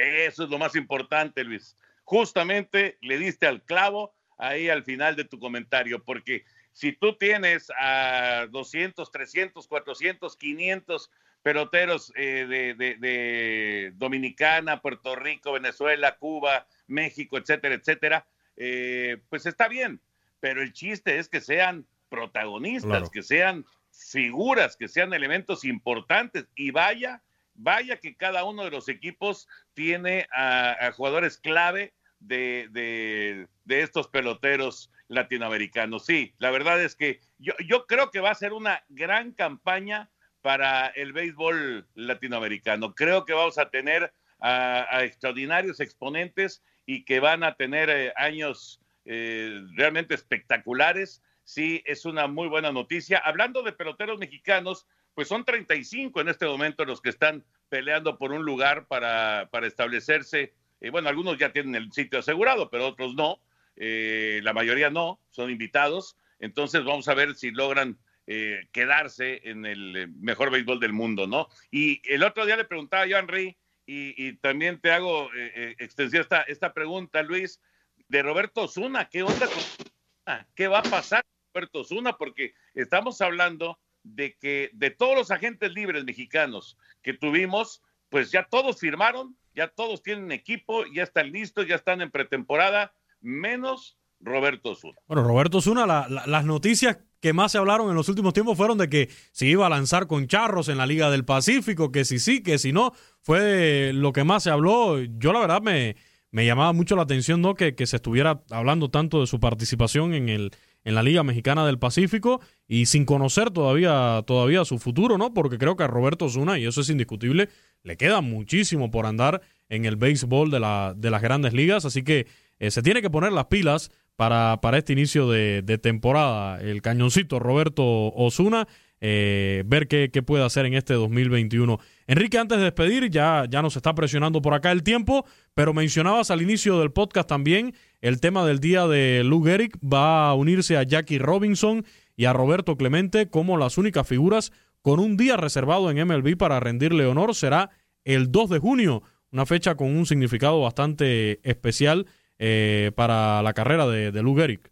Eso 0.01 0.43
es 0.43 0.49
lo 0.49 0.57
más 0.57 0.75
importante, 0.75 1.43
Luis. 1.43 1.75
Justamente 2.03 2.97
le 3.01 3.17
diste 3.17 3.47
al 3.47 3.61
clavo 3.63 4.13
ahí 4.37 4.69
al 4.69 4.83
final 4.83 5.15
de 5.15 5.25
tu 5.25 5.39
comentario, 5.39 6.03
porque 6.03 6.43
si 6.73 6.93
tú 6.93 7.15
tienes 7.15 7.71
a 7.79 8.47
200, 8.49 9.11
300, 9.11 9.67
400, 9.67 10.35
500 10.35 11.11
peloteros 11.43 12.11
eh, 12.15 12.45
de, 12.47 12.73
de, 12.73 12.95
de, 12.95 13.91
Dominicana, 13.95 14.81
Puerto 14.81 15.15
Rico, 15.15 15.53
Venezuela, 15.53 16.17
Cuba, 16.17 16.67
México, 16.87 17.37
etcétera, 17.37 17.75
etcétera, 17.75 18.25
eh, 18.57 19.17
pues 19.29 19.45
está 19.45 19.67
bien, 19.67 20.01
pero 20.39 20.61
el 20.61 20.73
chiste 20.73 21.17
es 21.17 21.29
que 21.29 21.41
sean 21.41 21.85
protagonistas, 22.09 22.89
claro. 22.89 23.09
que 23.09 23.23
sean 23.23 23.65
figuras, 23.91 24.75
que 24.75 24.87
sean 24.87 25.13
elementos 25.13 25.63
importantes 25.65 26.47
y 26.55 26.71
vaya 26.71 27.21
vaya 27.53 27.97
que 27.97 28.15
cada 28.15 28.43
uno 28.43 28.63
de 28.63 28.71
los 28.71 28.89
equipos 28.89 29.47
tiene 29.73 30.27
a, 30.31 30.91
jugadores 30.95 31.37
clave 31.37 31.93
de, 32.19 32.67
de, 32.71 33.81
estos 33.81 34.07
peloteros 34.07 34.91
latinoamericanos. 35.07 36.05
Sí, 36.05 36.33
la 36.37 36.51
verdad 36.51 36.81
es 36.81 36.95
que 36.95 37.19
yo, 37.39 37.85
creo 37.87 38.11
que 38.11 38.19
va 38.19 38.31
a 38.31 38.35
ser 38.35 38.53
una 38.53 38.83
gran 38.89 39.31
campaña 39.31 40.09
para 40.41 40.87
el 40.87 41.13
béisbol 41.13 41.87
latinoamericano. 41.95 42.95
Creo 42.95 43.25
que 43.25 43.33
vamos 43.33 43.57
a 43.57 43.69
tener 43.69 44.13
a 44.39 45.03
extraordinarios 45.03 45.79
exponentes 45.79 46.63
y 46.85 47.05
que 47.05 47.19
van 47.19 47.43
a 47.43 47.55
tener 47.55 47.89
eh, 47.89 48.13
años 48.15 48.81
eh, 49.05 49.61
realmente 49.75 50.13
espectaculares. 50.13 51.23
Sí, 51.43 51.81
es 51.85 52.05
una 52.05 52.27
muy 52.27 52.47
buena 52.47 52.71
noticia. 52.71 53.17
Hablando 53.19 53.63
de 53.63 53.73
peloteros 53.73 54.19
mexicanos, 54.19 54.87
pues 55.13 55.27
son 55.27 55.45
35 55.45 56.21
en 56.21 56.29
este 56.29 56.45
momento 56.45 56.85
los 56.85 57.01
que 57.01 57.09
están 57.09 57.43
peleando 57.69 58.17
por 58.17 58.31
un 58.31 58.43
lugar 58.43 58.87
para, 58.87 59.49
para 59.51 59.67
establecerse. 59.67 60.53
Eh, 60.79 60.89
bueno, 60.89 61.09
algunos 61.09 61.37
ya 61.37 61.51
tienen 61.51 61.75
el 61.75 61.91
sitio 61.91 62.19
asegurado, 62.19 62.69
pero 62.69 62.87
otros 62.87 63.15
no. 63.15 63.39
Eh, 63.75 64.41
la 64.43 64.53
mayoría 64.53 64.89
no, 64.89 65.19
son 65.31 65.49
invitados. 65.49 66.17
Entonces 66.39 66.83
vamos 66.83 67.07
a 67.07 67.13
ver 67.13 67.35
si 67.35 67.51
logran 67.51 67.97
eh, 68.27 68.67
quedarse 68.71 69.41
en 69.43 69.65
el 69.65 70.09
mejor 70.19 70.51
béisbol 70.51 70.79
del 70.79 70.93
mundo, 70.93 71.27
¿no? 71.27 71.47
Y 71.71 72.01
el 72.11 72.23
otro 72.23 72.45
día 72.45 72.57
le 72.57 72.65
preguntaba 72.65 73.03
a 73.03 73.07
Henry, 73.07 73.57
y, 73.85 74.27
y 74.27 74.33
también 74.37 74.79
te 74.79 74.91
hago 74.91 75.29
eh, 75.33 75.75
extensión 75.79 76.21
esta, 76.21 76.41
esta 76.43 76.73
pregunta, 76.73 77.23
Luis, 77.23 77.59
de 78.07 78.23
Roberto 78.23 78.63
Osuna. 78.63 79.09
¿Qué 79.09 79.23
onda 79.23 79.47
con 79.47 80.45
¿Qué 80.55 80.67
va 80.67 80.79
a 80.79 80.83
pasar 80.83 81.23
con 81.23 81.61
Roberto 81.61 81.79
Osuna? 81.81 82.13
Porque 82.17 82.53
estamos 82.73 83.19
hablando 83.21 83.79
de 84.03 84.35
que 84.37 84.69
de 84.73 84.91
todos 84.91 85.15
los 85.15 85.31
agentes 85.31 85.73
libres 85.73 86.03
mexicanos 86.03 86.77
que 87.01 87.13
tuvimos, 87.13 87.81
pues 88.09 88.31
ya 88.31 88.47
todos 88.49 88.79
firmaron, 88.79 89.35
ya 89.55 89.67
todos 89.67 90.01
tienen 90.03 90.31
equipo, 90.31 90.83
ya 90.93 91.03
están 91.03 91.31
listos, 91.31 91.67
ya 91.67 91.75
están 91.75 92.01
en 92.01 92.11
pretemporada, 92.11 92.93
menos 93.21 93.97
Roberto 94.19 94.71
Osuna. 94.71 94.97
Bueno, 95.07 95.23
Roberto 95.23 95.59
la, 95.73 96.07
la, 96.09 96.27
las 96.27 96.45
noticias 96.45 96.99
que 97.19 97.33
más 97.33 97.51
se 97.51 97.57
hablaron 97.57 97.89
en 97.89 97.95
los 97.95 98.09
últimos 98.09 98.33
tiempos 98.33 98.57
fueron 98.57 98.77
de 98.77 98.89
que 98.89 99.09
se 99.31 99.45
iba 99.45 99.65
a 99.65 99.69
lanzar 99.69 100.07
con 100.07 100.27
charros 100.27 100.69
en 100.69 100.77
la 100.77 100.85
Liga 100.85 101.09
del 101.11 101.25
Pacífico, 101.25 101.91
que 101.91 102.03
si 102.05 102.19
sí, 102.19 102.41
que 102.41 102.57
si 102.57 102.73
no, 102.73 102.93
fue 103.21 103.91
lo 103.93 104.11
que 104.11 104.23
más 104.23 104.43
se 104.43 104.49
habló. 104.49 104.99
Yo 104.99 105.31
la 105.31 105.39
verdad 105.39 105.61
me, 105.61 105.95
me 106.31 106.45
llamaba 106.45 106.73
mucho 106.73 106.95
la 106.95 107.03
atención 107.03 107.41
¿no? 107.41 107.53
que, 107.53 107.75
que 107.75 107.85
se 107.85 107.97
estuviera 107.97 108.41
hablando 108.49 108.89
tanto 108.89 109.21
de 109.21 109.27
su 109.27 109.39
participación 109.39 110.13
en 110.13 110.29
el 110.29 110.51
en 110.83 110.95
la 110.95 111.03
Liga 111.03 111.23
Mexicana 111.23 111.65
del 111.65 111.79
Pacífico 111.79 112.41
y 112.67 112.85
sin 112.87 113.05
conocer 113.05 113.51
todavía, 113.51 114.23
todavía 114.25 114.65
su 114.65 114.79
futuro, 114.79 115.17
¿no? 115.17 115.33
Porque 115.33 115.57
creo 115.57 115.75
que 115.75 115.83
a 115.83 115.87
Roberto 115.87 116.29
Zuna, 116.29 116.57
y 116.57 116.65
eso 116.65 116.81
es 116.81 116.89
indiscutible, 116.89 117.49
le 117.83 117.97
queda 117.97 118.21
muchísimo 118.21 118.91
por 118.91 119.05
andar 119.05 119.41
en 119.69 119.85
el 119.85 119.95
béisbol 119.95 120.51
de, 120.51 120.59
la, 120.59 120.93
de 120.95 121.09
las 121.11 121.21
grandes 121.21 121.53
ligas, 121.53 121.85
así 121.85 122.03
que 122.03 122.27
eh, 122.59 122.71
se 122.71 122.81
tiene 122.81 123.01
que 123.01 123.09
poner 123.09 123.31
las 123.31 123.45
pilas 123.45 123.91
para, 124.15 124.59
para 124.61 124.77
este 124.77 124.93
inicio 124.93 125.29
de, 125.29 125.61
de 125.61 125.77
temporada. 125.77 126.61
El 126.61 126.81
cañoncito 126.81 127.39
Roberto 127.39 127.83
Osuna, 128.13 128.67
eh, 129.01 129.63
ver 129.65 129.87
qué, 129.87 130.09
qué, 130.13 130.23
puede 130.23 130.45
hacer 130.45 130.65
en 130.65 130.75
este 130.75 130.93
2021. 130.93 131.79
Enrique, 132.07 132.37
antes 132.37 132.59
de 132.59 132.65
despedir, 132.65 133.09
ya, 133.09 133.45
ya 133.49 133.61
nos 133.61 133.75
está 133.75 133.93
presionando 133.93 134.41
por 134.41 134.53
acá 134.53 134.71
el 134.71 134.83
tiempo, 134.83 135.25
pero 135.53 135.73
mencionabas 135.73 136.31
al 136.31 136.41
inicio 136.41 136.79
del 136.79 136.91
podcast 136.91 137.27
también 137.27 137.73
el 138.01 138.19
tema 138.19 138.45
del 138.45 138.59
día 138.59 138.87
de 138.87 139.23
Lou 139.23 139.43
Gehrig 139.43 139.73
va 139.81 140.29
a 140.29 140.33
unirse 140.33 140.75
a 140.75 140.83
Jackie 140.83 141.19
Robinson 141.19 141.85
y 142.15 142.25
a 142.25 142.33
Roberto 142.33 142.75
Clemente 142.75 143.29
como 143.29 143.57
las 143.57 143.77
únicas 143.77 144.07
figuras 144.07 144.51
con 144.81 144.99
un 144.99 145.17
día 145.17 145.37
reservado 145.37 145.91
en 145.91 146.07
MLB 146.07 146.35
para 146.35 146.59
rendirle 146.59 147.05
honor. 147.05 147.35
Será 147.35 147.69
el 148.03 148.31
2 148.31 148.49
de 148.49 148.59
junio, 148.59 149.03
una 149.31 149.45
fecha 149.45 149.75
con 149.75 149.95
un 149.95 150.07
significado 150.07 150.61
bastante 150.61 151.47
especial 151.47 152.07
eh, 152.39 152.91
para 152.95 153.43
la 153.43 153.53
carrera 153.53 153.85
de, 153.85 154.11
de 154.11 154.23
Lou 154.23 154.35
Gehrig. 154.35 154.70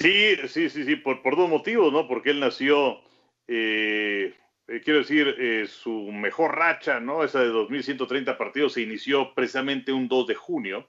Sí, 0.00 0.34
sí, 0.48 0.70
sí, 0.70 0.84
sí, 0.84 0.96
por, 0.96 1.20
por 1.20 1.36
dos 1.36 1.50
motivos, 1.50 1.92
¿no? 1.92 2.08
Porque 2.08 2.30
él 2.30 2.40
nació, 2.40 3.02
eh, 3.46 4.34
quiero 4.82 5.00
decir, 5.00 5.36
eh, 5.38 5.66
su 5.68 6.10
mejor 6.10 6.56
racha, 6.56 7.00
¿no? 7.00 7.22
Esa 7.22 7.40
de 7.40 7.50
2.130 7.50 8.38
partidos 8.38 8.72
se 8.72 8.80
inició 8.80 9.34
precisamente 9.34 9.92
un 9.92 10.08
2 10.08 10.28
de 10.28 10.34
junio. 10.34 10.88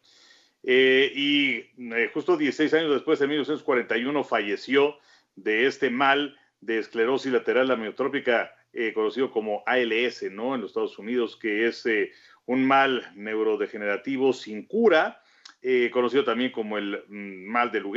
Eh, 0.63 1.11
y 1.13 1.55
eh, 1.93 2.09
justo 2.13 2.37
16 2.37 2.73
años 2.73 2.93
después, 2.93 3.19
en 3.19 3.27
1941, 3.29 4.23
falleció 4.23 4.95
de 5.35 5.65
este 5.65 5.89
mal 5.89 6.37
de 6.61 6.77
esclerosis 6.77 7.33
lateral 7.33 7.69
amiotrópica, 7.69 8.55
eh, 8.71 8.93
conocido 8.93 9.29
como 9.29 9.61
ALS, 9.65 10.31
¿no? 10.31 10.55
En 10.55 10.61
los 10.61 10.69
Estados 10.69 10.97
Unidos, 10.97 11.35
que 11.35 11.67
es 11.67 11.85
eh, 11.85 12.13
un 12.45 12.65
mal 12.65 13.11
neurodegenerativo 13.15 14.31
sin 14.31 14.65
cura, 14.65 15.21
conocido 15.91 16.23
también 16.23 16.51
como 16.51 16.77
el 16.79 17.03
mm, 17.07 17.45
mal 17.45 17.71
de 17.71 17.81
Lou 17.81 17.93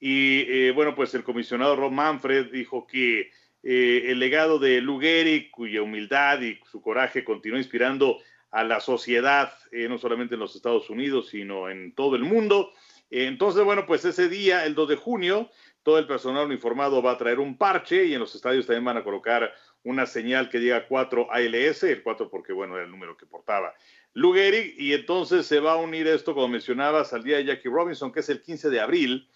Y 0.00 0.70
bueno, 0.70 0.94
pues 0.94 1.12
el 1.14 1.24
comisionado 1.24 1.74
Rob 1.74 1.92
Manfred 1.92 2.52
dijo 2.52 2.86
que 2.86 3.30
el 3.62 4.18
legado 4.18 4.58
de 4.58 4.80
Lou 4.80 5.00
Gehrig, 5.00 5.50
cuya 5.50 5.82
humildad 5.82 6.40
y 6.40 6.60
su 6.70 6.80
coraje 6.80 7.24
continuó 7.24 7.58
inspirando 7.58 8.18
a 8.50 8.64
la 8.64 8.80
sociedad, 8.80 9.52
eh, 9.72 9.88
no 9.88 9.98
solamente 9.98 10.34
en 10.34 10.40
los 10.40 10.56
Estados 10.56 10.88
Unidos, 10.90 11.28
sino 11.28 11.68
en 11.68 11.92
todo 11.92 12.16
el 12.16 12.24
mundo. 12.24 12.72
Eh, 13.10 13.26
entonces, 13.26 13.62
bueno, 13.64 13.86
pues 13.86 14.04
ese 14.04 14.28
día, 14.28 14.64
el 14.64 14.74
2 14.74 14.88
de 14.88 14.96
junio, 14.96 15.50
todo 15.82 15.98
el 15.98 16.06
personal 16.06 16.46
uniformado 16.46 17.02
va 17.02 17.12
a 17.12 17.18
traer 17.18 17.38
un 17.38 17.56
parche 17.56 18.06
y 18.06 18.14
en 18.14 18.20
los 18.20 18.34
estadios 18.34 18.66
también 18.66 18.84
van 18.84 18.96
a 18.98 19.04
colocar 19.04 19.52
una 19.84 20.06
señal 20.06 20.48
que 20.50 20.58
diga 20.58 20.86
4 20.86 21.28
ALS, 21.30 21.82
el 21.84 22.02
4 22.02 22.30
porque, 22.30 22.52
bueno, 22.52 22.74
era 22.76 22.84
el 22.84 22.90
número 22.90 23.16
que 23.16 23.26
portaba 23.26 23.74
Lou 24.14 24.32
Gehrig, 24.32 24.74
y 24.78 24.94
entonces 24.94 25.46
se 25.46 25.60
va 25.60 25.72
a 25.72 25.76
unir 25.76 26.06
esto, 26.06 26.34
como 26.34 26.48
mencionabas, 26.48 27.12
al 27.12 27.22
día 27.22 27.36
de 27.36 27.44
Jackie 27.44 27.68
Robinson, 27.68 28.10
que 28.10 28.20
es 28.20 28.28
el 28.28 28.42
15 28.42 28.70
de 28.70 28.80
abril, 28.80 29.28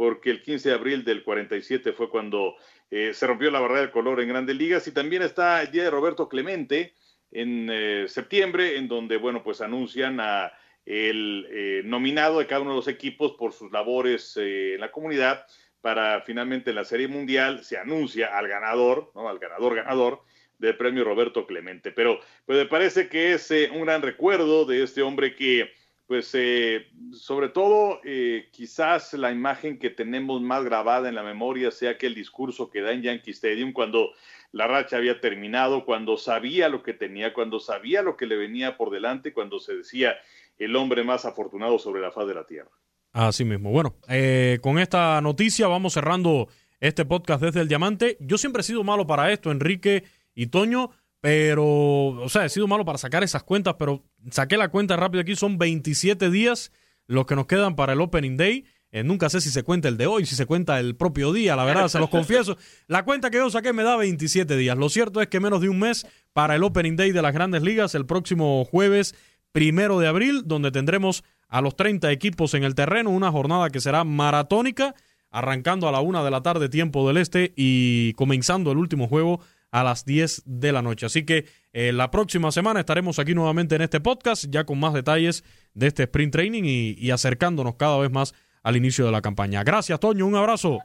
porque 0.00 0.30
el 0.30 0.40
15 0.40 0.70
de 0.70 0.74
abril 0.74 1.04
del 1.04 1.22
47 1.22 1.92
fue 1.92 2.08
cuando 2.08 2.56
eh, 2.90 3.12
se 3.12 3.26
rompió 3.26 3.50
la 3.50 3.60
barrera 3.60 3.82
del 3.82 3.90
color 3.90 4.18
en 4.22 4.30
grandes 4.30 4.56
ligas, 4.56 4.86
y 4.86 4.92
también 4.92 5.20
está 5.20 5.60
el 5.60 5.70
día 5.70 5.82
de 5.82 5.90
Roberto 5.90 6.26
Clemente, 6.26 6.94
en 7.30 7.68
eh, 7.70 8.06
septiembre, 8.08 8.78
en 8.78 8.88
donde, 8.88 9.18
bueno, 9.18 9.42
pues 9.42 9.60
anuncian 9.60 10.18
a 10.18 10.54
el 10.86 11.46
eh, 11.50 11.82
nominado 11.84 12.38
de 12.38 12.46
cada 12.46 12.62
uno 12.62 12.70
de 12.70 12.76
los 12.76 12.88
equipos 12.88 13.32
por 13.32 13.52
sus 13.52 13.70
labores 13.72 14.38
eh, 14.38 14.76
en 14.76 14.80
la 14.80 14.90
comunidad 14.90 15.44
para 15.82 16.22
finalmente 16.22 16.70
en 16.70 16.76
la 16.76 16.86
Serie 16.86 17.06
Mundial 17.06 17.62
se 17.62 17.76
anuncia 17.76 18.38
al 18.38 18.48
ganador, 18.48 19.12
¿no? 19.14 19.28
al 19.28 19.38
ganador 19.38 19.74
ganador 19.74 20.22
del 20.56 20.78
premio 20.78 21.04
Roberto 21.04 21.46
Clemente. 21.46 21.92
Pero, 21.92 22.20
pues 22.46 22.56
me 22.56 22.64
parece 22.64 23.10
que 23.10 23.34
es 23.34 23.50
un 23.70 23.82
gran 23.82 24.00
recuerdo 24.00 24.64
de 24.64 24.82
este 24.82 25.02
hombre 25.02 25.34
que 25.34 25.70
pues 26.10 26.32
eh, 26.34 26.88
sobre 27.12 27.50
todo 27.50 28.00
eh, 28.02 28.48
quizás 28.50 29.12
la 29.12 29.30
imagen 29.30 29.78
que 29.78 29.90
tenemos 29.90 30.42
más 30.42 30.64
grabada 30.64 31.08
en 31.08 31.14
la 31.14 31.22
memoria 31.22 31.70
sea 31.70 31.92
aquel 31.92 32.16
discurso 32.16 32.68
que 32.68 32.80
da 32.80 32.90
en 32.90 33.02
Yankee 33.02 33.30
Stadium 33.30 33.72
cuando 33.72 34.10
la 34.50 34.66
racha 34.66 34.96
había 34.96 35.20
terminado, 35.20 35.84
cuando 35.84 36.16
sabía 36.16 36.68
lo 36.68 36.82
que 36.82 36.94
tenía, 36.94 37.32
cuando 37.32 37.60
sabía 37.60 38.02
lo 38.02 38.16
que 38.16 38.26
le 38.26 38.34
venía 38.34 38.76
por 38.76 38.90
delante, 38.90 39.32
cuando 39.32 39.60
se 39.60 39.76
decía 39.76 40.16
el 40.58 40.74
hombre 40.74 41.04
más 41.04 41.26
afortunado 41.26 41.78
sobre 41.78 42.00
la 42.00 42.10
faz 42.10 42.26
de 42.26 42.34
la 42.34 42.44
tierra. 42.44 42.72
Así 43.12 43.44
mismo. 43.44 43.70
Bueno, 43.70 43.94
eh, 44.08 44.58
con 44.62 44.80
esta 44.80 45.20
noticia 45.20 45.68
vamos 45.68 45.92
cerrando 45.92 46.48
este 46.80 47.04
podcast 47.04 47.40
desde 47.40 47.60
el 47.60 47.68
Diamante. 47.68 48.16
Yo 48.18 48.36
siempre 48.36 48.62
he 48.62 48.64
sido 48.64 48.82
malo 48.82 49.06
para 49.06 49.30
esto, 49.30 49.52
Enrique 49.52 50.02
y 50.34 50.48
Toño, 50.48 50.90
pero, 51.20 52.08
o 52.08 52.28
sea, 52.28 52.46
he 52.46 52.48
sido 52.48 52.66
malo 52.66 52.84
para 52.84 52.98
sacar 52.98 53.22
esas 53.22 53.42
cuentas, 53.42 53.74
pero 53.78 54.02
saqué 54.30 54.56
la 54.56 54.68
cuenta 54.68 54.96
rápido 54.96 55.20
aquí, 55.20 55.36
son 55.36 55.58
27 55.58 56.30
días 56.30 56.72
los 57.06 57.26
que 57.26 57.36
nos 57.36 57.46
quedan 57.46 57.76
para 57.76 57.92
el 57.92 58.00
Opening 58.00 58.36
Day. 58.36 58.64
Eh, 58.92 59.04
nunca 59.04 59.28
sé 59.28 59.40
si 59.40 59.50
se 59.50 59.62
cuenta 59.62 59.88
el 59.88 59.96
de 59.96 60.06
hoy, 60.06 60.26
si 60.26 60.34
se 60.34 60.46
cuenta 60.46 60.80
el 60.80 60.96
propio 60.96 61.32
día, 61.32 61.54
la 61.56 61.64
verdad, 61.64 61.88
se 61.88 61.98
los 61.98 62.08
confieso. 62.10 62.56
La 62.86 63.04
cuenta 63.04 63.30
que 63.30 63.36
yo 63.36 63.50
saqué 63.50 63.72
me 63.72 63.82
da 63.82 63.96
27 63.96 64.56
días. 64.56 64.76
Lo 64.76 64.88
cierto 64.88 65.20
es 65.20 65.28
que 65.28 65.40
menos 65.40 65.60
de 65.60 65.68
un 65.68 65.78
mes 65.78 66.06
para 66.32 66.56
el 66.56 66.64
Opening 66.64 66.96
Day 66.96 67.12
de 67.12 67.22
las 67.22 67.34
grandes 67.34 67.62
ligas, 67.62 67.94
el 67.94 68.06
próximo 68.06 68.64
jueves 68.64 69.14
primero 69.52 69.98
de 69.98 70.06
abril, 70.06 70.42
donde 70.46 70.70
tendremos 70.70 71.24
a 71.48 71.60
los 71.60 71.76
30 71.76 72.10
equipos 72.12 72.54
en 72.54 72.64
el 72.64 72.74
terreno, 72.74 73.10
una 73.10 73.30
jornada 73.30 73.70
que 73.70 73.80
será 73.80 74.04
maratónica, 74.04 74.94
arrancando 75.30 75.88
a 75.88 75.92
la 75.92 76.00
una 76.00 76.24
de 76.24 76.30
la 76.30 76.42
tarde, 76.42 76.68
tiempo 76.68 77.06
del 77.06 77.16
este, 77.16 77.52
y 77.56 78.14
comenzando 78.14 78.72
el 78.72 78.78
último 78.78 79.08
juego 79.08 79.40
a 79.70 79.84
las 79.84 80.04
10 80.04 80.42
de 80.44 80.72
la 80.72 80.82
noche. 80.82 81.06
Así 81.06 81.24
que 81.24 81.46
eh, 81.72 81.92
la 81.92 82.10
próxima 82.10 82.50
semana 82.50 82.80
estaremos 82.80 83.18
aquí 83.18 83.34
nuevamente 83.34 83.76
en 83.76 83.82
este 83.82 84.00
podcast, 84.00 84.46
ya 84.48 84.64
con 84.64 84.80
más 84.80 84.94
detalles 84.94 85.44
de 85.74 85.86
este 85.86 86.04
sprint 86.04 86.32
training 86.32 86.62
y, 86.64 87.10
acercándonos 87.10 87.76
cada 87.76 87.98
vez 87.98 88.10
más 88.10 88.34
al 88.62 88.76
inicio 88.76 89.06
de 89.06 89.12
la 89.12 89.22
campaña. 89.22 89.62
Gracias, 89.62 89.98
Toño, 90.00 90.26
un 90.26 90.36
abrazo. 90.36 90.80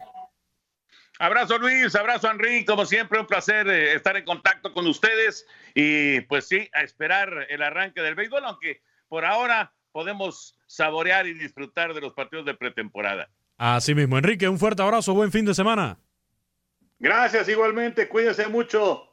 Abrazo 1.17 1.57
Luis, 1.57 1.95
abrazo 1.95 2.29
Enrique, 2.29 2.65
como 2.65 2.85
siempre 2.85 3.19
un 3.19 3.25
placer 3.25 3.67
eh, 3.69 3.93
estar 3.95 4.17
en 4.17 4.25
contacto 4.25 4.73
con 4.73 4.85
ustedes 4.85 5.47
y 5.73 6.19
pues 6.21 6.45
sí, 6.45 6.69
a 6.73 6.81
esperar 6.81 7.47
el 7.49 7.61
arranque 7.61 8.01
del 8.01 8.15
béisbol, 8.15 8.43
aunque 8.43 8.81
por 9.07 9.23
ahora 9.23 9.73
podemos 9.93 10.57
saborear 10.67 11.25
y 11.25 11.33
disfrutar 11.33 11.93
de 11.93 12.01
los 12.01 12.11
partidos 12.11 12.45
de 12.45 12.53
pretemporada. 12.53 13.29
Así 13.57 13.95
mismo, 13.95 14.17
Enrique, 14.17 14.49
un 14.49 14.59
fuerte 14.59 14.81
abrazo, 14.81 15.13
buen 15.13 15.31
fin 15.31 15.45
de 15.45 15.53
semana. 15.53 15.97
Gracias 16.99 17.49
igualmente, 17.49 18.07
cuídense 18.07 18.47
mucho. 18.47 19.03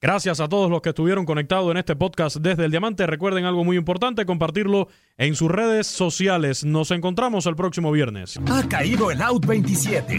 Gracias 0.00 0.40
a 0.40 0.48
todos 0.48 0.70
los 0.70 0.82
que 0.82 0.90
estuvieron 0.90 1.24
conectados 1.24 1.70
en 1.70 1.78
este 1.78 1.96
podcast 1.96 2.36
desde 2.36 2.66
el 2.66 2.70
Diamante. 2.70 3.06
Recuerden 3.06 3.46
algo 3.46 3.64
muy 3.64 3.78
importante, 3.78 4.26
compartirlo 4.26 4.88
en 5.16 5.34
sus 5.34 5.50
redes 5.50 5.86
sociales. 5.86 6.64
Nos 6.64 6.90
encontramos 6.90 7.46
el 7.46 7.56
próximo 7.56 7.90
viernes. 7.90 8.38
Ha 8.50 8.68
caído 8.68 9.10
el 9.10 9.22
Out 9.22 9.46
27. 9.46 10.18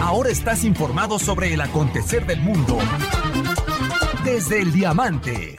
Ahora 0.00 0.30
estás 0.30 0.62
informado 0.62 1.18
sobre 1.18 1.52
el 1.52 1.60
acontecer 1.60 2.26
del 2.26 2.40
mundo 2.40 2.78
desde 4.24 4.62
el 4.62 4.72
Diamante. 4.72 5.58